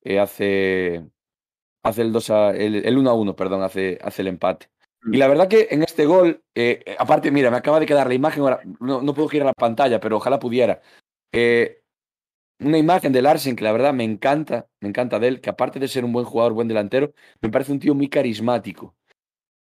[0.03, 1.05] eh, hace,
[1.83, 4.69] hace el 2 a, el, el 1 a 1, perdón, hace, hace el empate.
[5.13, 8.15] Y la verdad que en este gol, eh, aparte, mira, me acaba de quedar la
[8.15, 10.81] imagen, ahora, no, no puedo girar la pantalla, pero ojalá pudiera.
[11.33, 11.83] Eh,
[12.61, 15.79] una imagen de Larsen que la verdad me encanta, me encanta de él, que aparte
[15.79, 18.95] de ser un buen jugador, buen delantero, me parece un tío muy carismático.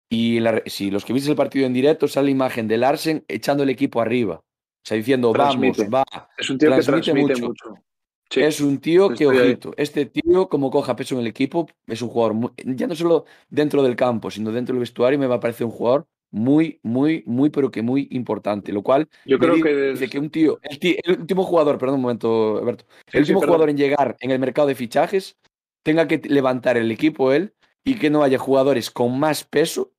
[0.10, 3.26] Y la- si los que viste el partido en directo, sale la imagen de Larsen
[3.28, 4.36] echando el equipo arriba.
[4.36, 5.84] O sea, diciendo, Transmite.
[5.89, 6.30] vamos, va.
[6.38, 7.47] Es un tío que transmite mucho.
[7.47, 7.84] mucho.
[8.32, 8.39] Sí.
[8.39, 9.47] Es un tío que, estoy ahí.
[9.49, 12.95] ojito, este tío, como coja peso en el equipo, es un jugador, muy- ya no
[12.95, 16.79] solo dentro del campo, sino dentro del vestuario, me va a parecer un jugador muy,
[16.82, 18.71] muy, muy, pero que muy importante.
[18.71, 21.95] Lo cual Yo creo que des- que un tío, el, tí- el último jugador, perdón
[21.95, 25.37] un momento, Alberto, el sí, último jugador en llegar en el mercado de fichajes
[25.83, 27.53] tenga que levantar el equipo él
[27.83, 29.91] y que no haya jugadores con más peso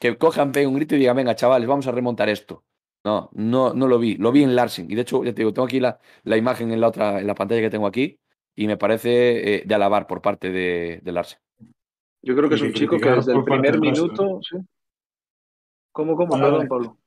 [0.00, 2.64] que cojan, peguen un grito y digan, venga, chavales, vamos a remontar esto.
[3.04, 4.16] No, no, no lo vi.
[4.16, 4.90] Lo vi en Larsen.
[4.90, 7.26] Y de hecho, ya te digo, tengo aquí la, la imagen en la otra, en
[7.26, 8.18] la pantalla que tengo aquí,
[8.56, 11.38] y me parece eh, de alabar por parte de, de Larsen.
[12.22, 14.40] Yo creo que es un chico que desde el primer minuto.
[14.42, 14.56] ¿sí?
[15.92, 16.32] ¿Cómo, cómo?
[16.32, 16.68] Perdón, vale.
[16.68, 16.98] Pablo.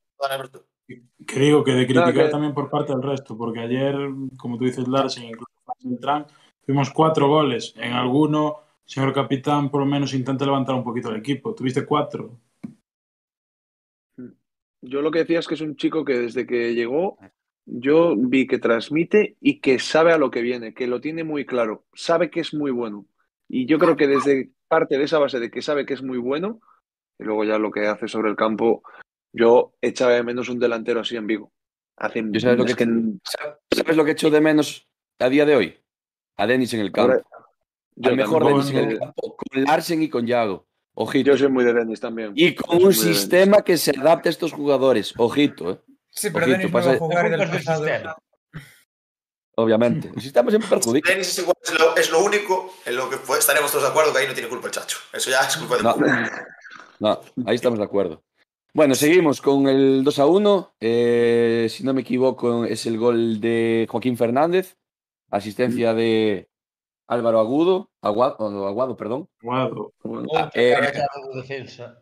[1.26, 3.96] Que digo que de criticar que- también por parte del resto, porque ayer,
[4.38, 5.52] como tú dices, Larsen, incluso
[5.84, 6.28] Beltrán,
[6.66, 7.74] tuvimos cuatro goles.
[7.76, 11.54] En alguno, señor capitán, por lo menos intenta levantar un poquito el equipo.
[11.56, 12.40] Tuviste cuatro.
[14.82, 17.18] Yo lo que decía es que es un chico que desde que llegó,
[17.66, 21.46] yo vi que transmite y que sabe a lo que viene, que lo tiene muy
[21.46, 23.06] claro, sabe que es muy bueno.
[23.50, 26.18] Y yo creo que desde parte de esa base de que sabe que es muy
[26.18, 26.60] bueno,
[27.20, 28.84] y luego ya lo que hace sobre el campo,
[29.34, 31.52] Yo echaba de menos un delantero así en Vigo.
[31.98, 32.86] Hace, Yo sabes lo que, que
[33.76, 34.88] ¿Sabes lo que echo de menos
[35.20, 35.76] a día de hoy?
[36.38, 37.12] A Denis en el campo.
[37.12, 37.26] ahora-
[37.96, 40.67] yo Al mejor Denis en el eh, campo, con Larsen y con Yago.
[41.00, 41.32] Ojito.
[41.32, 42.32] Yo soy muy de Denis también.
[42.36, 45.14] Y con un sistema que se adapte a estos jugadores.
[45.18, 45.80] Ojito, ¿eh?
[46.10, 47.84] Sí, pero Ojito, Denis pasa- no va a jugar y del pasado.
[47.86, 48.16] sistema.
[49.56, 50.12] Obviamente.
[50.16, 51.12] El sistema siempre perjudica.
[51.12, 54.12] Denis es, igual, es, lo, es lo único en lo que estaremos todos de acuerdo
[54.14, 54.98] que ahí no tiene culpa el chacho.
[55.14, 55.96] Eso ya es culpa de No.
[57.00, 58.24] No, ahí estamos de acuerdo.
[58.74, 60.76] Bueno, seguimos con el 2 a 1.
[60.80, 64.76] Eh, si no me equivoco, es el gol de Joaquín Fernández.
[65.30, 66.50] Asistencia de
[67.08, 67.90] Álvaro Agudo.
[68.02, 69.30] Aguado, Aguado perdón.
[69.42, 69.94] Guado.
[70.04, 70.76] Outra eh,
[71.34, 72.00] defensa.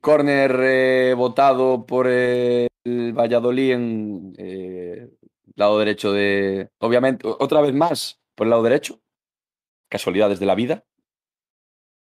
[0.00, 5.08] Corner eh, votado por eh, el Valladolid en eh,
[5.54, 6.70] lado derecho de.
[6.78, 9.00] Obviamente, otra vez más por el lado derecho.
[9.88, 10.84] Casualidades de la vida.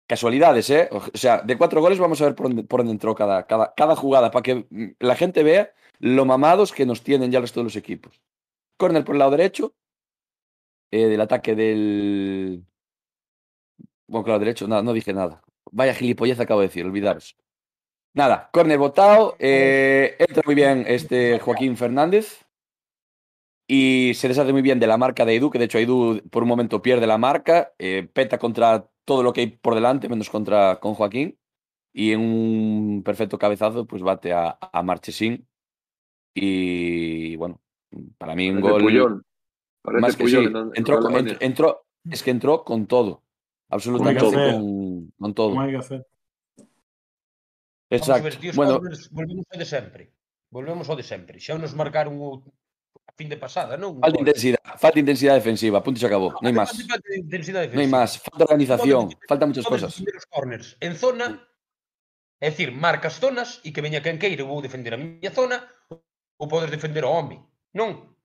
[0.06, 0.88] Casualidades, ¿eh?
[0.92, 3.74] O sea, de cuatro goles vamos a ver por dónde, por dónde entró cada, cada,
[3.74, 7.60] cada jugada para que la gente vea lo mamados que nos tienen ya el resto
[7.60, 8.22] de los equipos.
[8.78, 9.74] Corner por el lado derecho.
[10.90, 12.64] Eh, del ataque del.
[14.06, 15.42] Bueno, claro, derecho, nada, no dije nada.
[15.70, 17.36] Vaya gilipollez acabo de decir, olvidaros.
[18.14, 19.36] Nada, córner votado.
[19.38, 22.44] eh, entra muy bien este Joaquín Fernández.
[23.70, 26.42] Y se deshace muy bien de la marca de Edu, que de hecho Edu por
[26.42, 30.30] un momento pierde la marca, eh, peta contra todo lo que hay por delante, menos
[30.30, 31.38] contra con Joaquín.
[31.92, 35.46] Y en un perfecto cabezazo, pues bate a, a Marchesín.
[36.34, 37.60] Y bueno,
[38.16, 39.24] para mí un gol.
[39.88, 40.50] Parece Más que Puyol, sí.
[40.50, 43.22] en, entró, en entró, entró, es que entró con todo.
[43.68, 45.60] Absolutamente con, con, con todo.
[45.60, 46.06] Hay que hacer.
[47.90, 48.24] Exacto.
[48.24, 50.12] Ver, tíos, bueno, volvemos ao de sempre.
[50.50, 51.40] Volvemos ao de sempre.
[51.40, 52.44] Xa nos marcaron o
[53.08, 53.96] a fin de pasada, non?
[54.00, 56.36] Falta intensidade, falta intensidade defensiva, punto e se acabou.
[56.36, 56.70] No, non hai máis.
[56.76, 57.80] Falta intensidade defensiva.
[57.80, 59.92] Non hai máis, falta organización, falta, moitas muchas cosas.
[60.28, 61.40] corners en zona,
[62.40, 65.64] é dicir, marcas zonas e que veña quen queira, vou defender a miña zona
[66.36, 67.40] ou podes defender o home.
[67.72, 68.17] Non,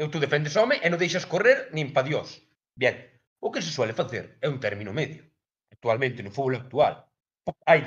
[0.00, 2.40] Eu tú defendes home e non deixas correr nin pa Dios.
[2.72, 2.96] Bien,
[3.36, 5.28] o que se suele facer é un término medio.
[5.68, 7.04] Actualmente, no fútbol actual,
[7.68, 7.84] hai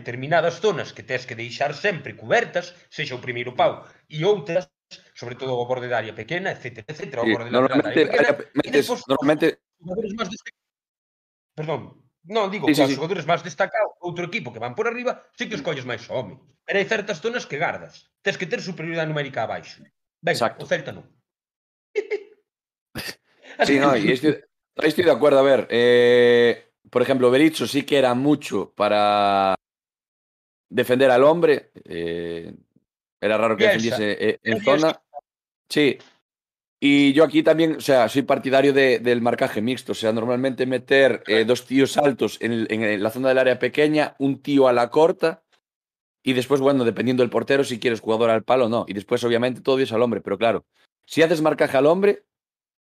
[0.00, 4.72] determinadas zonas que tens que deixar sempre cubertas, sexa o primeiro pau, e outras,
[5.12, 8.32] sobre todo o borde da área pequena, etc, etc, o borde sí, da normalmente, área
[8.40, 9.60] pequena, metes, despois, normalmente...
[9.76, 10.72] os máis destacados.
[11.52, 11.80] Perdón,
[12.32, 15.20] non digo sí, que sí, os jogadores máis destacados, outro equipo que van por arriba,
[15.36, 16.40] sí que os colles máis home.
[16.64, 18.08] Pero hai certas zonas que gardas.
[18.24, 19.84] Tens que ter superioridade numérica abaixo.
[20.22, 20.66] Ben, Exacto.
[20.66, 21.04] Celta non.
[23.66, 24.38] Sí, no, y estoy,
[25.04, 25.38] de acuerdo.
[25.38, 29.54] A ver, eh, por ejemplo, Berizzo sí que era mucho para
[30.70, 31.70] defender al hombre.
[31.84, 32.54] eh,
[33.20, 33.98] era raro que Bielsa.
[33.98, 34.70] defendiese eh, en Bielsa.
[34.88, 35.02] zona.
[35.68, 35.98] Sí.
[36.82, 39.92] Y yo aquí también, o sea, soy partidario de- del marcaje mixto.
[39.92, 44.40] O sea, normalmente meter eh, dos tíos altos en la zona del área pequeña, un
[44.40, 45.42] tío a la corta.
[46.22, 48.84] Y después, bueno, dependiendo del portero, si quieres jugador al palo o no.
[48.88, 50.20] Y después, obviamente, todo es al hombre.
[50.20, 50.64] Pero claro,
[51.06, 52.24] si haces marcaje al hombre,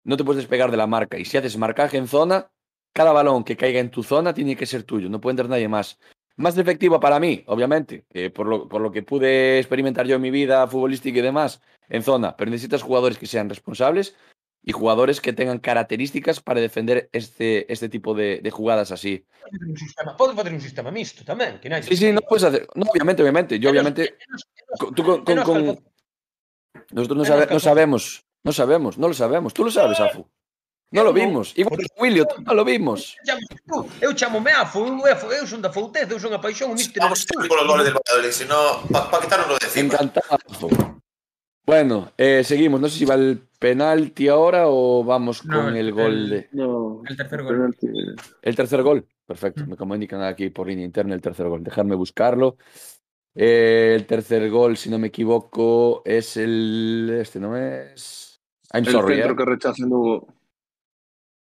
[0.03, 1.17] no te puedes despegar de la marca.
[1.17, 2.51] Y si haces marcaje en zona,
[2.93, 5.67] cada balón que caiga en tu zona tiene que ser tuyo, no puede entrar nadie
[5.67, 5.99] más.
[6.35, 10.21] Más efectiva para mí, obviamente, eh, por, lo, por lo que pude experimentar yo en
[10.21, 12.35] mi vida futbolística y demás, en zona.
[12.37, 14.15] Pero necesitas jugadores que sean responsables
[14.63, 19.25] y jugadores que tengan características para defender este, este tipo de, de jugadas así.
[19.41, 21.81] Pode facer un sistema, pode facer un sistema mixto tamén, que nai.
[21.83, 24.19] Sí, sí, non podes hacer, no, obviamente, obviamente, yo obviamente
[24.93, 25.57] tú con, con, con
[26.91, 30.27] nosotros no, sabe, no sabemos, no sabemos, no lo sabemos, tú lo sabes, Afu.
[30.91, 31.53] No lo vimos.
[31.55, 33.13] Igual que Willio, non lo vimos.
[34.01, 36.97] Eu chamome Afu, eu son da foutez, eu son a paixón, un míster.
[36.97, 39.93] Vamos con os goles del Valladolid, Si no, ¿para que tal non lo decimos.
[39.93, 40.67] Encantado, Afu.
[41.69, 42.81] Bueno, eh, seguimos.
[42.81, 46.49] No sé si va el penalti ahora o vamos No, con el el- gol de.
[46.53, 47.55] No, El tercer gol.
[47.55, 47.87] penalti.
[48.41, 49.05] El tercer gol.
[49.27, 49.63] Perfecto.
[49.63, 49.69] Mm.
[49.69, 51.63] Me comunican aquí por línea interna el tercer gol.
[51.63, 52.57] Dejarme buscarlo.
[53.35, 57.15] Eh, el tercer gol, si no me equivoco, es el.
[57.21, 58.41] Este no es.
[58.73, 59.15] I'm El sorry.
[59.17, 59.35] centro eh.
[59.37, 60.27] que rechaza Nugo.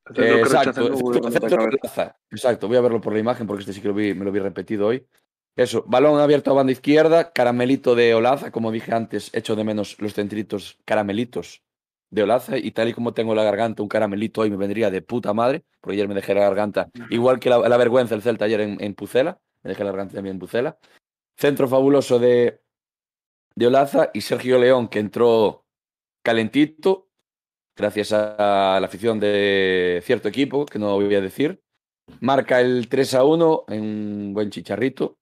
[0.07, 2.19] El Eh, centro que rechaza exacto.
[2.33, 4.33] Exacto, voy a verlo por la imagen porque este sí que lo vi, me lo
[4.33, 5.07] vi repetido hoy.
[5.57, 9.97] Eso, balón abierto a banda izquierda, caramelito de Olaza, como dije antes, echo de menos
[10.01, 11.63] los centritos caramelitos
[12.11, 15.01] de Olaza y tal y como tengo la garganta, un caramelito hoy me vendría de
[15.01, 18.45] puta madre, porque ayer me dejé la garganta, igual que la, la vergüenza el Celta
[18.45, 20.79] ayer en, en Pucela, me dejé la garganta también en Pucela.
[21.39, 22.61] Centro fabuloso de,
[23.55, 25.65] de Olaza y Sergio León, que entró
[26.23, 27.09] calentito,
[27.75, 31.63] gracias a la afición de cierto equipo, que no voy a decir.
[32.21, 35.19] Marca el 3 a 1 en un buen chicharrito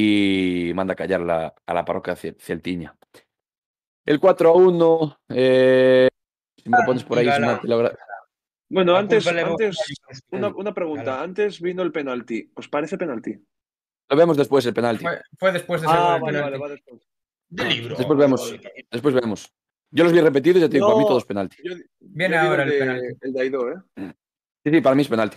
[0.00, 2.96] y manda a callar la- a la parroquia celtiña.
[4.06, 6.08] El 4 a 1, eh,
[6.56, 7.60] si me lo pones por ahí, Y Isma, gana.
[7.60, 7.98] te lo agra-
[8.70, 9.76] Bueno, A antes, antes
[10.30, 11.20] una, una pregunta.
[11.22, 12.50] Antes vino el penalti.
[12.54, 13.34] ¿Os parece penalti?
[14.10, 15.04] Lo vemos después el penalti.
[15.04, 16.42] Fue, fue después de ese Ah, vale, penalti.
[16.44, 17.02] vale, va después.
[17.48, 17.96] De libro.
[17.96, 18.54] Después vemos.
[18.90, 19.52] Después vemos.
[19.90, 21.08] Yo los vi repetidos y ya te digo, para mí No.
[21.08, 21.56] todos penalti.
[21.64, 23.06] Yo- Viene yo ahora el de- penalti.
[23.22, 23.76] El de Aidó, ¿eh?
[24.64, 25.36] Sí, sí, para mí es penalti.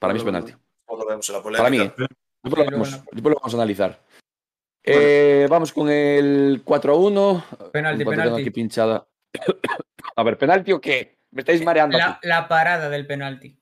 [0.00, 0.52] Para mí es penalti.
[0.88, 1.62] Luego lo vemos en la polémica.
[1.62, 1.78] Para mí.
[2.04, 2.06] ¿eh?
[2.46, 4.00] Después lo, vamos, en la- después lo vamos a analizar.
[4.84, 7.44] Eh, vamos con el 4 a 1.
[7.72, 8.40] Penalti, penalti.
[8.40, 9.06] aquí pinchada.
[10.16, 11.18] a ver, ¿penalti o qué?
[11.32, 11.98] Me estáis mareando.
[11.98, 12.28] La, aquí.
[12.28, 13.58] la parada del penalti.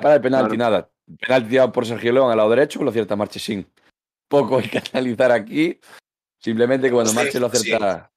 [0.00, 0.70] Para el penalti, Claro.
[0.70, 0.90] nada.
[1.20, 3.66] Penalti tirado por Sergio León al lado derecho, lo acierta Marchesín.
[4.28, 5.78] Poco hay que analizar aquí.
[6.40, 8.10] Simplemente que bueno, Sí, Marche lo acierta,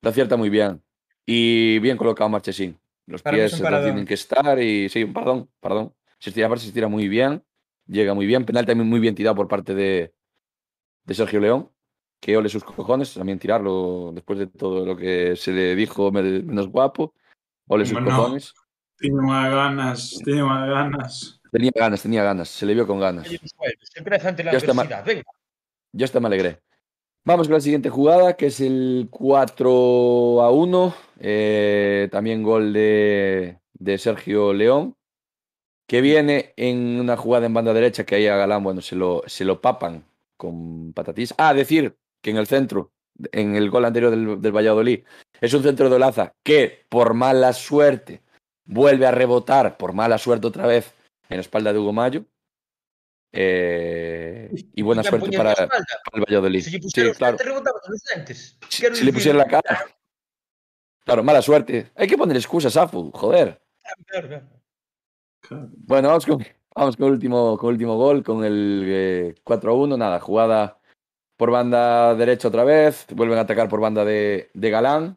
[0.00, 0.82] lo acierta muy bien.
[1.26, 2.80] Y bien colocado Marchesín.
[3.06, 5.94] Los Para pies tienen que estar y sí, perdón, perdón.
[6.18, 7.44] Se estira, se estira muy bien,
[7.90, 8.44] llega muy bien.
[8.44, 10.12] Penal también muy bien tirado por parte de,
[11.04, 11.70] de Sergio León,
[12.20, 16.46] que ole sus cojones, también tirarlo después de todo lo que se le dijo men-
[16.46, 17.14] menos guapo.
[17.68, 18.10] Ole sus Bueno.
[18.16, 18.54] cojones.
[18.98, 21.40] Tiño máis ganas, tiño máis ganas.
[21.50, 23.26] Tenía ganas, tenía ganas, se le vio con ganas.
[24.22, 25.04] Ante la Ya adversidad.
[25.04, 25.22] Venga.
[25.92, 26.60] Ya está, me alegré.
[27.24, 30.94] Vamos con la siguiente jugada, que es el 4 a 1.
[31.18, 34.96] Eh, también gol de, de Sergio León,
[35.90, 39.24] que viene en una jugada en banda derecha que ahí a Galán, bueno, se lo,
[39.26, 40.04] se lo papan
[40.36, 41.34] con patatís.
[41.36, 42.92] Ah, decir que en el centro,
[43.32, 45.00] en el gol anterior del, del Valladolid,
[45.40, 48.22] es un centro de Olaza que por mala suerte
[48.64, 50.94] vuelve a rebotar, por mala suerte otra vez,
[51.28, 52.24] en la espalda de Hugo Mayo.
[53.32, 56.62] Eh, y buena suerte para, el Valladolid.
[56.62, 57.36] Si Sí, claro.
[57.36, 57.42] le
[58.94, 59.86] dicir- pusiera la cara.
[61.04, 61.90] Claro, mala suerte.
[61.96, 63.60] Hay que poner excusas, Afu, joder.
[64.06, 64.59] Claro, claro.
[65.48, 66.38] Bueno, vamos con,
[66.74, 69.96] vamos con el último, con el último gol, con el eh, 4 a 1.
[69.96, 70.78] Nada, jugada
[71.36, 73.06] por banda derecha otra vez.
[73.14, 75.16] Vuelven a atacar por banda de, de Galán.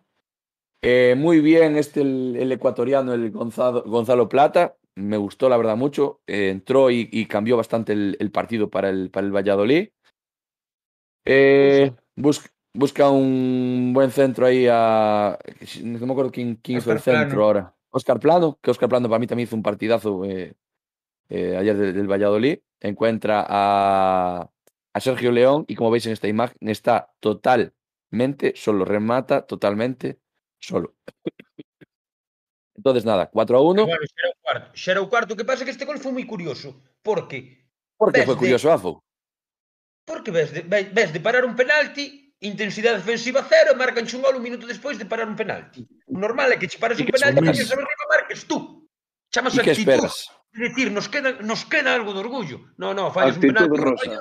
[0.81, 4.75] Eh, muy bien este el, el ecuatoriano, el Gonzalo, Gonzalo Plata.
[4.95, 6.21] Me gustó, la verdad, mucho.
[6.27, 9.89] Eh, entró y, y cambió bastante el, el partido para el, para el Valladolid.
[11.25, 15.37] Eh, bus- busca un buen centro ahí a.
[15.83, 17.75] No me acuerdo quién, quién hizo el centro ahora.
[17.93, 20.55] Oscar Plano, que Oscar Plano para mí también hizo un partidazo eh,
[21.29, 22.59] eh, ayer del, del Valladolid.
[22.81, 24.49] Encuentra a,
[24.93, 30.19] a Sergio León y como veis en esta imagen está totalmente solo, remata totalmente
[30.59, 30.95] solo.
[32.75, 33.85] Entonces nada, 4 a 1.
[33.85, 33.99] Bueno,
[34.41, 34.71] cuarto.
[34.73, 35.35] Xa era o cuarto.
[35.37, 36.73] Que pasa que este gol foi moi curioso.
[37.05, 38.99] Porque Porque fue de- curioso, Afu.
[40.03, 44.35] Porque ves de, ve- ves de parar un penalti, intensidade defensiva cero, marcan un gol
[44.35, 45.87] un minuto despois de parar un penalti.
[46.11, 48.83] O normal é que che pares un que penalti, cambias a arriba marques tú.
[49.31, 49.91] Chamas ¿Y qué actitud.
[49.93, 50.15] esperas?
[50.53, 52.57] É dicir, nos queda, nos queda algo de orgullo.
[52.77, 53.77] No, no, fallas un penalti.
[53.79, 54.19] rosa.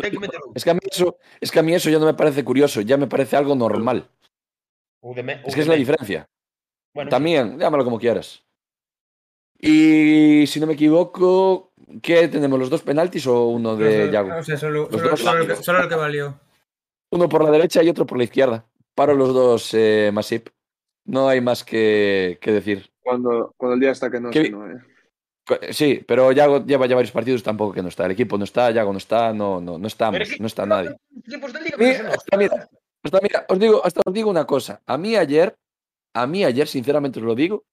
[0.00, 0.52] Ten que meter outro.
[0.58, 2.80] Es que, a mí eso, es que a mí eso ya no me parece curioso,
[2.82, 4.10] ya me parece algo normal.
[5.00, 6.28] O de me- o Es que de es la me- diferencia.
[6.92, 8.42] Bueno, También, llámalo como quieras.
[9.62, 11.72] Y si no me equivoco,
[12.02, 12.58] ¿qué tenemos?
[12.58, 14.28] ¿Los dos penaltis o uno de Yago?
[14.28, 16.40] No sé, solo, solo, solo el que valió.
[17.10, 18.66] Uno por la derecha y otro por la izquierda.
[18.94, 20.48] Paro los dos, eh, Masip.
[21.06, 22.90] No hay más que, que decir.
[23.02, 24.80] Cuando, cuando el día está que no, ¿Qué es vi- que no, ¿eh?
[25.72, 28.04] Sí, pero Yago lleva ya varios partidos tampoco que no está.
[28.06, 30.96] El equipo no está, Yago no está, no, no, no estamos, no está nadie.
[31.76, 32.68] Mira, hasta mira,
[33.02, 34.80] hasta mira, os digo, hasta os digo una cosa.
[34.86, 35.56] A mí ayer,
[36.14, 37.64] a mí ayer, sinceramente os lo digo,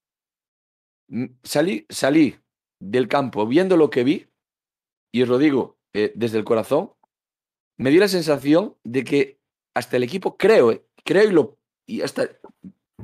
[1.44, 2.36] salí, salí
[2.80, 4.28] del campo viendo lo que vi,
[5.14, 6.94] y os lo digo eh, desde el corazón,
[7.78, 9.40] me dio la sensación de que
[9.74, 12.24] hasta el equipo, creo, eh, creo y lo, y hasta,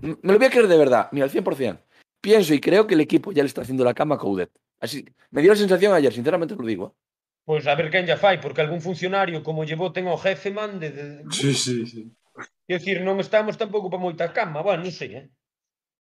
[0.01, 1.79] m- me lo voy a creer de verdad, mira, al 100%.
[2.21, 4.49] Pienso y creo que el equipo ya le está haciendo la cama a Coudet.
[4.79, 6.87] Así, me dio la sensación ayer, sinceramente lo digo.
[6.87, 6.99] eh.
[7.45, 10.79] Pois a ver quen ya fai, porque algún funcionario como llevó ten ao jefe man
[10.79, 12.07] de, de, Sí, sí, sí.
[12.65, 15.25] Quer dicir, non estamos tampouco para moita cama, bueno, non sei, eh.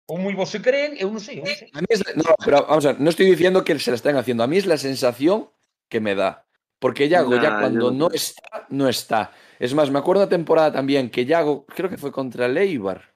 [0.10, 1.70] Ou moi vos se creen, eu non sei, eu non sei.
[1.70, 4.02] A mí es la- no, pero vamos a ver, no estoy diciendo que se la
[4.02, 4.42] estén haciendo.
[4.42, 5.54] A mí es la sensación
[5.86, 6.49] que me da.
[6.80, 9.32] Porque Yago ya cuando no está, no está.
[9.60, 13.14] Es más, me acuerdo una temporada también que Yago, creo que fue contra el Eibar.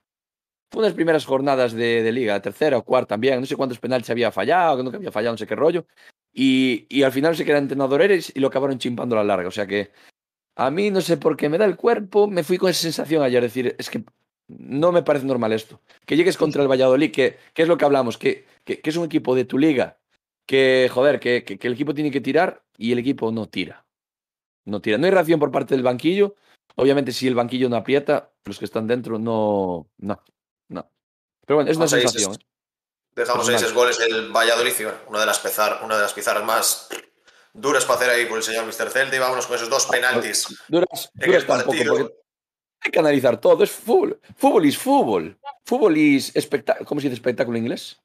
[0.70, 3.40] Fue una de las primeras jornadas de, de liga, tercera o cuarta también.
[3.40, 5.86] No sé cuántos penaltis había fallado, que nunca había fallado, no sé qué rollo.
[6.34, 9.48] Y, y al final se queda entrenador eres y lo acabaron chimpando a la larga.
[9.48, 9.92] O sea que
[10.56, 13.24] a mí no sé por qué me da el cuerpo, me fui con esa sensación
[13.24, 13.42] ayer.
[13.42, 14.04] decir, es que
[14.48, 15.80] no me parece normal esto.
[16.06, 18.98] Que llegues contra el Valladolid, que, que es lo que hablamos, que, que, que es
[18.98, 20.00] un equipo de tu liga,
[20.46, 23.86] que joder, que, que, que el equipo tiene que tirar y el equipo no tira.
[24.66, 24.98] No tira.
[24.98, 26.36] No hay reacción por parte del banquillo.
[26.76, 29.90] Obviamente, si el banquillo no aprieta, los que están dentro no.
[29.98, 30.24] No.
[30.70, 30.92] no.
[31.46, 32.32] Pero bueno, es una sensación.
[32.32, 32.46] es- ¿eh?
[33.16, 34.74] Dejamos esos goles del Valladolid,
[35.08, 36.90] una de las pizar- una de las pizarras más
[37.54, 38.90] duras para hacer ahí por el señor Mr.
[38.90, 40.48] Celta y vámonos con esos dos penaltis.
[40.68, 42.12] Duras, duras el tampoco,
[42.82, 43.64] hay que analizar todo.
[43.64, 44.20] Es fútbol.
[44.36, 45.38] Fútbol es fútbol.
[45.64, 46.88] Fútbol es espectáculo.
[46.88, 48.02] ¿Cómo se dice espectáculo en inglés?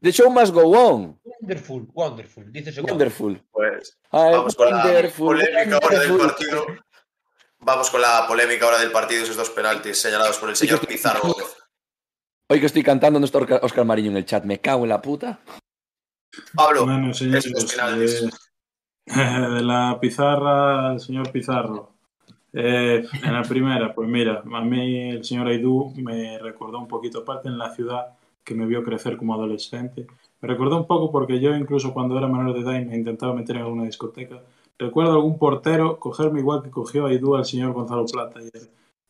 [0.00, 1.18] The show must go on.
[1.24, 2.52] Wonderful, wonderful.
[2.52, 3.42] Dices Wonderful.
[3.50, 6.28] Pues Ay, vamos con la wonderful, polémica ahora del wonderful.
[6.28, 6.66] partido.
[7.60, 11.34] Vamos con la polémica ahora del partido, esos dos penaltis señalados por el señor Pizarro.
[12.48, 14.44] Hoy que estoy cantando no está Oscar- Mariño en el chat.
[14.44, 15.40] Me cago en la puta.
[16.54, 18.22] Pablo, Bueno, señores, estos penaltis.
[18.22, 18.30] eh,
[19.06, 21.94] de la pizarra al señor Pizarro.
[22.52, 27.20] Eh, en la primera, pues mira, a mí el señor Aidú me recordó un poquito,
[27.20, 28.16] aparte en la ciudad
[28.46, 30.06] que me vio crecer como adolescente,
[30.40, 33.56] me recordó un poco porque yo incluso cuando era menor de edad me intentaba meter
[33.56, 34.40] en alguna discoteca,
[34.78, 38.40] recuerdo algún portero cogerme igual que cogió Aidú al señor Gonzalo Plata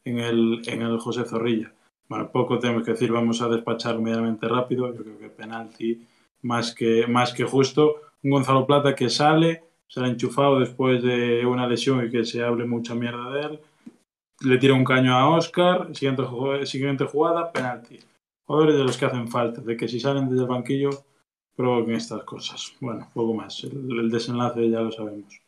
[0.04, 1.72] en el, en el José Zorrilla.
[2.08, 6.06] Bueno, poco tenemos que decir, vamos a despachar medianamente rápido, yo creo que penalti
[6.42, 7.96] más que, más que justo.
[8.22, 12.64] Un Gonzalo Plata que sale, sale enchufado después de una lesión y que se hable
[12.64, 13.60] mucha mierda de él.
[14.40, 16.22] Le tira un caño a Oscar, siguiente,
[16.64, 17.98] siguiente jugada, penalti.
[18.46, 20.90] Jugadores de los que hacen falta, de que si salen desde el banquillo
[21.56, 22.74] provoquen estas cosas.
[22.80, 23.64] Bueno, poco más.
[23.64, 25.40] El, el desenlace ya lo sabemos.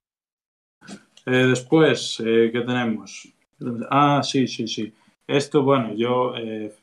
[1.27, 3.29] Eh, después, eh, ¿qué tenemos?
[3.91, 4.93] Ah, sí, sí, sí.
[5.27, 6.75] Esto, bueno, yo eh,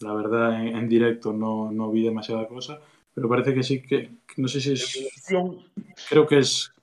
[0.00, 2.80] la verdad en, en directo no, no vi demasiada cosa,
[3.14, 5.08] pero parece que sí que, no sé si es,
[6.10, 6.74] creo que es,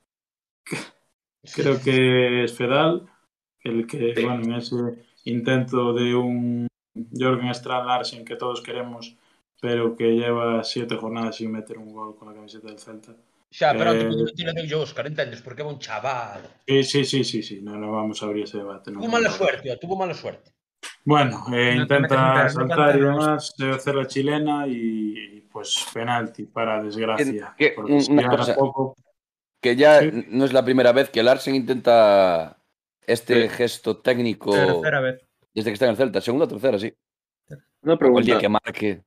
[1.53, 3.07] creo que es Fedal
[3.63, 4.75] el que, bueno, en ese
[5.25, 6.67] intento de un
[7.13, 9.15] Jorgen Strand Larsen que todos queremos,
[9.59, 13.13] pero que lleva siete jornadas sin meter un gol con la camiseta del Celta.
[13.49, 15.41] Xa, pero Eh, antes tira de Oscar, entendes?
[15.41, 16.41] Porque é un chaval.
[16.65, 18.91] Sí, sí, sí, sí, sí, no, no vamos a abrir ese debate.
[18.91, 18.99] no.
[18.99, 20.51] Tuvo mala suerte, ó, tuvo mala suerte.
[21.03, 26.81] Bueno, eh, No intenta saltar y demás, debe hacer la chilena y pues penalti para
[26.81, 27.53] desgracia.
[27.57, 28.55] Que- porque si una era cosa.
[28.55, 28.95] poco,
[29.63, 30.09] Que ya Sí.
[30.29, 32.57] no es la primera vez que Larsen intenta
[33.05, 33.49] este Sí.
[33.49, 35.21] gesto técnico Tercera vez.
[35.53, 36.21] Desde que está en el Celta.
[36.21, 36.93] Segunda o tercera, sí.
[37.81, 39.03] Una O el día pregunta, que marque.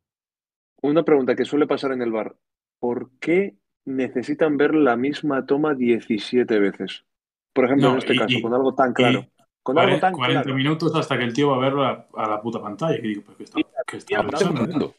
[0.82, 2.36] una pregunta que suele pasar en el bar.
[2.78, 3.56] ¿Por qué
[3.86, 7.04] necesitan ver la misma toma 17 veces?
[7.52, 9.26] Por ejemplo, No, en este y- caso, y- con algo tan claro.
[9.62, 10.56] Con algo 40, tan 40 claro.
[10.56, 12.96] minutos hasta que el tío va a verlo a, a la puta pantalla.
[12.96, 14.18] Que digo, pues que está, que está
[14.48, 14.94] andando.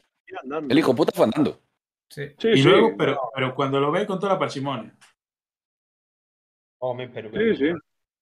[0.69, 1.59] El hijo puta fue andando.
[2.09, 2.23] Sí.
[2.39, 2.63] Sí, Y sí.
[2.69, 4.95] luego, pero, pero cuando lo ve con toda la parsimonia.
[6.79, 7.29] Home, pero...
[7.31, 7.73] Sí, sí.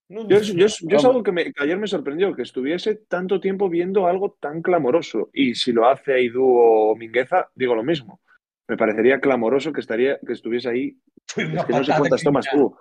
[0.10, 3.40] Yo, dices- yo- yo es algo que, me- que ayer me sorprendió, que estuviese tanto
[3.40, 5.30] tiempo viendo algo tan clamoroso.
[5.34, 8.22] Y si lo hace Aidú o Mingueza, digo lo mismo.
[8.68, 10.98] Me parecería clamoroso que, estaría, que estuviese ahí.
[11.36, 12.80] Es que no sé cuántas tomas tuvo.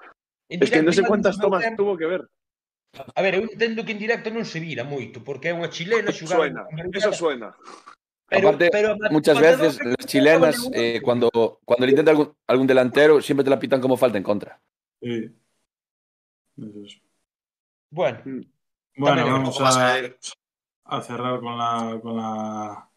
[0.48, 2.28] Es que no sé cuántas tomas tuvo que ver.
[3.16, 6.12] A ver, eu entendo que en directo non se vira moito, porque é unha chilena.
[6.12, 7.56] Suena, eso suena.
[8.28, 11.30] Pero, Aparte, pero, Muchas veces las chilenas, eh, cuando,
[11.64, 14.60] cuando le intenta algún, algún delantero, siempre te la pitan como falta en contra.
[15.00, 15.24] Sí.
[16.60, 17.00] Eso es.
[17.92, 22.88] Bueno, Bueno, También un vamos a, cerrar con la, con la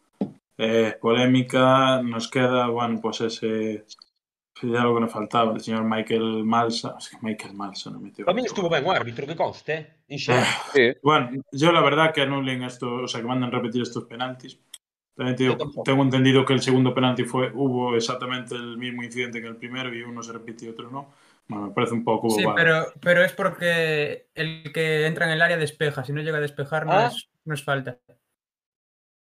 [0.56, 2.02] eh, polémica.
[2.02, 3.84] Nos queda, bueno, pues ese.
[4.62, 6.96] Ya algo que nos faltaba, el señor Michael Malsa.
[6.98, 8.24] Es que Michael Malsa no metió.
[8.24, 10.18] para mí estuvo ben o árbitro, que conste, eh?
[10.18, 10.32] Sí.
[11.02, 14.58] Bueno, yo la verdad que anulen esto, o sea, que manden repetir estos penaltis.
[15.14, 19.42] También te digo, tengo entendido que el segundo penalti fue, hubo exactamente el mismo incidente
[19.42, 21.12] que el primero y uno se repitió y otro no.
[21.48, 25.42] Bueno, me parece un poco Sí, pero, pero es porque el que entra en el
[25.42, 26.04] área despeja.
[26.04, 27.06] Si no llega a despejar, no, Ah.
[27.06, 27.98] es, no es falta.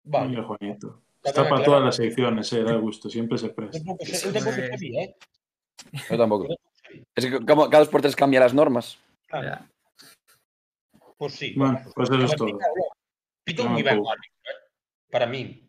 [0.05, 0.29] Vale.
[0.29, 1.01] Mira, Juanito.
[1.23, 3.79] Está para todas las secciones, eh, da gusto, siempre se presta.
[3.97, 5.15] Pues- sabía, eh?
[6.09, 6.47] Yo tampoco.
[7.15, 8.97] Es que como cada dos por tres cambia las normas.
[9.27, 9.65] Claro.
[11.17, 11.53] Pues sí.
[11.55, 12.57] Bueno, pues eso es todo.
[13.45, 14.11] Pitó No, moi ben o pouco.
[14.11, 14.57] árbitro, eh?
[15.11, 15.63] Para mí.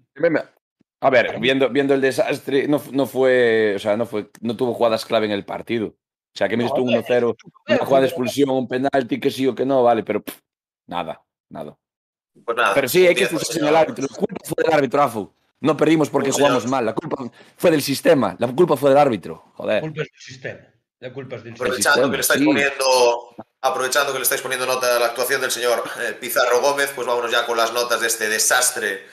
[1.00, 4.74] A ver, viendo, viendo el desastre, no, no fue, o sea, no fue, no tuvo
[4.74, 5.94] jugadas clave en el partido.
[6.34, 7.36] O sea, que me No, tú a ver, 1-0,
[7.68, 10.36] una jugada de expulsión, un penalti, que sí o que no, vale, pero pff,
[10.86, 11.76] nada, nada.
[12.44, 12.74] Pues nada.
[12.74, 14.06] Pero sí, hay que excusarse en el árbitro.
[14.10, 15.32] La culpa fue del árbitro, Afu.
[15.60, 16.70] No perdimos porque Un jugamos señor.
[16.76, 16.86] mal.
[16.86, 18.34] La culpa fue del sistema.
[18.40, 19.44] La culpa fue del árbitro.
[19.54, 19.80] Joder.
[19.82, 20.58] Culpas del sistema.
[20.98, 21.68] La culpa es del sistema.
[21.70, 22.46] Aprovechando que le estáis Sí.
[22.46, 26.90] poniendo, aprovechando que le estáis poniendo nota a la actuación del señor eh, Pizarro Gómez,
[26.94, 29.04] pues vámonos ya con las notas de este desastre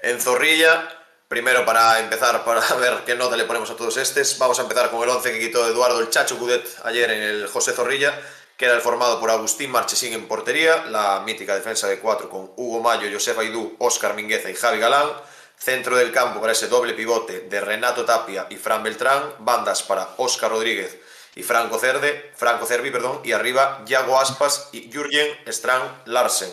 [0.00, 0.88] en Zorrilla.
[1.28, 4.90] Primero para empezar, para ver qué nota le ponemos a todos estos, vamos a empezar
[4.90, 8.18] con el 11 que quitó Eduardo el Chacho Cudet ayer en el José Zorrilla,
[8.56, 12.50] que era el formado por Agustín Marchesín en portería, la mítica defensa de cuatro con
[12.56, 15.06] Hugo Mayo, Josef Aidú, Óscar Mingueza y Javi Galán,
[15.54, 20.08] centro del campo para ese doble pivote de Renato Tapia y Fran Beltrán, bandas para
[20.16, 20.96] Óscar Rodríguez
[21.34, 26.52] y Franco Cerde, Franco Cervi, perdón, y arriba Yago Aspas y Jürgen Strand Larsen.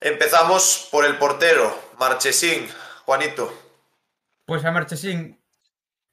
[0.00, 2.68] Empezamos por el portero, Marchesín,
[3.12, 3.52] Juanito.
[4.46, 5.38] Pues a Marchesín,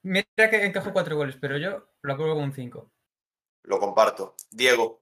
[0.03, 2.91] mira que encajó cuatro goles, pero yo lo apruebo con un 5.
[3.63, 4.35] Lo comparto.
[4.51, 5.01] Diego,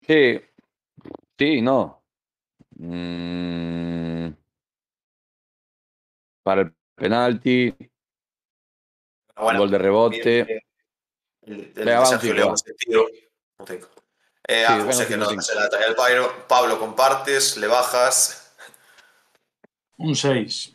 [0.00, 0.40] Sí.
[1.38, 2.02] Sí, no.
[2.70, 4.30] Mm.
[6.42, 7.76] Para el penalti,
[9.36, 10.40] Bueno, gol de rebote.
[10.40, 10.62] El,
[11.42, 13.06] el Venga, Sergio León, tiro.
[13.58, 13.66] Un.
[14.48, 16.46] Eh, Sí, ah, José, que no se la el Pairo.
[16.48, 18.39] Pablo, compartes, le bajas.
[20.00, 20.72] Un 6.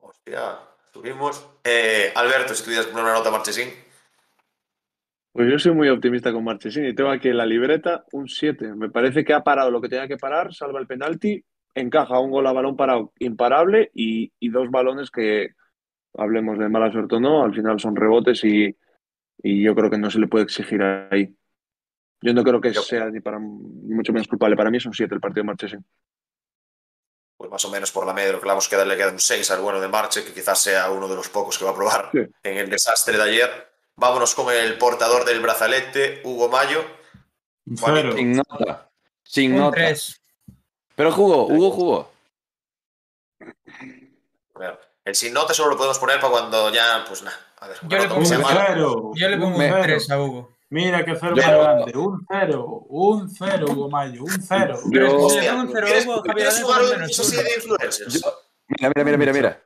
[0.00, 0.58] Hostia,
[0.92, 1.48] subimos.
[1.64, 3.68] Eh, Alberto, si tuvieras una nota a Marchesín.
[5.32, 8.74] Pues yo soy muy optimista con Marchesín y tengo aquí en la libreta un 7.
[8.74, 11.42] Me parece que ha parado lo que tenía que parar, salva el penalti,
[11.74, 15.50] encaja un gol a balón parado imparable y, y dos balones que,
[16.18, 18.74] hablemos de mala suerte o no, al final son rebotes y,
[19.42, 21.34] y yo creo que no se le puede exigir ahí.
[22.22, 24.56] Yo no creo que Yo- sea ni para ni mucho menos culpable.
[24.56, 25.84] Para mí es un 7 el partido de Marchesín.
[27.36, 29.10] Pues más o menos por la media, lo que le vamos a quedar, le queda
[29.10, 31.72] un 6 al bueno de Marche, que quizás sea uno de los pocos que va
[31.72, 32.20] a probar Sí.
[32.42, 33.72] en el desastre de ayer.
[33.96, 36.84] Vámonos con el portador del brazalete, Hugo Mayo.
[37.66, 38.08] Un Juanito.
[38.12, 38.16] 0.
[38.16, 38.90] Sin nota.
[39.22, 39.76] Sin Un nota.
[39.76, 40.20] 3.
[40.94, 42.12] Pero jugó, Hugo jugó.
[44.54, 47.38] Bueno, el sin nota solo lo podemos poner para cuando ya, pues nada.
[47.60, 48.66] A ver, Yo una le nota pongo que sea Un un mala.
[48.68, 49.10] 0.
[49.14, 50.55] Yo le pongo un 3 a Hugo.
[50.68, 51.96] Mira qué cero más grande.
[51.96, 52.86] Un 0.
[52.88, 54.22] Un 0, Hugo Mayo.
[54.24, 54.78] Un 0.
[54.90, 56.80] Pero es que Yo- Hostia, pongo un 0 a ¿quieres, Hugo, Javier ¿quieres Alonso jugar
[56.80, 57.42] pone un menos así uno.
[57.44, 58.14] de influencers?
[58.22, 58.32] Yo-
[58.68, 59.62] mira, mira, mira, mira, mira.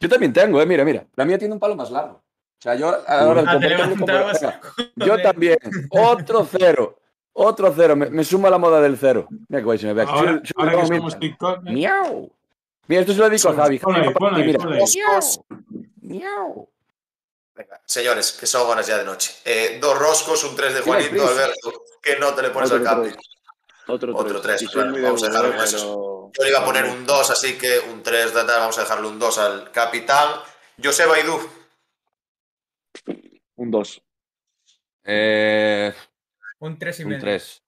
[0.00, 1.06] Yo también tengo, eh, mira, mira.
[1.14, 2.14] La mía tiene un palo más largo.
[2.16, 4.60] O sea, yo ahora el Ah, como- venga,
[4.96, 5.58] Yo también.
[5.90, 6.98] Otro cero.
[7.32, 7.94] Otro cero.
[7.96, 9.26] Me, me suma la moda del cero.
[9.30, 10.02] Mira que guay se me ve.
[10.02, 11.20] Ahora, Soy- soy ahora que como somos mira.
[11.20, 11.58] TikTok.
[11.66, 11.72] ¿eh?
[11.72, 12.32] Miau.
[12.88, 13.80] Mira, esto se lo dedico a Javi.
[13.86, 14.58] Mira.
[16.02, 16.68] Miau.
[17.56, 19.34] Venga, señores, que son horas ya de noche.
[19.44, 21.26] Eh, dos roscos, un 3 de Juanito.
[21.26, 21.84] Alberto.
[22.02, 23.16] ¿Qué nota le pones Otro al tres.
[23.88, 24.20] Otro 3.
[24.26, 26.30] Otro tres, claro, vamos a dejarlo con eso.
[26.36, 28.82] Yo le iba a poner un 2, así que un 3 de tal, vamos a
[28.82, 30.40] dejarle un 2 al capitán.
[30.82, 31.38] José Baidú,
[33.56, 34.02] Un 2.
[35.04, 35.94] Eh,
[36.58, 37.20] Un 3 y un medio.
[37.22, 37.62] tres.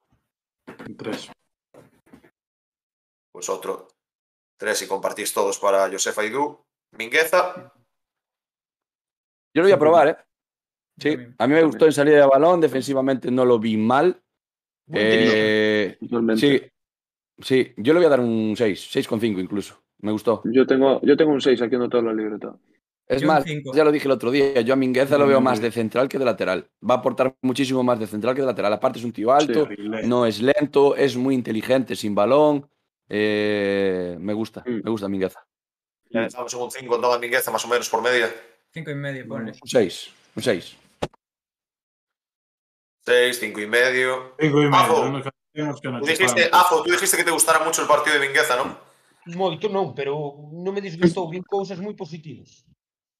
[0.86, 1.30] Un 3.
[3.32, 3.88] pues otro
[4.58, 6.62] 3 y compartís todos para José Baidú.
[6.90, 7.72] Mingueza,
[9.54, 10.16] Yo lo voy a probar, ¿eh?
[10.98, 12.60] Sí, a mí me gustó en salida de balón.
[12.60, 14.20] Defensivamente no lo vi mal.
[14.92, 16.40] Eh, Totalmente.
[16.40, 16.62] sí,
[17.38, 17.72] sí.
[17.76, 18.90] Yo le voy a dar un 6.
[18.92, 19.82] 6,5 incluso.
[20.00, 20.42] Me gustó.
[20.44, 22.56] Yo tengo, yo tengo un 6 aquí en la libreta.
[23.06, 23.42] Es Yo más,
[23.74, 26.18] ya lo dije el otro día, yo a Mingueza lo veo más de central que
[26.18, 26.68] de lateral.
[26.88, 28.70] Va a aportar muchísimo más de central que de lateral.
[28.74, 29.66] Aparte es un tío alto,
[30.04, 32.68] no es lento, es muy inteligente sin balón.
[33.08, 34.82] Eh, me gusta, Mm.
[34.84, 35.42] me gusta Mingueza.
[36.10, 38.28] ya estamos en un 5 con Don Mingueza, más o menos por media.
[38.72, 39.52] 5 y medio, ponle.
[39.64, 40.76] 6, un seis.
[43.04, 44.34] Seis, cinco y medio.
[44.38, 44.76] Cinco y medio.
[44.76, 48.78] Ajo, tú dijiste, afo, tú dijiste que te gustara mucho el partido de Vingueza, ¿no?
[49.28, 52.64] Moito non, pero non me disgustou vin cousas moi positivas.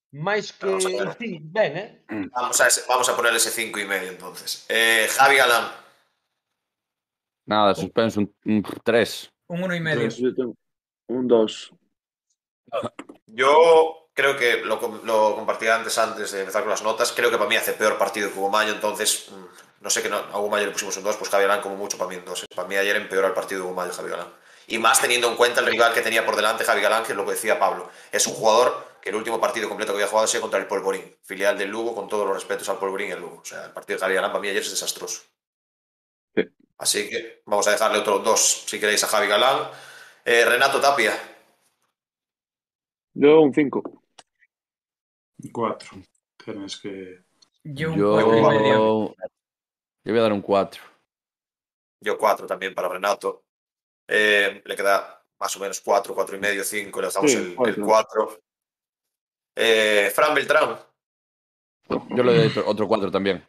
[0.09, 0.65] Mais que...
[0.65, 1.89] Vamos a, sí, ben, eh?
[2.09, 2.33] Mm.
[2.33, 4.65] vamos, a ese, vamos a poner ese 5 e medio, entonces.
[4.69, 5.69] Eh, Javi Galán,
[7.45, 9.33] Nada, suspenso un 3.
[9.49, 10.55] Un 1 e medio.
[11.07, 11.73] Un 2.
[13.25, 17.13] Yo creo que lo, lo compartí antes, antes de empezar con las notas.
[17.13, 20.09] Creo que para mí hace peor partido que Hugo Mayo, entonces mm, no sé que
[20.09, 22.17] no, a Hugo Mayo le pusimos un 2, pues Javi Galán como mucho para mí
[22.17, 22.47] un 2.
[22.53, 24.27] Para mí ayer empeoró el partido de Hugo Mayo, Javi Galán.
[24.67, 27.17] Y más teniendo en cuenta el rival que tenía por delante Javi Galán, que es
[27.17, 27.89] lo que decía Pablo.
[28.11, 30.67] Es un jugador que el último partido completo que había jugado ha sido contra el
[30.67, 33.39] Polvorín, filial del Lugo, con todos los respetos al Polvorín y el Lugo.
[33.41, 35.21] O sea, el partido de Javi Galán para mí ayer es desastroso.
[36.35, 36.43] Sí.
[36.77, 39.69] Así que vamos a dejarle otros dos, si queréis, a Javi Galán.
[40.25, 41.17] Eh, Renato Tapia,
[43.13, 43.98] Yo un 5.
[45.51, 45.89] Cuatro.
[46.43, 47.23] Tienes que.
[47.63, 49.15] Yo un Yo, 4 y medio.
[49.15, 49.15] yo
[50.05, 50.81] voy a dar un 4.
[52.01, 53.43] yo cuatro también para Renato.
[54.07, 57.43] Eh, le queda más o menos cuatro, cuatro y medio, cinco, le dejamos Sí, el,
[57.49, 57.85] el cuatro.
[57.85, 58.39] cuatro.
[59.55, 60.79] Eh, Fran Beltrán,
[61.89, 63.45] Yo le doy otro 4 también.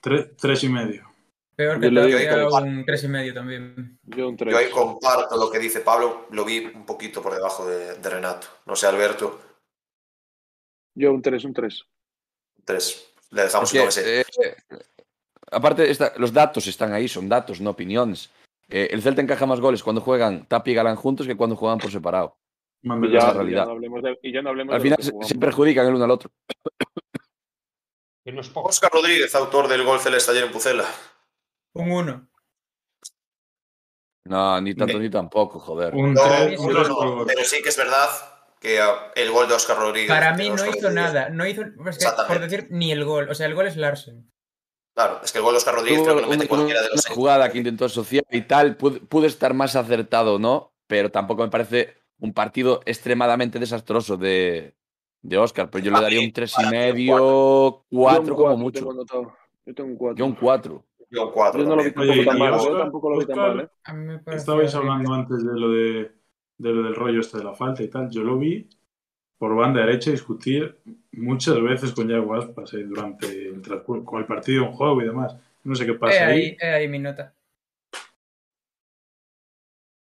[0.00, 1.08] Tres, tres y medio.
[1.54, 3.98] Peor que Yo le digo un 3 y medio también.
[4.02, 4.70] Yo un yo ahí 3.
[4.70, 8.46] comparto lo que dice Pablo, lo vi un poquito por debajo de, de Renato.
[8.66, 9.40] No sé, Alberto,
[10.96, 11.84] Yo un 3, un 3.
[12.64, 13.12] tres.
[13.30, 14.24] Le dejamos un eh,
[15.52, 18.30] aparte, esta- los datos están ahí, son datos, no opiniones.
[18.68, 21.78] Eh, el Celta encaja más goles cuando juegan Tapi y Galán juntos que cuando juegan
[21.78, 22.36] por separado.
[22.82, 23.62] Y ya, realidad.
[23.62, 25.94] ya no hablemos de, y ya no hablemos Al de final se, se perjudican el
[25.94, 26.30] uno al otro.
[28.54, 30.84] Óscar Rodríguez, autor del gol celeste ayer en Pucela.
[31.74, 32.28] Un 1.
[34.24, 35.94] No, ni tanto ni tampoco, joder.
[35.94, 38.08] Un No, tres, no, pero sí que es verdad
[38.60, 38.80] que
[39.16, 40.08] el gol de Óscar Rodríguez.
[40.08, 41.28] Para mí no hizo Rodríguez- nada.
[41.30, 43.28] No hizo, es que, por decir, ni el gol.
[43.28, 44.30] O sea, el gol es Larsen.
[44.94, 46.86] Claro, es que el gol de Óscar Rodríguez creo que lo una, mete cualquiera de
[46.86, 47.14] una los seis.
[47.14, 50.72] jugada que intentó asociar y tal, pudo, estar más acertado, ¿no?
[50.86, 54.74] Pero tampoco me parece un partido extremadamente desastroso de,
[55.20, 55.68] de Oscar.
[55.70, 58.86] Pero yo le daría un tres y para mí, medio, Yo un cuatro como cuatro
[58.86, 59.36] mucho.
[59.66, 60.16] Yo tengo un 4.
[60.16, 60.84] Yo un cuatro.
[61.10, 62.52] Yo un cuatro Yo no lo vi tampoco tan mal.
[62.54, 63.68] Oscar- Yo tampoco lo vi tan Oscar- mal, ¿eh?
[63.84, 66.12] A mí me parece Estabais hablando antes de lo de,
[66.58, 68.10] de lo del rollo este de la falta y tal.
[68.10, 68.68] Yo lo vi
[69.38, 70.78] por banda derecha discutir
[71.12, 75.36] muchas veces con Yago Aspas eh, durante el, con el partido, un juego y demás.
[75.64, 76.56] No sé qué pasa aí, ahí.
[76.60, 77.34] é aí mi nota.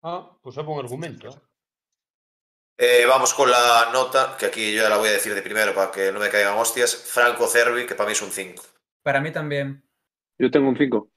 [0.03, 1.27] Ah, pues é bon argumento.
[1.27, 1.41] eh.
[2.77, 5.73] Eh, vamos con la nota, que aquí yo ya la voy a decir de primero
[5.73, 6.95] para que no me caigan hostias.
[6.95, 8.61] Franco Cervi, que para mí es un 5.
[9.01, 9.81] Para mí también.
[10.37, 11.09] Yo tengo un 5.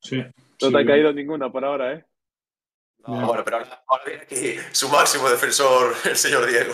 [0.00, 0.22] Sí.
[0.62, 2.04] No sí, te ha caído ninguna por ahora, ¿eh?
[3.06, 6.72] No, bueno, pero ahora ahora viene aquí su máximo defensor, el señor Diego.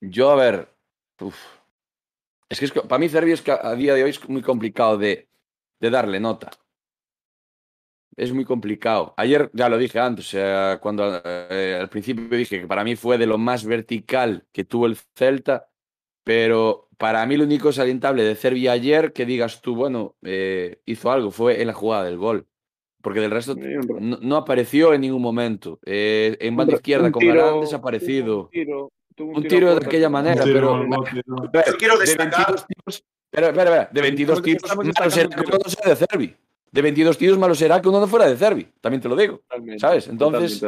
[0.00, 0.68] Yo, a ver.
[1.20, 1.36] uf.
[2.48, 4.96] Es que, es para mí Cervi es que a día de hoy es muy complicado
[4.96, 5.28] de,
[5.80, 6.50] de darle nota.
[8.16, 9.14] Es muy complicado.
[9.16, 13.18] Ayer ya lo dije antes, sea, cuando eh, al principio dije que para mí fue
[13.18, 15.68] de lo más vertical que tuvo el Celta,
[16.24, 21.12] pero para mí lo único salientable de Cervi ayer, que digas tú, bueno, eh, hizo
[21.12, 22.48] algo, fue en la jugada del gol.
[23.08, 25.78] Porque del resto no, no apareció en ningún momento.
[25.86, 28.42] Eh, en banda izquierda con Galán desaparecido.
[28.42, 30.84] Un tiro, tuvo Un tiro de aquella que- manera, tiro
[31.24, 35.10] pero- Yo quiero de destacar- 22 tiros, espera, espera, espera, de 22 Estamos- tiros, malo
[35.10, 36.36] será que uno no sea de Cervi.
[36.70, 38.68] De 22 tiros, malo será que uno no fuera de Cervi.
[38.82, 39.38] También te lo digo.
[39.38, 40.06] Totalmente, ¿Sabes?
[40.08, 40.62] Entonces-.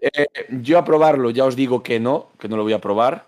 [0.00, 0.26] Eh,
[0.62, 3.26] yo a probarlo, ya os digo que no, que no lo voy a probar.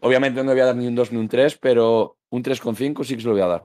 [0.00, 3.02] Obviamente no le voy a dar ni un 2 ni un 3, pero un 3,5
[3.02, 3.64] sí que se lo voy a dar.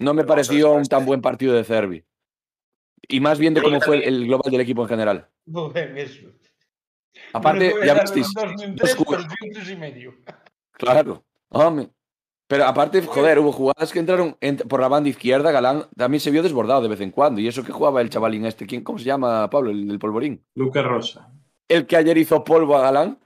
[0.00, 2.02] No me Pero pareció un tan buen partido de Cervi.
[3.08, 5.28] Y más bien de cómo fue también- el global del equipo en general.
[5.46, 6.28] No ven eso.
[7.32, 8.28] Aparte, no ya visteis.
[8.32, 10.14] dos tres, y medio.
[10.72, 11.88] Claro, hombre.
[12.46, 15.50] Pero aparte, joder, hubo jugadas que entraron en- por la banda izquierda.
[15.50, 17.40] Galán también se vio desbordado de vez en cuando.
[17.40, 19.70] Y eso que jugaba el chavalín este, ¿quién, ¿cómo se llama, Pablo?
[19.70, 20.44] El del polvorín.
[20.54, 21.32] Lucas Rosa.
[21.66, 23.18] El que ayer hizo polvo a Galán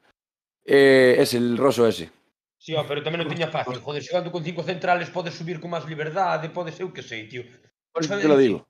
[0.64, 2.10] eh, es el roso ese.
[2.58, 3.78] Sí, ó, pero tamén non tiña fácil.
[3.78, 7.28] Joder, xogando con cinco centrales podes subir con máis liberdade, podes ser o que sei,
[7.28, 7.42] tío.
[7.92, 8.66] Por eso te lo digo.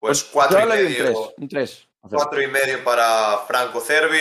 [0.00, 1.04] Pues Yo cuatro y le doy un 3.
[1.08, 1.88] medio, Un 3.
[2.10, 4.18] cuatro y medio para Franco Cervi.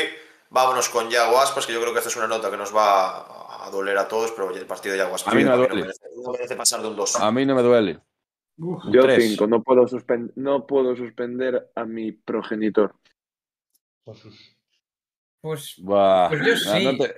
[0.52, 3.66] Vámonos con Yago Aspas, que yo creo que esta es una nota que nos va
[3.66, 5.82] a doler a todos, pero el partido de Yago Aspas A mí no me duele.
[5.82, 7.16] merece, no merece pasar de un 2.
[7.18, 8.00] A mí no me duele.
[8.58, 9.24] Uf, Yo tres.
[9.24, 9.86] 5, no puedo,
[10.36, 12.94] no puedo suspender a mi progenitor.
[15.42, 16.84] Pues Buah, Pues yo sí.
[16.86, 17.16] no te-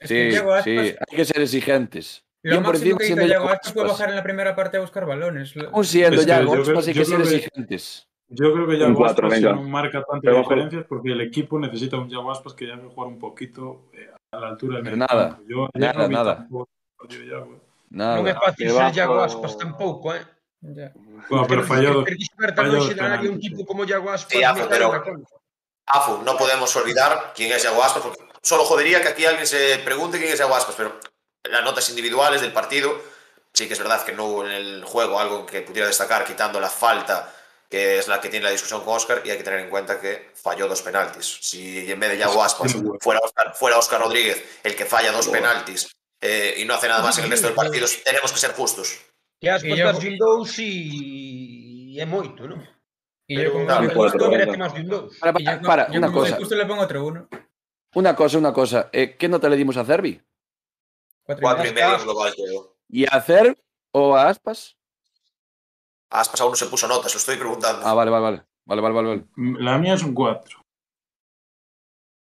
[0.00, 0.70] es Sí, que Yago Aspas, sí,
[1.08, 2.24] hay que ser exigentes.
[2.44, 3.98] Lo máximo que hizo Yago Aspas fue Aspas.
[3.98, 5.56] bajar en la primera parte a buscar balones.
[5.56, 8.06] Lo- Aún siendo Es que Yago yo creo- Aspas hay que ser exigentes.
[8.28, 9.52] Yo creo que Un Yago Aspas venga.
[9.52, 13.08] no marca tantas diferencias porque el equipo necesita un Yago Aspas que ya que jugar
[13.08, 15.38] un poquito eh, a la altura del nada.
[15.46, 16.46] Yo nada, nada.
[16.50, 17.58] eh.
[17.90, 18.16] Nada.
[18.18, 20.24] Non é fácil ser Yago Aspas tampouco, eh.
[20.64, 20.90] Ya.
[21.28, 21.62] Bueno, pero
[22.72, 23.64] dos de área un tipo sí.
[23.66, 24.32] como Aspas.
[24.32, 24.90] Sí, Afu, me pero-.
[25.86, 29.78] Afu, no podemos olvidar quién es Yago Aspas, porque solo jodería que aquí alguien se
[29.84, 30.96] pregunte quién es Yago Aspas, pero
[31.50, 33.00] las notas individuales del partido,
[33.52, 36.60] sí que es verdad que no hubo en el juego algo que pudiera destacar, quitando
[36.60, 37.32] la falta,
[37.68, 40.00] que es la que tiene la discusión con Oscar, y hay que tener en cuenta
[40.00, 41.38] que falló dos penaltis.
[41.40, 45.28] Si en vez de Yago Aspas fuera Oscar, fuera Oscar Rodríguez el que falla dos
[45.28, 45.90] penaltis
[46.20, 49.00] eh, y no hace nada más en el resto del partido, tenemos que ser justos.
[49.40, 52.62] Que Aspas E Yago- das un dous e é moito, non?
[53.26, 55.18] Y Pero yo como claro, justo merece máis de un dous.
[55.18, 56.36] Para, y yo, para, yo una cosa.
[56.36, 57.28] gusto le pongo otro uno.
[57.94, 58.90] Una cosa, una cosa.
[58.92, 60.20] Eh, ¿Qué nota le dimos a Cervi?
[61.24, 61.88] Cuatro y Cuatro y medio.
[61.88, 62.76] medio global, creo.
[62.88, 63.56] ¿Y a Cerv
[63.92, 64.76] o a Aspas?
[66.10, 67.86] Aspas aún no se puso notas, lo estoy preguntando.
[67.86, 68.42] Ah, vale, vale, vale.
[68.66, 69.08] Vale, vale, vale.
[69.36, 69.60] vale.
[69.62, 70.62] La mía es un 4.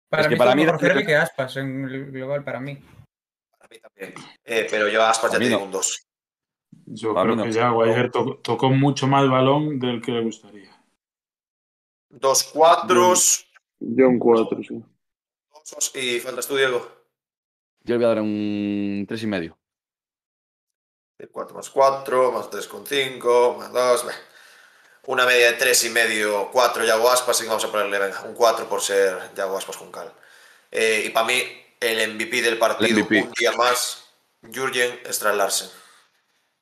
[0.08, 2.76] Para Es que mí para mí mejor Cervi que Aspas en el global para mí.
[3.58, 4.14] Para mí también.
[4.44, 5.56] Eh, pero yo a Aspas A ya mí te no.
[5.56, 6.06] digo un 2.
[6.86, 7.44] Yo A creo no.
[7.44, 10.70] que Yago ayer to- tocó mucho más balón del que le gustaría.
[12.08, 13.46] Dos cuatros
[13.78, 14.82] Yo un 4, sí.
[15.50, 16.99] osos, y faltas tú, Diego.
[17.82, 19.56] Yo le voy a dar un tres y medio.
[21.32, 24.06] 4 más 4, más 3,5, más 2.
[25.06, 28.22] Una media de 3 y medio, 4 Yago Aspas, así que vamos a ponerle venga,
[28.22, 30.12] un 4 por ser Yago Aspas con cal.
[30.70, 31.42] Eh, y para mí,
[31.80, 33.22] el MVP del partido, MVP.
[33.22, 35.68] un día más, Jürgen Strand Larsen.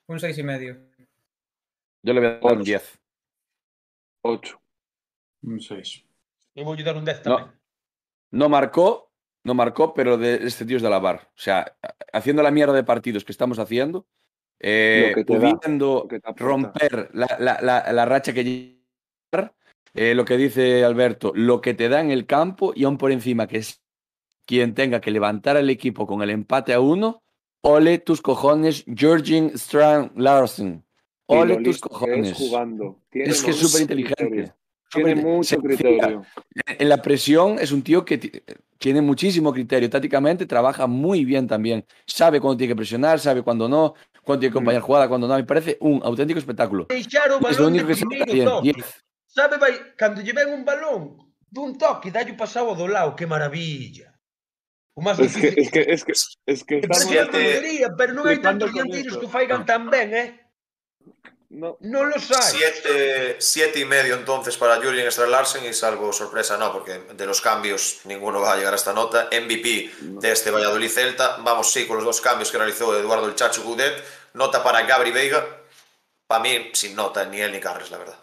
[0.07, 0.77] Un seis y medio.
[2.03, 2.65] Yo le voy a dar un Ocho.
[2.65, 2.99] 10.
[4.23, 4.61] 8.
[5.43, 6.05] Un 6.
[6.55, 7.37] E vou dar un 10 No.
[7.37, 7.61] tamén.
[8.31, 9.08] No marcó,
[9.49, 11.29] no marcó, pero de este tío es de la bar.
[11.31, 11.77] O sea,
[12.13, 14.07] haciendo la mierda de partidos que estamos haciendo,
[14.61, 16.45] eh, Lo que da, pudiendo que aporta.
[16.45, 19.55] romper la, la- la- la racha que lleva,
[19.95, 23.11] eh, lo que dice Alberto, lo que te da en el campo y aún por
[23.11, 23.81] encima que es
[24.47, 27.23] quien tenga que levantar al equipo con el empate a uno,
[27.63, 30.85] ole tus cojones, Georgin Strand Larsen.
[31.27, 32.31] Ole tus cojones.
[32.31, 33.01] Es jugando.
[33.13, 34.53] Es que es súper inteligente.
[34.91, 36.23] Tiene mucho criterio.
[36.67, 38.43] En la presión es un tío que
[38.79, 39.91] tiene muchísimo criterio.
[39.91, 41.85] Tácticamente trabaja muy bien también.
[42.07, 44.85] Sabe cuándo tiene que presionar, sabe cuándo no, cuándo tiene que acompañar mm.
[44.85, 45.37] jugada, cuándo no.
[45.37, 46.87] Me parece un auténtico espectáculo.
[46.89, 48.49] Es lo único que sabe bien.
[49.29, 54.15] Sabe, vai, cando lle ven un balón dun toque, dalle pasado do lado, que maravilla.
[54.97, 55.37] O máis es.
[55.37, 56.13] Que, es que, es que,
[56.47, 58.39] es que, es que, es que, es que, es que, es que, es que, es
[58.39, 60.48] que, es que, es que, es que, es que, es que,
[61.51, 62.53] No, Non los hai.
[62.53, 67.41] Siete, siete y medio entonces para Julian Larsen y salvo sorpresa, no, porque de los
[67.41, 69.29] cambios ninguno va a llegar a esta nota.
[69.33, 71.39] MVP de este Valladolid Celta.
[71.41, 74.05] Vamos, sí, con los dos cambios que realizó Eduardo el Chacho Gudet.
[74.35, 75.41] Nota para Gabri Veiga.
[76.27, 78.19] Para mí, sin nota, ni él ni Carles, la verdad.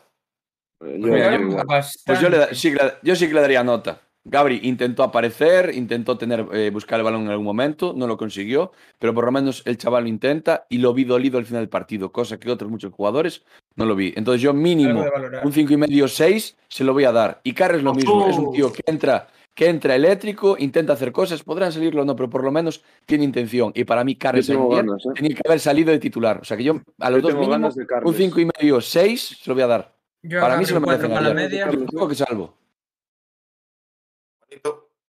[0.81, 1.63] yo, Mira, yo.
[2.05, 2.55] Pues yo, le, da- Bastante.
[2.55, 3.99] sí yo sí que le daría nota.
[4.27, 8.71] Gabri intentó aparecer, intentó tener, eh, buscar el balón en algún momento, no lo consiguió,
[8.97, 11.69] pero por lo menos el chaval lo intenta y lo vi dolido al final del
[11.69, 13.43] partido, cosa que otros muchos jugadores
[13.75, 14.13] no lo vi.
[14.15, 15.05] Entonces yo mínimo
[15.43, 17.39] un 5 y medio 6 se lo voy a dar.
[17.43, 21.43] Y Carles lo mismo, es un tío que entra, que entra eléctrico, intenta hacer cosas,
[21.43, 23.71] podrán salirlo o no, pero por lo menos tiene intención.
[23.75, 25.09] Y para mí Carles Yo tengo ayer ganas, ¿eh?
[25.13, 26.39] tenía que haber salido de titular.
[26.41, 27.69] O sea que yo a los Yo dos mínimo
[28.03, 29.95] un 5 y medio 6 se lo voy a dar.
[30.23, 32.64] Yo Para a mí se lo Gabri un 4 merecen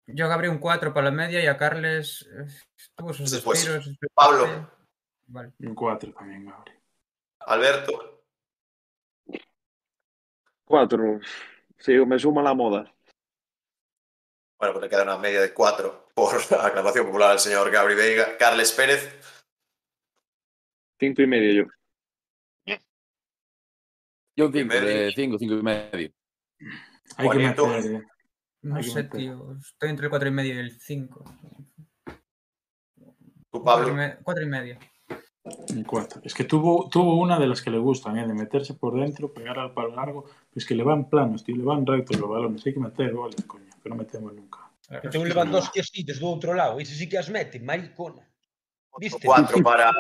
[0.08, 2.46] Yo a Gabri un 4 para la media y a Carles eh,
[2.96, 3.68] tuvo sus Después.
[4.14, 4.70] Pablo.
[5.28, 5.54] Vale.
[5.60, 6.74] Un 4 también, Gabri.
[7.40, 8.24] Alberto.
[10.66, 11.20] Cuatro.
[11.78, 12.94] Sí, me suma la moda.
[14.58, 18.38] Bueno, pues le queda una media de cuatro por aclamación popular al señor Gabri Veiga.
[18.38, 19.20] Carles Pérez.
[21.00, 22.78] Cinco y medio yo.
[24.36, 25.06] Yo un Cinco y 5 medio.
[25.06, 26.14] de 5, 5 y medio.
[27.18, 27.68] Hay que Juanito.
[27.68, 28.04] meter, eh.
[28.64, 29.20] No sé, meter.
[29.20, 29.56] tío.
[29.60, 31.24] Estoy entre el 4 y medio y el 5.
[33.52, 34.42] Tú, 4 Pablo.
[34.42, 34.80] y medio.
[35.44, 36.22] Un 4.
[36.24, 38.26] Es que tuvo, tuvo una de las que le gustan, ¿eh?
[38.28, 40.26] de meterse por dentro, pegar al palo largo.
[40.56, 42.66] Es que le van planos, tío, le van rectos los balones.
[42.66, 44.60] Hay que meter goles, coño, que no metemos nunca.
[45.02, 46.80] Que ten un Lewandowski así desde o outro lado.
[46.80, 48.24] Ese sí que as mete, maricona.
[49.00, 49.26] Viste?
[49.26, 49.92] Cuatro para,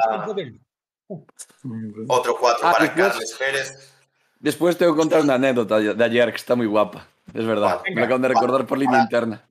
[1.64, 3.94] Mm, otro cuatro Ah, para después- Carles Pérez.
[4.40, 7.07] Después tengo que contar una anécdota de ayer que está muy guapa.
[7.34, 7.81] Es verdad.
[7.93, 9.49] Me acaban de recordar por línea Para- interna.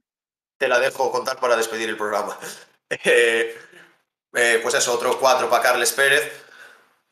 [0.58, 2.36] Te la dejo contar para despedir el programa.
[3.04, 3.56] Eh,
[4.34, 6.30] eh, pues eso, otro cuatro para Carles Pérez.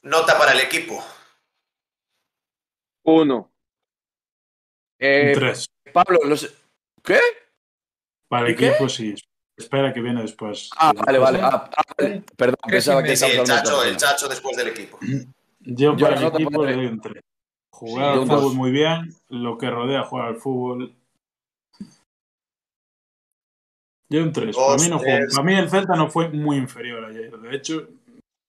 [0.03, 1.03] Nota para el equipo.
[3.05, 3.51] Uno.
[4.99, 5.67] Eh, 3.
[5.95, 6.53] Pablo, los...
[7.03, 7.19] ¿qué?
[8.29, 9.15] Para el equipo sí.
[9.57, 10.69] Espera que viene después.
[10.77, 11.41] Ah, vale, vale.
[11.43, 12.25] Ah, ah, vale.
[12.37, 13.17] Perdón, Tres pensaba que.
[13.17, 13.97] Sí, el Chacho, el.
[13.97, 14.99] Chacho después del equipo.
[15.61, 17.25] Yo, Yo para el equipo le doy un 3.
[17.81, 20.95] Jugar Sí, al un fútbol muy bien, lo que rodea jugar al fútbol.
[24.11, 24.55] Yo un 3.
[24.55, 25.35] Para mí, no jugó- tres.
[25.35, 27.31] para mí el Celta no fue muy inferior ayer.
[27.39, 27.89] De hecho,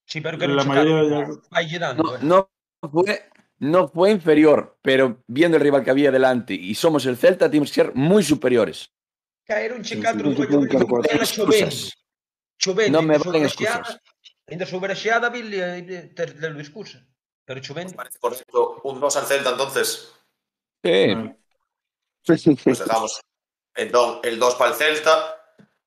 [0.05, 2.19] Sí, pero que La mayoría ya- No, eh.
[2.21, 2.49] no
[2.91, 3.29] fue,
[3.59, 7.69] no fue inferior, pero viendo el rival que había delante y somos el Celta, tenemos
[7.69, 8.91] que ser muy superiores.
[9.47, 10.43] Caeron che Sí, catro sí, sí,
[11.15, 11.93] excusas.
[12.91, 13.97] Non me valen excusas.
[14.51, 16.99] Ainda sobre a xeada, Billy, eh, ter terlo excusa.
[17.45, 17.93] Pero chovendo.
[17.95, 18.81] Parece correcto.
[18.83, 20.13] Un 2 al Celta entonces.
[20.83, 21.13] Sí.
[21.13, 21.35] vale.
[22.25, 23.21] Pues dejamos
[23.75, 25.37] entonces el 2 para el Celta.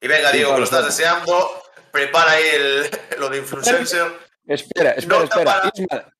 [0.01, 1.49] Y venga, Sí, Diego, que lo estás deseando.
[1.91, 4.13] Prepara ahí el, lo de influencer.
[4.47, 5.45] Espera, espera, Nota espera.
[5.63, 6.13] para- Isma,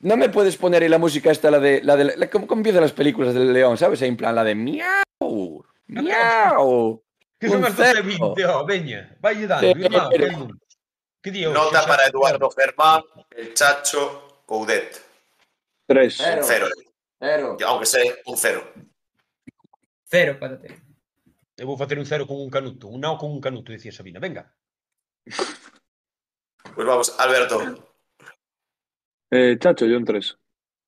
[0.00, 1.82] no me puedes poner ahí la música esta, la de.
[1.82, 3.78] La de la, ¿cómo, empiezan las películas del León?
[3.78, 4.02] ¿Sabes?
[4.02, 5.64] Ahí en plan, la de miau.
[5.86, 7.02] Miau.
[7.38, 8.02] Que son Un as 12 cero.
[8.04, 9.16] 20, oh, veña.
[9.20, 10.48] Vai dando, Sí, pero-
[11.22, 15.02] que Nota para Eduardo Germán, el Chacho, Coudet.
[15.86, 16.16] Tres.
[16.16, 16.42] Cero.
[16.44, 16.66] Cero.
[17.20, 17.56] Cero.
[17.66, 18.62] Aunque sea un cero.
[20.08, 20.80] Cero, pátate.
[21.58, 22.86] Eu vou facer un cero con un canuto.
[22.88, 24.20] Un nao con un canuto, dicía Sabina.
[24.20, 24.54] Venga.
[26.74, 27.94] Pues vamos, Alberto.
[29.30, 30.36] Eh, chacho, yo un tres.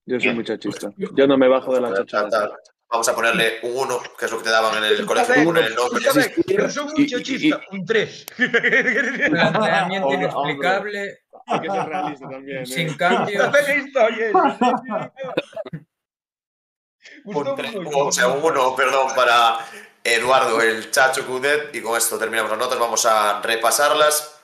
[0.07, 0.91] Yo soy muy chachista.
[0.97, 2.57] Yo no me bajo de la chachada.
[2.91, 5.45] Vamos a ponerle un 1, que es lo que te daban en el colegio, ben,
[5.45, 5.99] poner el nombre.
[6.01, 7.61] Está ben, existir pero son y- un chachista.
[7.71, 8.27] Un 3.
[9.31, 11.19] Planteamiento Hombre, inexplicable.
[11.49, 12.59] Hay que ser realista también.
[12.63, 12.67] ¿eh?
[12.67, 13.43] Sin cambio.
[13.45, 14.33] Está ben a historia.
[17.25, 19.59] Un tres- o sea, un 1, perdón, para
[20.05, 21.75] Eduardo, el Chacho Coudet.
[21.75, 22.79] Y con esto terminamos las notas.
[22.79, 24.35] Vamos a repasarlas.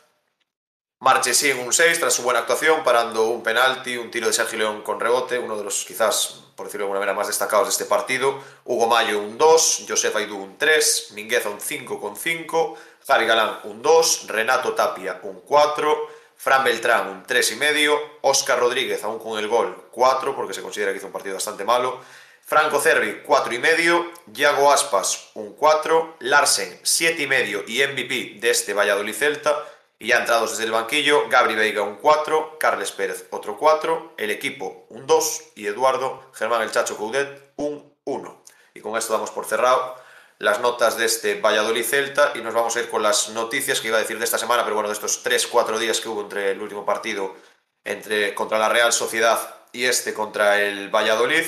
[1.01, 4.81] Marchesín un 6 tras su buena actuación, parando un penalti, un tiro de Sergio León
[4.83, 7.85] con rebote, uno de los quizás, por decirlo de alguna manera, más destacados de este
[7.85, 8.43] partido.
[8.65, 13.59] Hugo Mayo un 2, Josef Aidú un 3, Mingueza un 5 con 5, Javi Galán
[13.65, 16.09] un 2, Renato Tapia un 4,
[16.45, 20.61] Fran Beltrán un 3 y medio, Óscar Rodríguez aún con el gol 4 porque se
[20.61, 22.01] considera que hizo un partido bastante malo,
[22.45, 28.41] Franco Cervi 4 y medio, Yago Aspas un 4, Larsen 7 y medio y MVP
[28.41, 29.65] de este Valladolid Celta.
[29.99, 34.31] Y ya entrados desde el banquillo, Gabri Veiga un 4, Carles Pérez otro 4, el
[34.31, 38.45] equipo un 2 y Eduardo Germán el Chacho Coudet un 1.
[38.75, 39.97] Y con esto damos por cerrado
[40.45, 43.89] las notas de este Valladolid Celta y nos vamos a ir con las noticias que
[43.89, 46.53] iba a decir de esta semana, pero bueno, de estos 3-4 días que hubo entre
[46.53, 47.35] el último partido
[47.83, 51.45] entre, contra la Real Sociedad y este contra el Valladolid.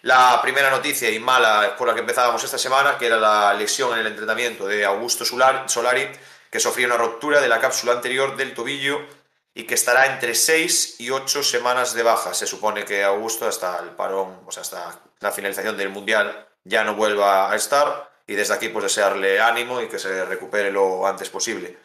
[0.00, 3.92] la primera noticia y mala por la que empezábamos esta semana, que era la lesión
[3.92, 6.08] en el entrenamiento de Augusto Solari,
[6.50, 9.00] que sufrió una ruptura de la cápsula anterior del tobillo
[9.54, 12.32] y que estará entre 6 y 8 semanas de baja.
[12.32, 16.82] Se supone que Augusto hasta el parón, o sea, hasta la finalización del Mundial ya
[16.82, 21.06] no vuelva a estar y desde aquí pues desearle ánimo y que se recupere lo
[21.06, 21.76] antes posible.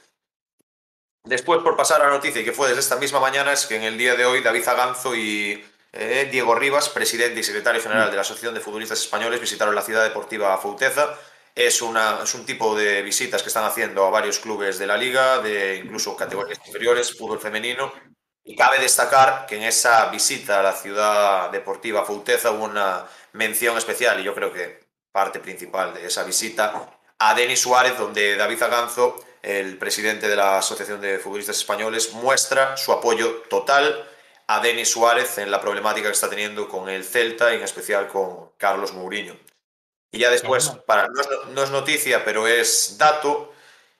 [1.24, 3.76] Después, por pasar a la noticia, y que fue desde esta misma mañana, es que
[3.76, 5.62] en el día de hoy David Zaganzo y
[5.92, 9.82] eh, Diego Rivas, presidente y secretario general de la Asociación de Futbolistas Españoles, visitaron la
[9.82, 11.18] ciudad deportiva Fouteza.
[11.54, 14.96] Es, una, es un tipo de visitas que están haciendo a varios clubes de la
[14.96, 17.92] liga, de incluso categorías inferiores, fútbol femenino.
[18.46, 23.78] Y cabe destacar que en esa visita a la ciudad deportiva Fouteza hubo una mención
[23.78, 24.87] especial, y yo creo que
[25.18, 29.18] parte principal de esa visita, a Denis Suárez, donde David Zaganzo
[29.48, 34.06] el presidente de la Asociación de Futbolistas Españoles, muestra su apoyo total
[34.46, 38.10] a Denis Suárez en la problemática que está teniendo con el Celta y en especial
[38.10, 39.38] con Carlos Mourinho.
[40.12, 43.54] Y ya después, para, no, es, noticia, pero es dato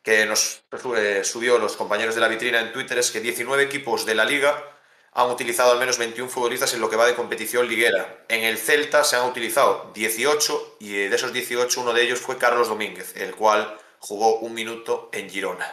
[0.04, 0.64] que nos
[0.98, 4.26] eh, subió los compañeros de la vitrina en Twitter, es que 19 equipos de la
[4.26, 4.77] liga
[5.18, 8.24] han utilizado al menos 21 futbolistas en lo que va de competición liguera.
[8.30, 12.38] En el Celta se han utilizado 18 y de esos 18 uno de ellos fue
[12.38, 15.66] Carlos Domínguez, el cual jugó un minuto en Girona.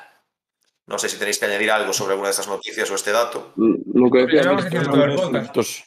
[0.87, 3.53] No sé si tenéis que añadir algo sobre alguna de estas noticias o este dato.
[3.57, 4.57] Lo que decía
[5.61, 5.85] es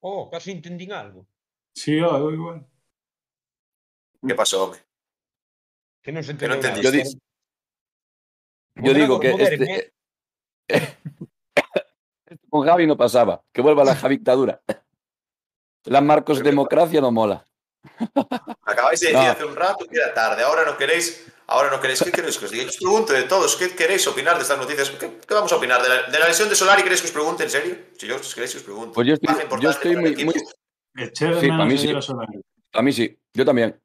[0.00, 1.26] Oh, casi entendí algo.
[1.74, 2.66] Sí, oh, igual.
[4.26, 4.80] ¿Qué pasó, hombre?
[6.00, 6.80] Que no se no entendí.
[6.80, 7.02] Yo, di
[8.76, 9.92] yo digo que este...
[12.48, 13.42] con Javi no pasaba.
[13.52, 14.60] Que vuelva la Javictadura.
[15.84, 17.46] La Marcos Democracia no mola.
[18.62, 19.30] Acabáis de decir no.
[19.30, 22.44] hace un rato que era tarde, ahora no queréis, ahora no queréis, ¿qué queréis que
[22.44, 22.68] os diga?
[22.68, 24.90] os pregunto de todos, ¿qué queréis opinar de estas noticias?
[24.90, 25.82] ¿Qué, qué vamos a opinar?
[25.82, 27.76] ¿De la, ¿De la, lesión de Solari queréis que os pregunte, en serio?
[27.98, 28.94] Si yo queréis que os pregunte.
[28.94, 30.24] Pues yo estoy, yo estoy muy...
[30.24, 30.34] muy...
[31.12, 31.92] Sí, para mí sí.
[32.74, 33.80] A mí sí, yo también.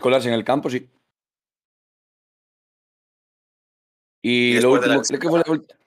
[0.00, 0.88] Colarse en el campo, sí.
[4.22, 5.79] Y, y lo último, creo que fue la, la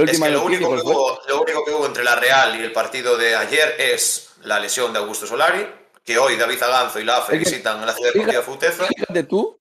[0.00, 2.64] última es que lo, único que hubo, lo único que hubo entre la Real y
[2.64, 5.66] el partido de ayer es la lesión de Augusto Solari,
[6.02, 8.86] que hoy David Zaganzo y la AFE visitan la ciudad deportiva Futeza.
[8.86, 9.60] Fíjate tú,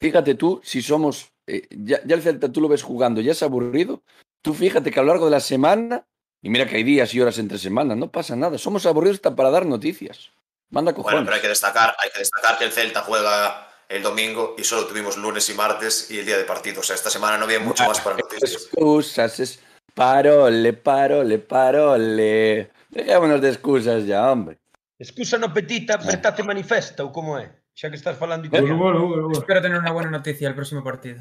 [0.00, 3.42] fíjate tú, si somos, eh, ya, ya, el Celta tú lo ves jugando, ya es
[3.42, 4.02] aburrido,
[4.42, 6.06] tú fíjate que a lo largo de la semana,
[6.40, 9.36] y mira que hay días y horas entre semanas, no pasa nada, somos aburridos hasta
[9.36, 10.30] para dar noticias.
[10.70, 11.14] Manda cojones.
[11.14, 14.64] Bueno, pero hay que destacar, hay que destacar que el Celta juega el domingo y
[14.64, 16.80] solo tuvimos lunes y martes y el día de partido.
[16.80, 18.52] O sea, esta semana no había mucho más para noticias.
[18.52, 19.60] Excusas, es
[19.94, 22.70] parole, parole, parole.
[22.90, 24.58] Dejémonos de excusas ya, hombre.
[24.98, 27.52] Excusa no petita, vertate manifesta ou como é?
[27.76, 28.78] Xa que estás falando italiano.
[28.80, 29.38] Bueno, bueno, bueno.
[29.38, 31.20] Espero tener una buena noticia el próximo partido.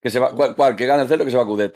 [0.00, 1.74] Que se va, cuál, cuál, que gana el Celta o que se va a Cudet.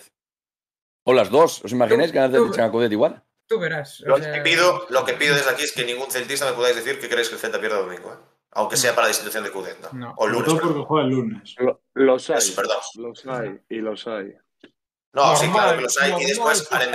[1.03, 3.24] O las dos, ¿os imagináis que gana el Celta y se va a Cudet igual?
[3.49, 3.99] Tú verás.
[4.07, 4.31] Lo, sea...
[4.31, 7.09] que pido, lo que pido desde aquí es que ningún celtista me podáis decir que
[7.09, 8.38] queréis que el Celta pierda domingo, ¿eh?
[8.53, 9.93] Aunque sea para la institución de Cudet, ¿no?
[9.93, 10.15] no.
[10.16, 10.47] O lunes.
[10.47, 11.55] Todo porque juega el lunes.
[11.59, 12.39] Lo, los hay.
[12.39, 12.79] Eso, perdón.
[12.95, 14.35] Los hay y los hay.
[15.12, 16.91] No, normal, sí, claro que los hay y después haré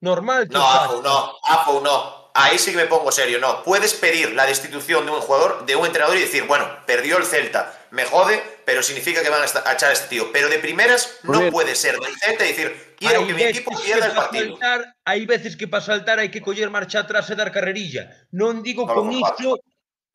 [0.00, 0.48] Normal.
[0.50, 3.62] No, Afu, no, Afu, no ahí sí que me pongo serio, no.
[3.62, 7.24] Puedes pedir la destitución de un jugador, de un entrenador y decir, bueno, perdió el
[7.24, 10.30] Celta, me jode, pero significa que van a echar a este tío.
[10.32, 14.06] Pero de primeras no puede ser del Celta y decir, quiero que mi equipo pierda
[14.06, 14.56] el pa partido.
[14.56, 18.28] saltar, hai veces que para saltar hai que coller marcha atrás e dar carrerilla.
[18.30, 19.58] Non digo No, con no, iso,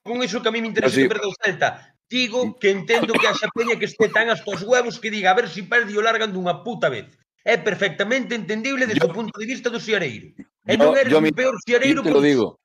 [0.04, 1.08] con iso que a mí me interesa Pero sí.
[1.08, 1.96] que perda o Celta.
[2.10, 5.34] Digo que entendo que haxa peña que este tan hasta os huevos que diga a
[5.34, 7.08] ver se si perde o largan dunha puta vez.
[7.44, 10.36] É perfectamente entendible desde Yo- o punto de vista do Xiareiro.
[10.68, 12.60] E non eres yo o mi- peor Xiareiro Yo te lo digo.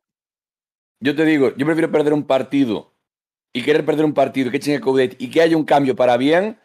[1.00, 2.92] Yo te digo, yo prefiero perder un partido
[3.54, 6.16] y querer perder un partido que echen el Coudet y que haya un cambio para
[6.16, 6.58] bien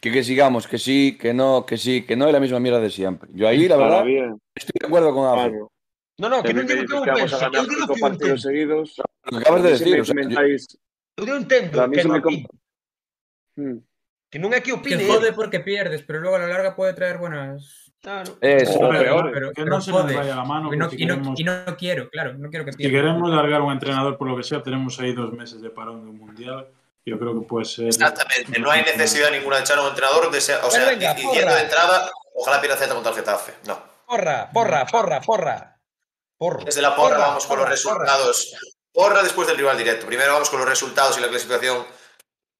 [0.00, 2.80] que que sigamos, que sí, que no, que sí, que no es la misma mierda
[2.80, 3.30] de siempre.
[3.34, 4.38] Yo ahí, la Para verdad, bien.
[4.56, 5.70] estoy de acuerdo con Afro.
[6.18, 7.56] No, no, que Si non me digo que dices eu que vamos penso, a ganar
[7.56, 8.88] eu digo cinco que eu partidos seguidos.
[8.98, 10.14] Lo que acabas de si decir, me o sea,
[11.26, 12.48] yo- entendo a mí que si non me com- opine.
[13.56, 13.78] Hmm.
[14.32, 15.04] Que non é que Que opine.
[15.08, 17.78] jode porque pierdes, pero luego a la larga puede traer buenas.
[18.02, 18.34] Claro.
[18.40, 18.80] eso.
[18.82, 20.16] O Pero- peor, pero, que pero no se nos jode.
[20.16, 22.64] vaya la mano, Y no, porque y no- queremos- y no quiero, claro, no quiero
[22.64, 22.98] que Si pierda.
[22.98, 26.10] queremos largar un entrenador por lo que sea, tenemos ahí dos meses de parón de
[26.10, 26.66] un mundial.
[27.06, 27.86] Yo creo que puede ser.
[27.86, 30.30] Exactamente, no hay necesidad ninguna de echar a un entrenador.
[30.32, 31.54] De ser- o sea, Pero venga, diciendo porra.
[31.54, 33.52] de entrada, ojalá pierda Celta contra el Getafe.
[33.68, 33.78] No.
[34.06, 35.71] Porra, porra, porra, porra.
[36.42, 36.64] Porro.
[36.64, 38.52] Desde la porra, vamos con los porra, resultados.
[38.92, 40.06] Porra después del rival directo.
[40.06, 41.86] Primero vamos con los resultados y la clasificación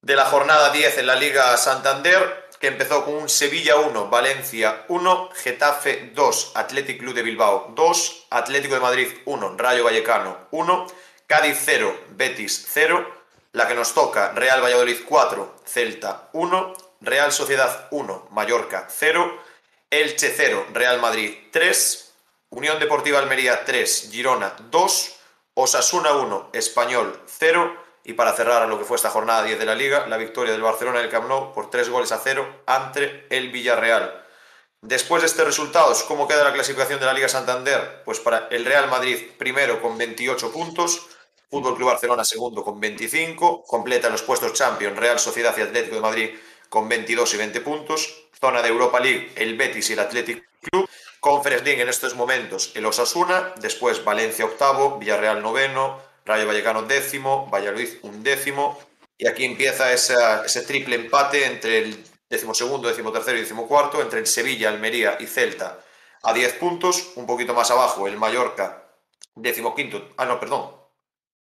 [0.03, 4.85] de la jornada 10 en la Liga Santander, que empezó con un Sevilla 1, Valencia
[4.87, 10.87] 1, Getafe 2, Athletic Club de Bilbao 2, Atlético de Madrid 1, Rayo Vallecano 1,
[11.27, 13.05] Cádiz 0, Betis 0,
[13.51, 19.43] la que nos toca Real Valladolid 4, Celta 1, Real Sociedad 1, Mallorca 0,
[19.91, 22.12] Elche 0, Real Madrid 3,
[22.53, 25.17] Unión Deportiva Almería 3, Girona 2,
[25.55, 29.75] Osasuna 1, Español 0 y para cerrar lo que fue esta jornada 10 de la
[29.75, 33.25] Liga, la victoria del Barcelona en el Camp Nou por 3 goles a 0 ante
[33.31, 34.23] el Villarreal.
[34.83, 38.03] Después de estos resultados, ¿cómo queda la clasificación de la Liga Santander?
[38.05, 41.09] Pues para el Real Madrid primero con 28 puntos,
[41.49, 46.03] Fútbol Club Barcelona segundo con 25, completa los puestos Champions Real Sociedad y Atlético de
[46.03, 46.31] Madrid
[46.69, 50.87] con 22 y 20 puntos, zona de Europa League el Betis y el Athletic Club,
[51.23, 57.91] Conference en estos momentos el Osasuna, después Valencia octavo, Villarreal noveno, Rayo Vallecano décimo, Valladolid
[58.03, 58.77] undécimo,
[59.17, 64.69] y aquí empieza ese triple empate entre el decimosegundo, decimotercero y decimocuarto, entre el Sevilla,
[64.69, 65.79] Almería y Celta
[66.25, 68.85] a 10 puntos, un poquito más abajo el Mallorca,
[69.37, 70.75] decimoquinto, ah no, perdón,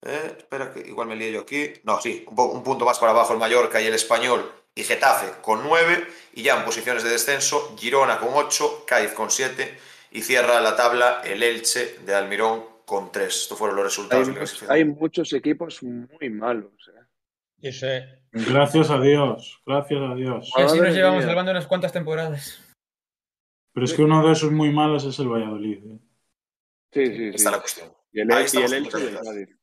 [0.01, 3.11] eh, espera que igual me lío yo aquí, no, sí, un, un punto más para
[3.11, 7.09] abajo el Mallorca y el Español y Getafe con 9 y ya en posiciones de
[7.09, 9.77] descenso Girona con 8, Cádiz con 7
[10.11, 13.27] y cierra la tabla el Elche de Almirón con 3.
[13.27, 14.29] Estos fueron los resultados.
[14.69, 16.71] Hay, hay muchos equipos muy malos.
[16.89, 17.01] ¿eh?
[17.61, 20.53] Ese, Gracias a Dios, gracias a Dios.
[20.55, 21.27] Y así nos llevamos mía.
[21.27, 22.61] salvando unas cuantas temporadas.
[23.73, 25.77] Pero es que uno de esos muy malos es el Valladolid.
[25.77, 25.99] ¿eh?
[26.93, 27.27] Sí, sí, sí.
[27.35, 27.91] Está la cuestión.
[28.11, 29.57] Y el, Elche el.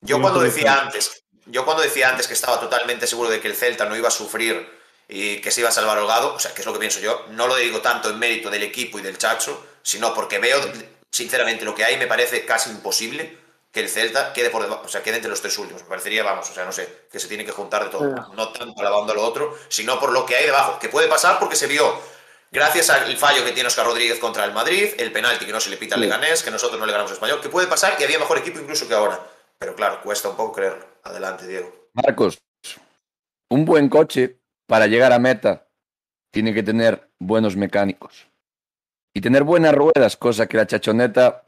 [0.00, 3.56] Yo cuando decía antes, yo cuando decía antes que estaba totalmente seguro de que el
[3.56, 6.62] Celta no iba a sufrir y que se iba a salvar holgado, o sea, que
[6.62, 9.18] es lo que pienso yo, no lo digo tanto en mérito del equipo y del
[9.18, 10.60] Chacho, sino porque veo,
[11.10, 13.38] sinceramente, lo que hay me parece casi imposible
[13.72, 15.82] que el Celta quede por debajo, o sea, quede entre los tres últimos.
[15.82, 18.04] Me parecería, vamos, o sea, no sé, que se tiene que juntar de todo.
[18.34, 21.38] No tanto alabando a lo otro, sino por lo que hay debajo, que puede pasar
[21.38, 21.98] porque se vio
[22.50, 25.70] gracias al fallo que tiene Oscar Rodríguez contra el Madrid, el penalti que no se
[25.70, 26.02] le pita al.
[26.02, 28.60] Leganés, que nosotros no le ganamos al Español, que puede pasar y había mejor equipo
[28.60, 29.18] incluso que ahora.
[29.58, 30.91] Pero claro, cuesta un poco creerlo.
[31.02, 31.90] Adelante, Diego.
[31.94, 32.38] Marcos,
[33.50, 35.68] un buen coche para llegar a meta
[36.32, 38.28] tiene que tener buenos mecánicos.
[39.14, 41.42] Y tener buenas ruedas, cosa que la chachoneta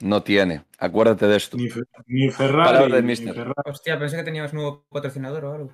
[0.00, 0.64] no tiene.
[0.78, 1.56] Acuérdate de esto.
[1.56, 1.68] Ni,
[2.06, 3.34] ni Ferrari, del ni mister.
[3.34, 3.70] Ferrari.
[3.70, 5.72] Hostia, pensé que teníamos nuevo patrocinador o algo.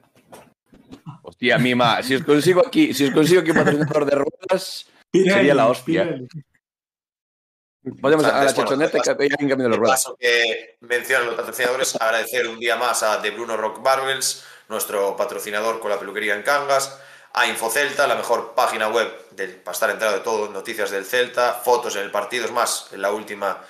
[1.22, 5.32] Hostia, mima, si os consigo aquí, si os consigo aquí un patrocinador de ruedas, Pirelli,
[5.32, 6.04] Sería la hostia.
[6.04, 6.28] Pirelli.
[8.00, 10.04] Podemos a la bueno, chachoneta de que hay en camino de De ruedas.
[10.04, 15.16] paso que mencionan los patrocinadores, agradecer un día más a The Bruno Rock Barbels, nuestro
[15.16, 16.98] patrocinador con la peluquería en Cangas,
[17.32, 21.52] a Infocelta, la mejor página web del, para estar enterado de todo, noticias del Celta,
[21.54, 23.60] fotos en el partido, es más, en la última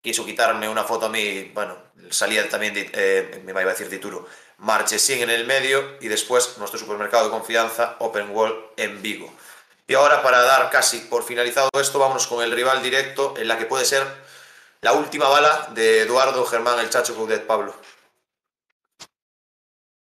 [0.00, 1.76] quiso quitarme una foto a mí, bueno,
[2.10, 4.26] salía también, de- eh, me iba a decir Tituro,
[4.58, 9.32] Marchesín en el medio y después nuestro supermercado de confianza, Open Wall en Vigo.
[9.86, 13.58] Y ahora para dar casi por finalizado esto, vámonos con el rival directo en la
[13.58, 14.02] que puede ser
[14.80, 17.74] la última bala de Eduardo Germán el Chacho Coudet, Pablo.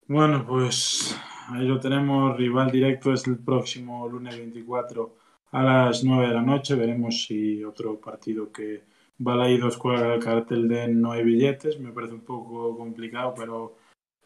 [0.06, 1.16] Bueno, pues
[1.48, 2.36] ahí lo tenemos.
[2.36, 5.16] Rival directo es el próximo lunes 24
[5.50, 6.76] a las 9 de la noche.
[6.76, 8.84] Veremos si otro partido que
[9.18, 11.80] Balaidos cuelga el cartel de no hay billetes.
[11.80, 13.76] Me parece un poco complicado, pero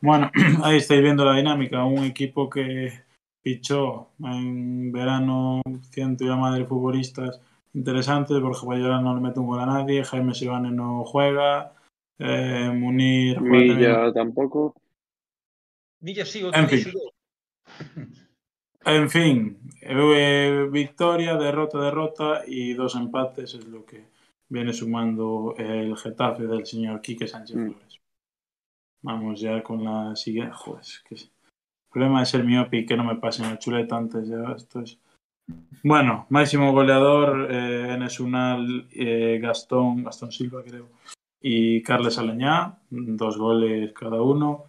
[0.01, 0.31] bueno,
[0.65, 1.83] ahí estáis viendo la dinámica.
[1.85, 3.06] Un equipo que
[3.47, 5.63] fichó en verano
[5.93, 7.41] ciento y la madre de futbolistas
[7.75, 8.41] interesantes.
[8.41, 10.03] Borja Mayoral no le mete un gol a nadie.
[10.03, 11.73] Jaime Sivane no juega.
[12.19, 14.75] eh, Munir Milla tampoco.
[16.01, 16.93] Villa sí, En fin.
[18.85, 24.09] En fin, eh, victoria, derrota, derrota y dos empates es lo que
[24.49, 27.71] viene sumando el Getafe del señor Quique Sánchez Mm.
[27.71, 28.01] Flores.
[29.03, 30.53] Vamos ya con la siguiente.
[30.53, 31.17] Joder, que
[31.97, 34.53] problema es el miope y que no me pasen el chuleta antes ya.
[34.55, 34.99] Esto es.
[35.83, 40.91] Bueno, máximo goleador, eh, Unal, eh, Gastón, Gastón Silva creo,
[41.41, 44.65] y Carles Aleñá, dos goles cada uno.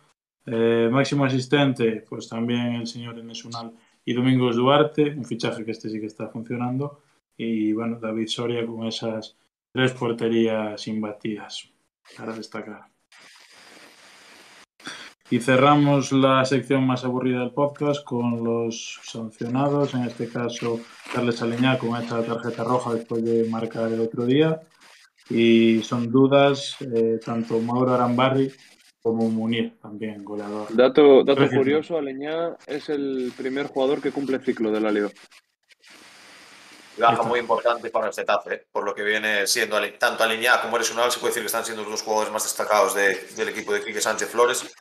[0.46, 3.74] Eh, máximo asistente, pues también el señor Enes Unal
[4.06, 7.02] y Domingos Duarte, un fichaje que este sí que está funcionando.
[7.36, 9.36] Y bueno, David Soria con esas
[9.74, 11.70] tres porterías imbatidas
[12.16, 12.97] para destacar.
[15.30, 20.80] Y cerramos la sección más aburrida del podcast con los sancionados, en este caso
[21.14, 24.62] Carles Aleñá con esta tarjeta roja después de marcar el otro día.
[25.30, 28.50] Y son dudas eh, tanto Mauro Arambarri
[29.02, 30.68] como Munir, también goleador.
[30.74, 31.58] Dato, dato Gracias.
[31.60, 35.10] curioso, Aleñá es el primer jugador que cumple ciclo de la liga.
[36.98, 38.66] Baja muy importante para el Getafe, ¿eh?
[38.72, 41.64] por lo que viene siendo tanto Aleñá como Eres Unal, se puede decir que están
[41.66, 44.74] siendo los dos jugadores más destacados de- del equipo de Quique Sánchez Flores.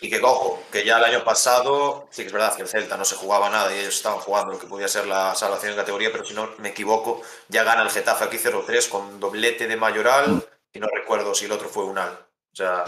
[0.00, 2.96] Y que, ojo, que ya el año pasado, sí que es verdad que el Celta
[2.96, 5.78] no se jugaba nada y ellos estaban jugando lo que podía ser la salvación en
[5.78, 9.76] categoría, pero si no me equivoco, ya gana el Getafe aquí 0-3 con doblete de
[9.76, 12.12] Mayoral y no recuerdo si el otro fue Unal.
[12.52, 12.84] O sea,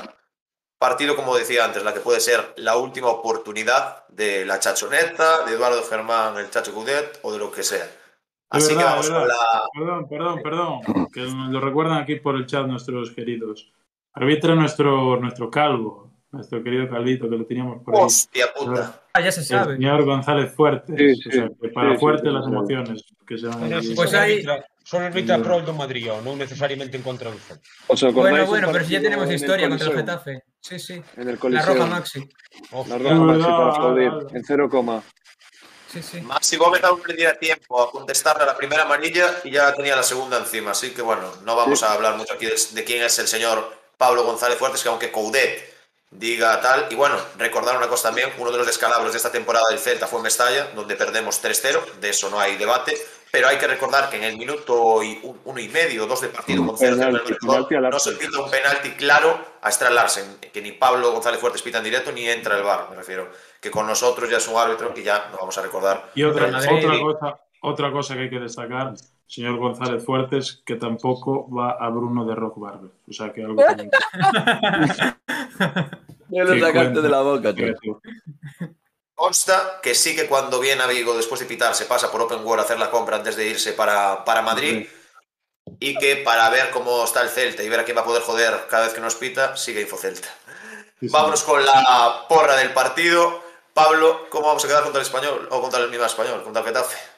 [0.78, 5.54] partido, como decía antes, la que puede ser la última oportunidad de la chachoneta, de
[5.54, 7.88] Eduardo Germán, el Chacho Cudet o de lo que sea.
[8.50, 9.62] Así que vamos con la.
[9.72, 11.06] Perdón, perdón, perdón.
[11.12, 13.70] Que lo recuerdan aquí por el chat nuestros queridos.
[14.12, 18.02] Arbitra nuestro, nuestro calvo, nuestro querido calvito que lo teníamos por ahí.
[18.04, 19.02] Hostia puta.
[19.12, 19.74] Ah, ya se El sabe.
[19.76, 20.94] señor González Fuertes.
[20.96, 21.28] Sí, sí.
[21.28, 22.50] o sea, que para Sí, fuerte sí, las sí.
[22.50, 23.68] emociones que se van.
[23.68, 27.38] Pues son hay- arbitra, son arbitra a prol do Madrid, non necesariamente en contra do
[27.38, 27.62] Celta.
[27.90, 29.96] ¿Os acordáis Bueno, del bueno, pero si ya tenemos en el historia contra el?
[29.96, 30.32] Getafe.
[30.60, 30.94] Sí, sí.
[31.18, 31.74] En el La Coliseo.
[31.74, 32.20] roja Maxi.
[32.70, 34.12] Oh, La roja Maxi para aplaudir.
[34.34, 35.02] En cero coma.
[35.90, 36.20] Sí, sí.
[36.22, 39.96] Maxi Gómez aún le diera tiempo a contestarle a la primera amarilla y ya tenía
[39.96, 40.70] la segunda encima.
[40.70, 41.84] Así que bueno, no vamos Sí.
[41.84, 45.10] a hablar mucho aquí de, de quién es el señor Pablo González Fuertes, que aunque
[45.10, 45.69] Coudet
[46.10, 46.86] diga tal.
[46.90, 50.06] Y bueno, recordar una cosa también: uno de los descalabros de esta temporada del Celta
[50.06, 51.80] fue en Mestalla, donde perdemos 3-0.
[52.00, 52.96] De eso no hay debate.
[53.32, 56.28] Pero hay que recordar que en el minuto y un- uno y medio, dos de
[56.30, 60.38] partido con 0 Penalti, penalti a no se pita un penalti claro a Estral Larsen,
[60.52, 63.30] que ni Pablo González Fuertes pita en directo ni entra el bar, me refiero.
[63.60, 66.10] Que con nosotros ya es un árbitro que ya no vamos a recordar.
[66.16, 68.94] Y otra, otra, cosa, otra cosa que hay que destacar,
[69.30, 72.90] señor González Fuertes, que tampoco va a Bruno de Rock Barber.
[73.08, 73.90] O sea que algo también
[76.28, 78.00] Me lo sacaste de la boca, que tío.
[79.14, 82.44] Consta que sí que cuando viene a Vigo después de pitar se pasa por Open
[82.44, 84.88] World a hacer la compra antes de irse para, para Madrid
[85.78, 88.22] y que para ver cómo está el Celta y ver a quién va a poder
[88.22, 90.28] joder cada vez que nos pita, sigue Infocelta.
[90.98, 91.12] Sí, sí.
[91.12, 93.42] Vámonos con la porra del partido.
[93.74, 95.46] Pablo, ¿cómo vamos a quedar contra el español?
[95.52, 97.09] O contra el mismo español, contra el Getafe.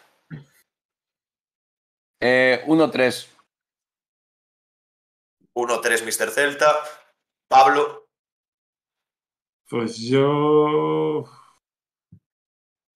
[2.25, 3.29] Eh, 1-3.
[5.55, 6.31] 1-3 Mr.
[6.31, 6.73] Celta.
[7.49, 8.07] Pablo,
[9.69, 11.25] Pues yo.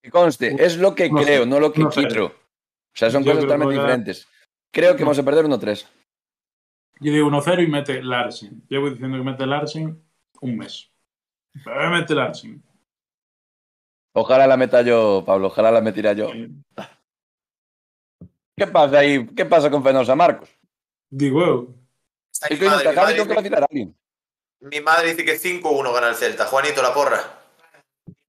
[0.02, 2.06] Que conste, es lo que No sé, creo, no lo que no sé.
[2.06, 2.26] quiero.
[2.26, 2.32] O
[2.94, 4.28] sea, son Yo cosas totalmente a- diferentes.
[4.72, 5.06] Creo que No.
[5.06, 5.86] vamos a perder 1-3.
[7.00, 8.62] Yo digo 1-0 y mete Larsen.
[8.68, 10.02] Llevo diciendo que mete Larsen
[10.40, 10.90] un mes.
[11.64, 12.62] Pero mete Larsen.
[14.14, 16.30] Ojalá la meta yo, Pablo, ojalá la metiera yo.
[18.56, 19.26] ¿Qué pasa ahí?
[19.34, 20.48] ¿Qué pasa con Fenosa, Marcos?
[21.10, 21.86] Digo, wow.
[22.32, 23.98] Está mi, madre, mi, madre dice, que a alguien.
[24.60, 26.46] mi madre dice que 5-1 gana el Celta.
[26.46, 27.20] Juanito, la porra.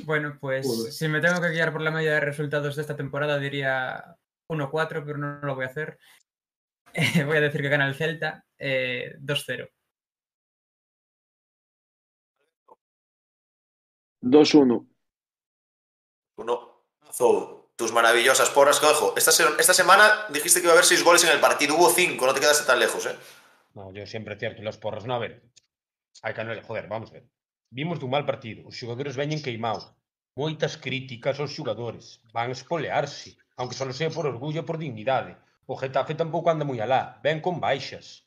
[0.03, 3.39] Bueno, pues si me tengo que guiar por la media de resultados de esta temporada,
[3.39, 4.17] diría
[4.49, 5.97] 1-4, pero no, no, lo voy a hacer.
[7.25, 9.69] voy a decir que gana el Celta eh, 2-0.
[14.21, 14.87] 2-1.
[16.37, 17.56] 1-0.
[17.77, 18.81] tus maravillosas porras.
[18.81, 21.75] Que ojo, esta, esta semana dijiste que iba a haber seis goles en el partido,
[21.75, 23.15] hubo cinco, no te quedaste tan lejos, ¿eh?
[23.75, 25.05] No, yo siempre cierto, los porros.
[25.05, 25.43] No, a ver,
[26.25, 27.25] hai que analizar, joder, vamos a ver.
[27.69, 29.93] Vimos dun mal partido, os xogadores veñen queimados,
[30.35, 35.37] moitas críticas aos xogadores, van espolearse, aunque só sea por orgullo e por dignidade.
[35.69, 38.25] O Getafe tampouco anda moi alá, ven con baixas.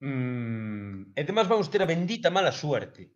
[0.00, 3.12] Mm, e demais vamos ter a bendita mala suerte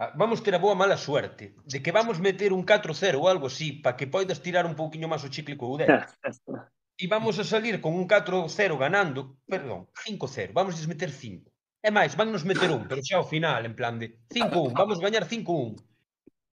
[0.00, 3.52] Ah, vamos ter a boa mala suerte de que vamos meter un 4-0 ou algo
[3.52, 5.92] así para que poidas tirar un pouquiño máis o chicle co Udel.
[6.96, 8.48] e vamos a salir con un 4-0
[8.80, 11.52] ganando, perdón, 5-0, vamos a meter 5.
[11.84, 15.04] É máis, van nos meter un, pero xa ao final, en plan de 5-1, vamos
[15.04, 15.76] gañar 5-1.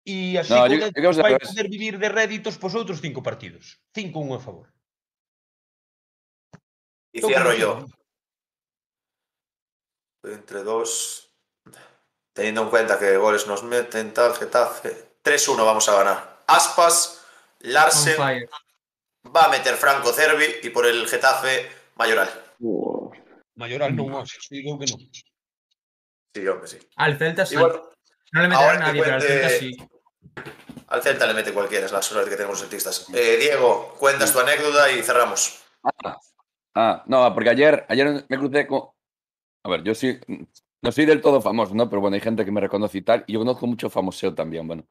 [0.06, 3.82] E así no, yo, yo vai poder vivir de réditos pos outros 5 partidos.
[3.98, 4.70] 5-1 a favor.
[7.10, 7.90] E cierro yo.
[10.30, 11.31] Entre dos,
[12.34, 15.12] Teniendo en cuenta que goles nos meten, tal, Getafe.
[15.24, 16.38] 3-1 vamos a ganar.
[16.48, 17.26] Aspas,
[17.60, 18.18] Larsen,
[19.36, 22.30] va a meter Franco Cervi y por el Getafe, Mayoral.
[22.60, 23.12] Wow.
[23.56, 25.00] Mayoral non, oxe, digo que non.
[26.34, 26.80] Sí, hombre, sí.
[26.96, 27.56] Al Celta sí.
[27.56, 27.92] Bueno,
[28.32, 29.78] no le meterá nadie, pero al Celta sí.
[30.88, 33.08] al Celta le mete cualquiera, es la suerte que tenemos los celtistas.
[33.14, 35.62] Eh, Diego, cuentas tu anécdota y cerramos.
[36.74, 38.90] Ah, no, porque ayer, ayer me crucé con.
[39.64, 40.20] A ver, yo sí.
[40.84, 41.90] No soy del todo famoso, ¿no?
[41.90, 43.24] Pero bueno, hay gente que me reconoce y tal.
[43.28, 44.68] Y yo conozco mucho famoseo también.
[44.68, 44.86] Bueno,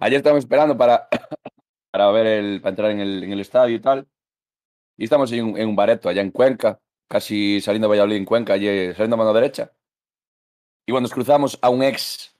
[0.00, 1.08] ayer estábamos esperando para,
[1.92, 2.60] para ver el.
[2.60, 4.08] para entrar en el, en el estadio y tal.
[4.96, 8.54] Y estamos en en un bareto allá en Cuenca, casi saliendo de Valladolid en Cuenca,
[8.54, 9.72] allí, saliendo a mano derecha.
[10.86, 12.34] Y bueno, cruzamos a un ex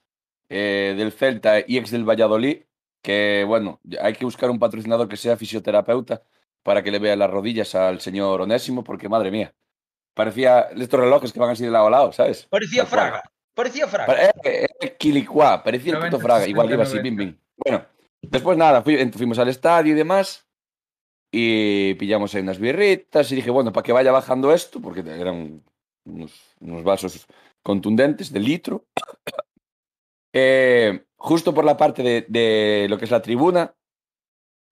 [0.48, 2.62] eh, del Celta y ex del Valladolid,
[3.02, 6.22] que bueno, hay que buscar un patrocinador que sea fisioterapeuta
[6.62, 9.54] para que le vea las rodillas al señor Onésimo, porque madre mía,
[10.14, 12.46] parecía estos relojes que van así de lado a lado, ¿sabes?
[12.50, 13.00] Parecía Tal cual.
[13.10, 13.22] Fraga,
[13.54, 14.24] parecía Fraga.
[14.44, 17.38] Eh, eh, Quilicua, parecía el puto 90, Fraga, igual iba 60, así, bim, bim.
[17.56, 17.84] Bueno,
[18.22, 20.46] después nada, fui- fuimos al estadio y demás,
[21.32, 25.62] y pillamos ahí unas birritas, y dije, bueno, para que vaya bajando esto, porque eran
[26.04, 27.26] unos, unos vasos
[27.62, 28.86] contundentes de litro.
[30.34, 33.74] Eh, justo por la parte de, de lo que es la tribuna,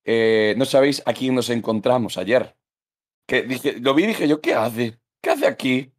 [0.05, 2.57] eh, no sabéis a quién nos encontramos ayer.
[3.27, 5.01] Que dije, lo vi y dije yo, ¿qué hace?
[5.21, 5.93] ¿Qué hace aquí?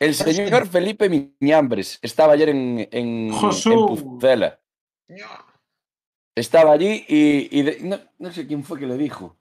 [0.00, 3.86] El señor Felipe Miñambres estaba ayer en, en, en.
[3.86, 4.60] Pucela.
[6.34, 9.36] Estaba allí y, y de- no, no sé quién fue que le dijo.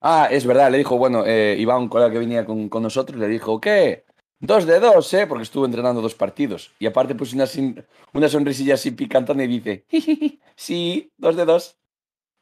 [0.00, 3.18] Ah, es verdad, le dijo, bueno, eh, Iván, un colega que venía con, con nosotros,
[3.18, 4.04] le dijo, ¿qué?
[4.38, 5.26] Dos de dos, ¿eh?
[5.26, 6.72] Porque estuvo entrenando dos partidos.
[6.78, 7.82] Y aparte puso una, sin-
[8.12, 11.78] una sonrisilla así picantona y dice, "Jijiji, sí, dos de dos.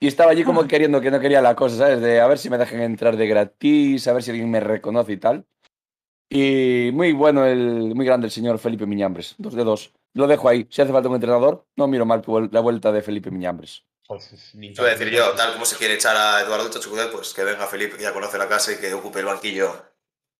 [0.01, 2.01] Y estaba allí como queriendo que no quería la cosa, ¿sabes?
[2.01, 5.12] De a ver si me dejan entrar de gratis, a ver si alguien me reconoce
[5.12, 5.47] y tal.
[6.35, 9.93] Y muy bueno, el, muy grande el señor Felipe Miñambres, dos de dos.
[10.15, 10.67] Lo dejo ahí.
[10.71, 13.85] Si hace falta un entrenador, no miro mal la vuelta de Felipe Miñambres.
[14.09, 17.67] Voy a decir yo, tal como se quiere echar a Eduardo Chachucudel, pues que venga
[17.67, 19.75] Felipe, que ya conoce la casa y que ocupe el banquillo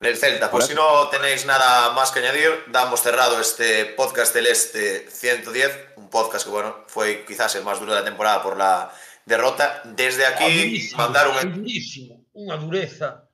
[0.01, 0.51] del Celta.
[0.51, 5.97] Pues si no tenéis nada más que añadir, damos cerrado este podcast del Este 110,
[5.97, 8.91] un podcast que, bueno, fue quizás el más duro de la temporada por la
[9.27, 9.83] derrota.
[9.85, 13.29] Desde aquí, durísimo, mandar un, durísimo, unha dureza.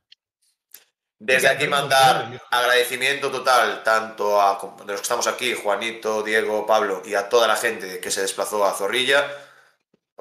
[1.21, 7.03] Desde aquí mandar agradecimiento total tanto a de los que estamos aquí, Juanito, Diego, Pablo,
[7.05, 9.27] y a toda la gente que se desplazó a Zorrilla.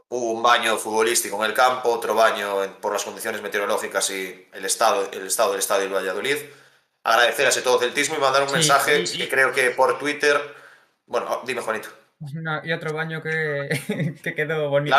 [0.10, 4.64] Hubo un baño futbolístico en el campo, otro baño por las condiciones meteorológicas y el
[4.66, 6.38] estado, el estado del estadio de Valladolid.
[7.04, 9.72] Agradecer a ese todo celtismo y mandar un Sí, mensaje y- y- que creo que
[9.72, 10.40] por Twitter.
[11.06, 11.90] Bueno, dime, Juanito.
[12.20, 14.96] No, y otro baño que, que quedó bonito.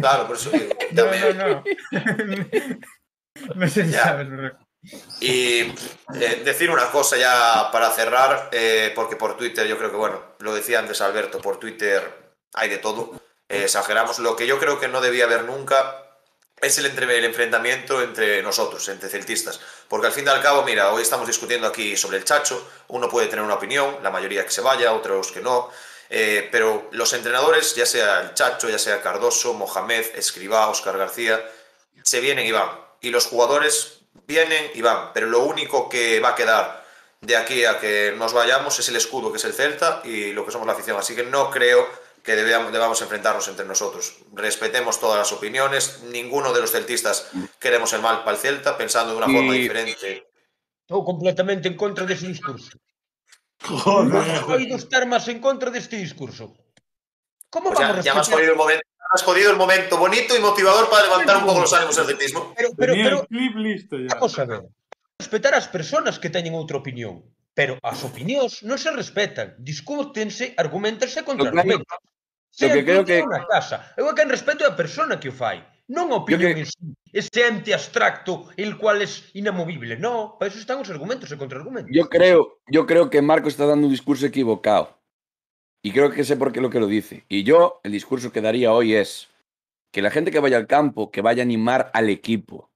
[0.00, 0.26] Claro.
[0.26, 0.74] por eso digo.
[0.92, 1.04] No,
[1.34, 1.64] no, no.
[3.54, 4.04] no sé si Ya.
[4.04, 4.67] sabes, pero...
[5.20, 5.60] Y
[6.14, 10.22] eh, decir una cosa ya para cerrar, eh, porque por Twitter yo creo que, bueno,
[10.38, 13.12] lo decía antes Alberto, por Twitter hay de todo,
[13.48, 14.18] eh, exageramos.
[14.20, 16.04] Lo que yo creo que no debía haber nunca
[16.60, 19.60] es el, entre, el enfrentamiento entre nosotros, entre celtistas.
[19.88, 23.08] Porque al fin y al cabo, mira, hoy estamos discutiendo aquí sobre el Chacho, uno
[23.08, 25.70] puede tener una opinión, la mayoría que se vaya, otros que no.
[26.08, 31.44] pero los entrenadores, ya sea el Chacho, ya sea Cardoso, Mohamed, Escribá, Oscar García,
[32.02, 32.70] se vienen y van.
[33.00, 33.97] Y los jugadores
[34.28, 35.12] vienen y van.
[35.12, 36.84] Pero lo único que va a quedar
[37.20, 40.44] de aquí a que nos vayamos es el escudo que es el Celta y lo
[40.44, 40.96] que somos la afición.
[40.98, 41.88] Así que no creo
[42.22, 44.18] que debamos, debamos enfrentarnos entre nosotros.
[44.34, 46.02] Respetemos todas las opiniones.
[46.12, 49.52] Ninguno de los celtistas queremos el mal para el Celta, pensando de una Y- forma
[49.54, 50.28] diferente.
[50.88, 52.72] Estou completamente en contra dese discurso.
[53.68, 54.72] Non Joder.
[54.72, 56.54] estar máis en contra deste discurso.
[57.52, 58.87] Como Pues ya, vamos a ya me has momento.
[59.10, 62.54] has jodido el momento bonito y motivador para levantar un poco los ánimos del atletismo.
[62.56, 64.14] Pero, pero, pero, clip listo ya.
[64.14, 64.62] Vamos a ver.
[65.18, 71.26] Respetar as persoas que teñen outra opinión, pero as opinións non se respetan, discútense, argumentanse
[71.26, 71.90] contra argumentos.
[72.60, 73.26] Lo que creo que...
[73.26, 73.94] na casa.
[73.98, 76.62] Eu a quen respeto é a persona que o fai, non a opinión que...
[76.62, 76.94] en sí.
[77.10, 79.96] Ese ente abstracto, el cual es inamovible.
[79.96, 81.90] No, para eso están os argumentos e contraargumentos.
[81.90, 84.97] Yo creo, yo creo que Marco está dando un discurso equivocado.
[85.88, 87.24] Y creo que sé por qué lo que lo dice.
[87.30, 89.30] Y yo, el discurso que daría hoy es
[89.90, 92.68] que la gente que vaya al campo, que vaya a animar al equipo.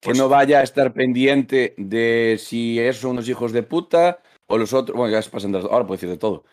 [0.00, 4.22] Que Pues- no vaya a estar pendiente de si esos son unos hijos de puta
[4.46, 4.96] o los otros.
[4.96, 6.44] Bueno, ya se pasan de ahora puedo decir de todo.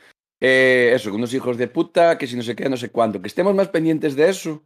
[0.41, 3.21] Eh, eso, unos hijos de puta, que si no sé qué, no sé cuánto.
[3.21, 4.63] Que estemos más pendientes de eso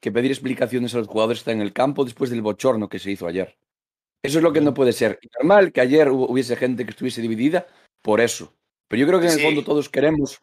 [0.00, 3.00] que pedir explicaciones a los jugadores que están en el campo después del bochorno que
[3.00, 3.58] se hizo ayer.
[4.22, 5.18] Eso es lo que no puede ser.
[5.40, 7.66] Normal que ayer hubiese gente que estuviese dividida
[8.02, 8.54] por eso.
[8.88, 9.44] Pero yo creo que en el Sí.
[9.44, 10.40] fondo todos queremos,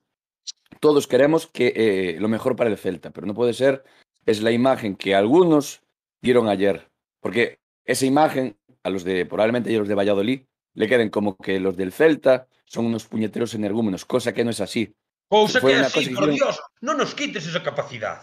[0.80, 3.84] todos queremos que eh, lo mejor para el Celta, pero no puede ser
[4.26, 5.82] es la imagen que algunos
[6.22, 6.90] dieron ayer,
[7.22, 10.42] porque esa imagen a los de probablemente a los de Valladolid
[10.74, 14.60] le queden como que los del Celta son unos puñeteros energúmenos, cosa que no es
[14.62, 14.88] así.
[14.88, 14.94] Que
[15.30, 18.22] cosa que por hicieron- Dios, non nos quites esa capacidad.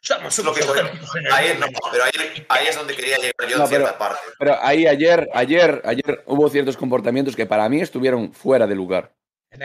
[0.00, 3.86] Somos lo que auténticos Ahí, no, pero es donde quería llegar yo No, en cierta
[3.88, 4.22] pero- parte.
[4.38, 9.12] Pero ahí ayer, ayer, ayer hubo ciertos comportamientos que para mí estuvieron fuera de lugar.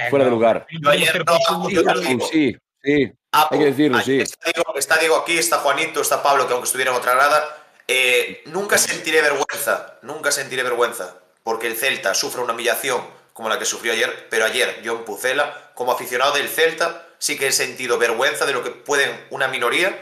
[0.09, 0.65] Fuera de lugar.
[0.69, 2.01] Yo ayer no, yo algo.
[2.01, 2.27] digo.
[2.31, 3.11] Sí, sí.
[3.31, 4.19] Ah, Hay que decirlo, ahí sí.
[4.21, 7.57] Está Diego, está Diego aquí, está Juanito, está Pablo, que aunque estuviera en otra grada,
[7.87, 13.01] eh, nunca sentiré vergüenza, nunca sentiré vergüenza, porque el Celta sufre una humillación
[13.33, 17.47] como la que sufrió ayer, pero ayer John Pucela, como aficionado del Celta, sí que
[17.47, 19.99] he sentido vergüenza de lo que pueden una minoría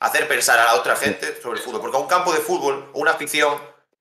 [0.00, 2.90] hacer pensar a la otra gente sobre el fútbol, porque a un campo de fútbol
[2.92, 3.58] o una afición,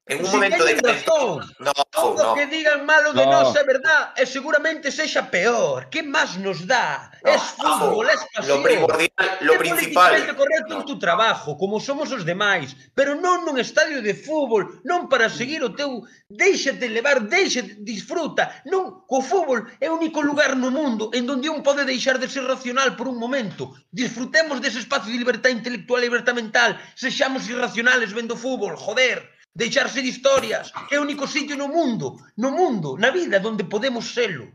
[0.08, 1.44] En un si momento de razón.
[1.60, 2.36] No, Todo no.
[2.36, 3.32] que digan malo de no.
[3.32, 5.92] nós é verdad e seguramente sexa peor.
[5.92, 7.12] Que máis nos dá?
[7.24, 8.58] No, es fútbol, es pasión.
[8.58, 9.12] Lo primordial,
[9.42, 10.16] lo é principal.
[10.16, 10.88] É correcto no.
[10.88, 15.60] tu trabajo, como somos os demais, pero non nun estadio de fútbol, non para seguir
[15.64, 16.08] o teu...
[16.28, 18.64] Déixate levar, déixate, disfruta.
[18.68, 22.32] Non, co fútbol é o único lugar no mundo en donde un pode deixar de
[22.32, 23.76] ser racional por un momento.
[23.92, 26.80] Disfrutemos dese espacio de libertad intelectual e libertad mental.
[26.96, 30.72] Sexamos irracionales vendo fútbol, joder deixarse de historias.
[30.94, 34.46] É o único sitio no mundo, no mundo, na vida, donde podemos selo.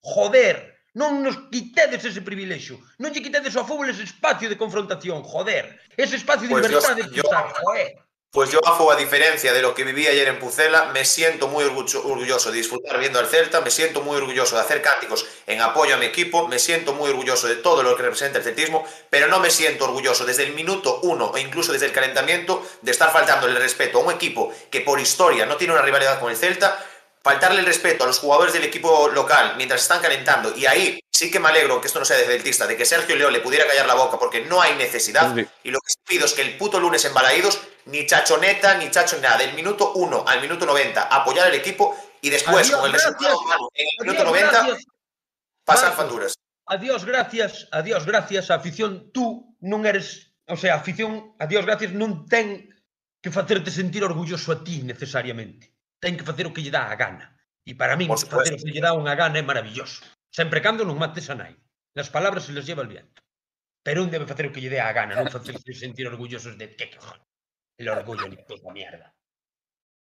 [0.00, 0.56] Joder,
[0.96, 2.80] non nos quitedes ese privilexio.
[2.96, 5.76] Non lle quitedes ao fútbol ese espacio de confrontación, joder.
[5.92, 7.04] Ese espacio de pois, pues libertade.
[7.12, 8.05] Yo, yo, que está, joder.
[8.36, 11.64] Pues yo, Afo, a diferencia de lo que viví ayer en Pucela, me siento muy
[11.64, 15.94] orgulloso de disfrutar viendo al Celta, me siento muy orgulloso de hacer cánticos en apoyo
[15.94, 19.26] a mi equipo, me siento muy orgulloso de todo lo que representa el celtismo, pero
[19.28, 23.10] no me siento orgulloso desde el minuto uno o incluso desde el calentamiento de estar
[23.10, 26.36] faltando el respeto a un equipo que por historia no tiene una rivalidad con el
[26.36, 26.78] Celta,
[27.26, 31.28] faltarle el respeto a los jugadores del equipo local mientras están calentando y ahí sí
[31.28, 33.66] que me alegro que esto no sea de celtista, de que Sergio León le pudiera
[33.66, 35.34] callar la boca porque no hay necesidad.
[35.34, 35.44] Sí.
[35.64, 39.18] Y lo que pido es que el puto lunes en Balaídos, ni chachoneta, ni chacho,
[39.20, 42.92] nada, del minuto 1 al minuto 90, apoyar al equipo y después, Adiós, con el
[42.92, 43.12] gracias.
[43.14, 44.84] resultado malo en el minuto Adiós, 90, gracias.
[45.64, 46.04] pasar Marcos.
[46.04, 46.34] facturas.
[46.66, 52.70] Adiós, gracias, adiós, gracias, afición, tú non eres, o sea, afición, adiós, gracias, non ten
[53.18, 55.75] que facerte sentir orgulloso a ti necesariamente.
[56.02, 57.36] ten que facer o que lle dá a gana.
[57.66, 60.06] E para min, Por facer o que lle dá unha gana é maravilloso.
[60.30, 61.54] Sempre cando non mates a nai.
[61.98, 63.22] Las palabras se les lleva el viento.
[63.82, 66.76] Pero un debe facer o que lle dé a gana, non facerse sentir orgullosos de
[66.76, 67.26] que cojones.
[67.76, 69.12] El orgullo ni puta mierda.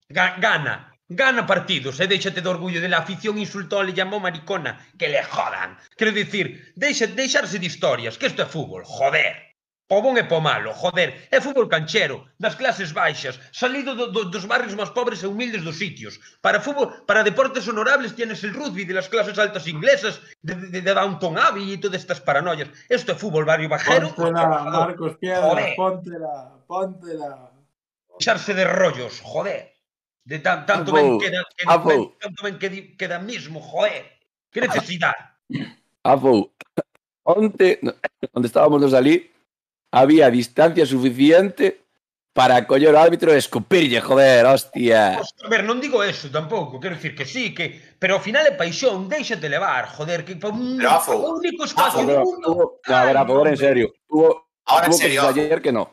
[0.09, 4.81] Ga gana, gana partidos e déixate do orgullo de la afición insultó le llamó maricona,
[4.99, 5.79] que le jodan.
[5.97, 9.54] Quero dicir, deixa, deixarse de historias, que isto é fútbol, joder
[9.87, 14.25] po bon e po malo, joder, é fútbol canchero, das clases baixas, salido do, do,
[14.31, 16.19] dos barrios máis pobres e humildes dos sitios.
[16.41, 20.81] Para fútbol, para deportes honorables tienes el rugby de las clases altas inglesas, de, de,
[20.81, 22.73] de Downton Abbey e todas estas paranoias.
[22.89, 24.09] Isto é fútbol barrio bajero.
[24.17, 25.77] Póntela, Marcos Piedra, joder.
[25.77, 26.35] póntela,
[26.67, 27.53] póntela.
[28.19, 29.75] Echarse de rollos, joder.
[30.25, 34.17] De tan, tanto, ben queda, que, ben, tanto ben que, queda mismo, joder.
[34.51, 35.37] Que necesidade.
[36.03, 36.55] Avou,
[37.25, 37.81] onte,
[38.33, 39.34] onde estábamos nos ali,
[39.95, 41.87] había distancia suficiente
[42.35, 45.23] para coller o árbitro e escupirlle, joder, hostia.
[45.23, 48.43] Pues, a ver, non digo eso tampouco, quero dicir que sí, que pero ao final
[48.43, 52.47] é paixón, déixate levar, joder, que pa un único espacio do mundo.
[52.51, 53.95] hubo- no, a ver, Afo, ahora en serio.
[54.11, 55.41] Hubo, Ahora en hubo serio, cosas Afo.
[55.47, 55.85] ayer que no.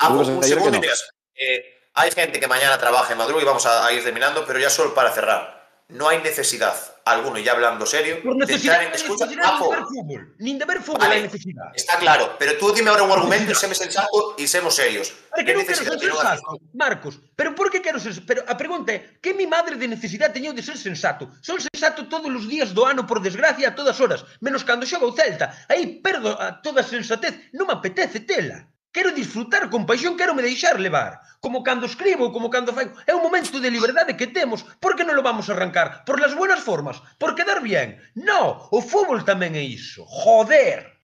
[0.00, 0.80] Ah, un se ayer que segundo no.
[0.80, 1.00] miras,
[1.36, 1.60] eh,
[1.92, 4.70] hay gente que mañana trabaja en madruga y vamos a, a ir terminando, pero ya
[4.72, 5.59] solo para cerrar.
[5.92, 9.86] no hai necesidad alguno, ya hablando serio, Por de entrar en escucha a fútbol.
[9.86, 10.34] fútbol.
[10.38, 11.72] Nin de ver fútbol vale, hai necesidad.
[11.74, 15.10] Está claro, pero tú dime ahora un argumento e seme sensato e semos serios.
[15.34, 17.18] Pero que non quero ser sensato, Marcos.
[17.34, 18.14] Pero por que quero ser...
[18.22, 21.26] Pero ah, a pregunta é, que mi madre de necesidade teñeu de ser sensato?
[21.42, 25.06] Son sensato todos os días do ano, por desgracia, a todas horas, menos cando xoga
[25.08, 25.66] o Celta.
[25.66, 28.70] Aí perdo a toda sensatez, non me apetece tela.
[28.92, 31.20] Quero disfrutar con paixón, quero me deixar levar.
[31.38, 32.90] Como cando escribo, como cando fai...
[33.06, 34.66] É un momento de liberdade que temos.
[34.82, 36.02] Por que non lo vamos a arrancar?
[36.02, 38.02] Por las buenas formas, por quedar bien.
[38.18, 40.02] No, o fútbol tamén é iso.
[40.02, 41.00] Joder.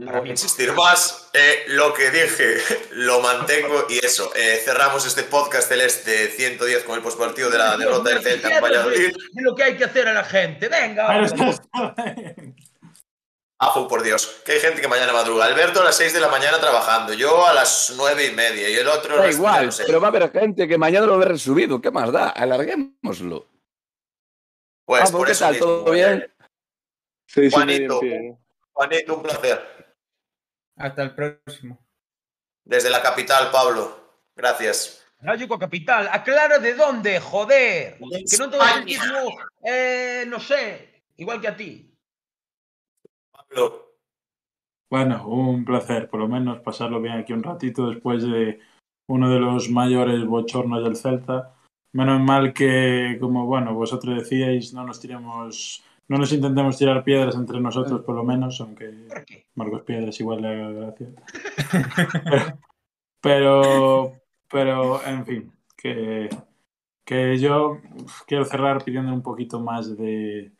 [0.00, 0.30] Para mí.
[0.30, 2.56] insistir más, eh, lo que dije
[2.92, 4.32] lo mantengo y eso.
[4.34, 8.62] Eh, cerramos este podcast celeste 110 con el postpartido de la derrota del Celta en
[8.62, 9.12] Valladolid.
[9.12, 10.68] De lo que hay que hacer a la gente.
[10.68, 11.04] Venga.
[11.04, 11.60] Vamos.
[13.62, 15.44] Afu, por Dios, que hay gente que mañana madruga.
[15.44, 18.74] Alberto a las 6 de la mañana trabajando, yo a las 9 y media y
[18.74, 19.16] el otro...
[19.16, 19.84] Da a las- igual, no sé.
[19.86, 21.78] pero va a haber gente que mañana lo ve resubido.
[21.80, 22.30] ¿Qué más da?
[22.30, 23.46] Alarguémoslo.
[24.86, 25.52] Pues por ¿qué eso tal?
[25.52, 26.32] mismo, ¿Todo bien?
[27.52, 28.00] Juanito.
[28.72, 29.94] Juanito, un placer.
[30.76, 31.78] Hasta el próximo.
[32.64, 34.22] Desde la capital, Pablo.
[34.34, 35.04] Gracias.
[35.20, 37.98] Rayo coa capital, aclara de dónde, joder.
[38.00, 39.36] De Que non todo mismo,
[39.68, 41.89] eh, no sé, igual que a ti.
[43.50, 43.90] Pablo.
[44.90, 48.58] Bueno, un placer, por lo menos pasarlo bien aquí un ratito después de
[49.08, 51.54] uno de los mayores bochornos del Celta.
[51.92, 57.36] Menos mal que, como bueno, vosotros decíais, no nos tiremos, no nos intentemos tirar piedras
[57.36, 59.08] entre nosotros, por lo menos, aunque?
[59.54, 61.08] Marcos Piedras igual le haga gracia.
[63.20, 64.12] pero,
[64.48, 66.28] pero, en fin, que,
[67.04, 67.78] que yo
[68.26, 70.52] quiero cerrar pidiendo un poquito más de,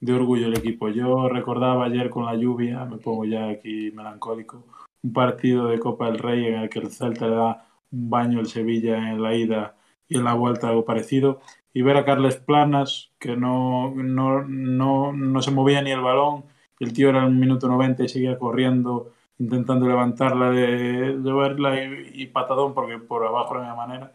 [0.00, 0.88] de orgullo al equipo.
[0.88, 4.64] Yo recordaba ayer con la lluvia, me pongo ya aquí melancólico,
[5.02, 8.38] un partido de Copa del Rey en el que el Celta le da un baño
[8.40, 9.76] al Sevilla en la ida
[10.08, 11.40] y en la vuelta algo parecido.
[11.72, 16.44] Y ver a Carles Planas, que no, no, no, no se movía ni el balón,
[16.80, 22.26] el tío era en el minuto 90 y seguía corriendo, intentando levantarla, de, verla y,
[22.26, 24.12] patadón, porque por abajo no había manera.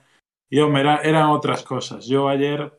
[0.50, 2.08] Y hombre, era- eran otras cosas.
[2.08, 2.74] Yo ayer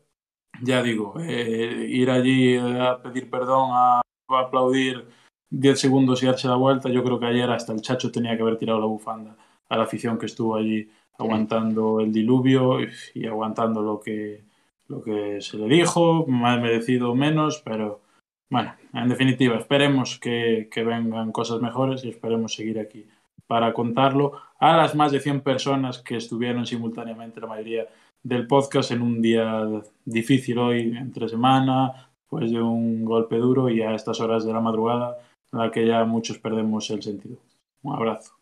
[0.62, 5.06] ya digo, eh, ir allí a pedir perdón, a, a aplaudir
[5.50, 8.42] 10 segundos y darse la vuelta, yo creo que ayer hasta el Chacho tenía que
[8.42, 9.36] haber tirado la bufanda
[9.68, 10.88] a la afición que estuvo allí
[11.18, 12.78] aguantando el diluvio
[13.14, 14.44] y, aguantando lo que,
[14.88, 18.02] lo que se le dijo, más merecido menos, pero
[18.50, 23.06] bueno, en definitiva, esperemos que, que vengan cosas mejores y esperemos seguir aquí
[23.46, 24.32] para contarlo.
[24.58, 27.86] A las más de 100 personas que estuvieron simultáneamente, la mayoría
[28.26, 29.64] del podcast en un día
[30.04, 34.60] difícil hoy, entre semana, pues de un golpe duro y a estas horas de la
[34.60, 35.16] madrugada
[35.52, 37.36] en la que ya muchos perdemos el sentido.
[37.82, 38.32] Un abrazo.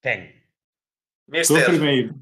[0.00, 0.32] Ten.
[1.26, 2.14] Mister.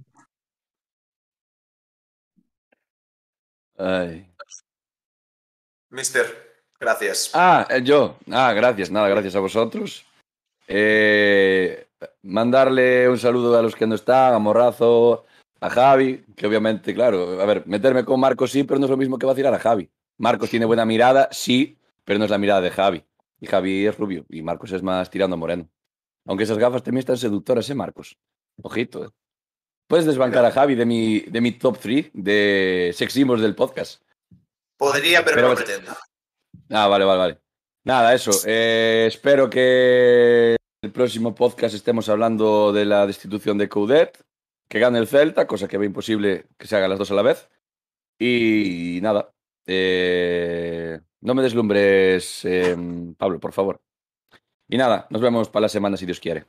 [3.78, 4.26] Ay.
[5.90, 6.26] Mister,
[6.80, 7.30] gracias.
[7.34, 8.16] Ah, eh, yo.
[8.32, 10.04] Ah, gracias, nada, gracias a vosotros.
[10.66, 11.86] Eh,
[12.22, 15.24] mandarle un saludo a los que no están, a Morrazo,
[15.62, 18.96] a Javi, que obviamente, claro, a ver, meterme con Marcos sí, pero no es lo
[18.96, 19.88] mismo que vacilar a Javi.
[20.18, 23.04] Marcos tiene buena mirada, sí, pero no es la mirada de Javi.
[23.40, 25.68] Y Javi es rubio y Marcos es más tirando a moreno.
[26.26, 28.16] Aunque esas gafas también están seductoras, ¿eh, Marcos?
[28.62, 29.08] Ojito, ¿eh?
[29.88, 34.02] Puedes desbancar a Javi de mi, de mi top 3 de sex symbols del podcast.
[34.76, 35.92] Podría, pero, pero- no pretendo.
[36.70, 37.38] Ah, vale, vale, vale.
[37.84, 38.30] Nada, eso.
[38.46, 44.22] eh, espero que el próximo podcast estemos hablando de la destitución de Coudet,
[44.72, 47.20] que gane el Celta, cosa que ve imposible que se hagan las dos a la
[47.20, 47.50] vez.
[48.18, 49.30] Y nada.
[49.66, 52.74] eh, no me deslumbres, eh,
[53.18, 53.82] Pablo, por favor.
[54.70, 56.46] Y nada, nos vemos para la semana si Dios quiere.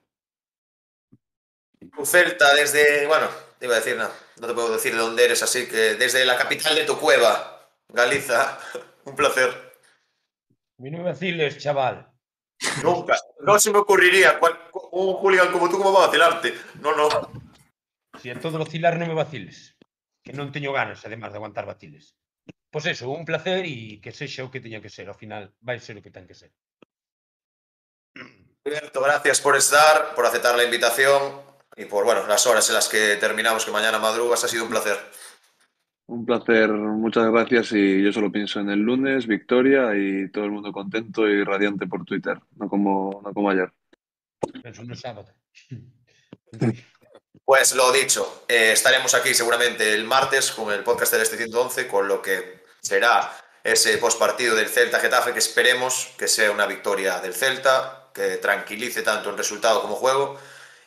[1.93, 3.27] Tu Celta desde, bueno,
[3.59, 4.07] te iba a decir, no,
[4.39, 7.67] no te puedo decir de dónde eres, así que desde la capital de tu cueva,
[7.89, 8.57] Galiza,
[9.03, 9.49] un placer.
[10.79, 12.09] A mí no me vaciles, chaval.
[12.83, 14.57] Nunca, no se me ocurriría cual-
[14.93, 16.53] un hooligan como tú, ¿cómo va a vacilarte?
[16.81, 17.42] No, no.
[18.21, 19.73] Si a todo vacilar non me vaciles.
[20.23, 22.15] Que non teño ganas, además, de aguantar vaciles.
[22.73, 25.09] Pois eso, un placer e que sexa o que teña que ser.
[25.09, 26.49] Ao final, vai ser o que ten que ser.
[28.65, 31.41] Alberto, gracias por estar, por aceptar la invitación
[31.75, 34.69] y por, bueno, las horas en las que terminamos, que mañana madrugas, ha sido un
[34.69, 34.97] placer.
[36.05, 40.51] Un placer, muchas gracias y yo solo pienso en el lunes, victoria y todo el
[40.51, 43.71] mundo contento y radiante por Twitter, no como, no como ayer.
[44.61, 45.33] Penso no sábado.
[47.45, 51.89] Pues lo dicho, eh, estaremos aquí seguramente el martes con el podcast del Este 111,
[51.89, 57.19] con lo que será ese postpartido del Celta Getafe, que esperemos que sea una victoria
[57.19, 60.39] del Celta, que tranquilice tanto en resultado como juego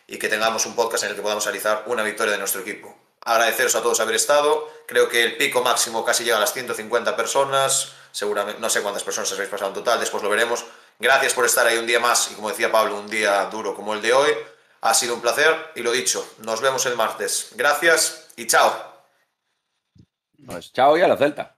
[0.06, 2.96] y que tengamos un podcast en el que podamos analizar una victoria de nuestro equipo.
[3.20, 4.66] Agradeceros a todos haber estado.
[4.86, 7.92] Creo que el pico máximo casi llega a las 150 personas.
[8.12, 10.64] Seguramente, no sé cuántas personas habéis pasado en total, después lo veremos.
[10.98, 13.92] Gracias por estar ahí un día más y como decía Pablo, un día duro como
[13.92, 14.32] el de hoy.
[14.80, 17.50] Ha sido un placer y lo dicho, nos vemos el martes.
[17.56, 18.72] Gracias y chao.
[20.46, 21.55] Pues chao y a la Celta.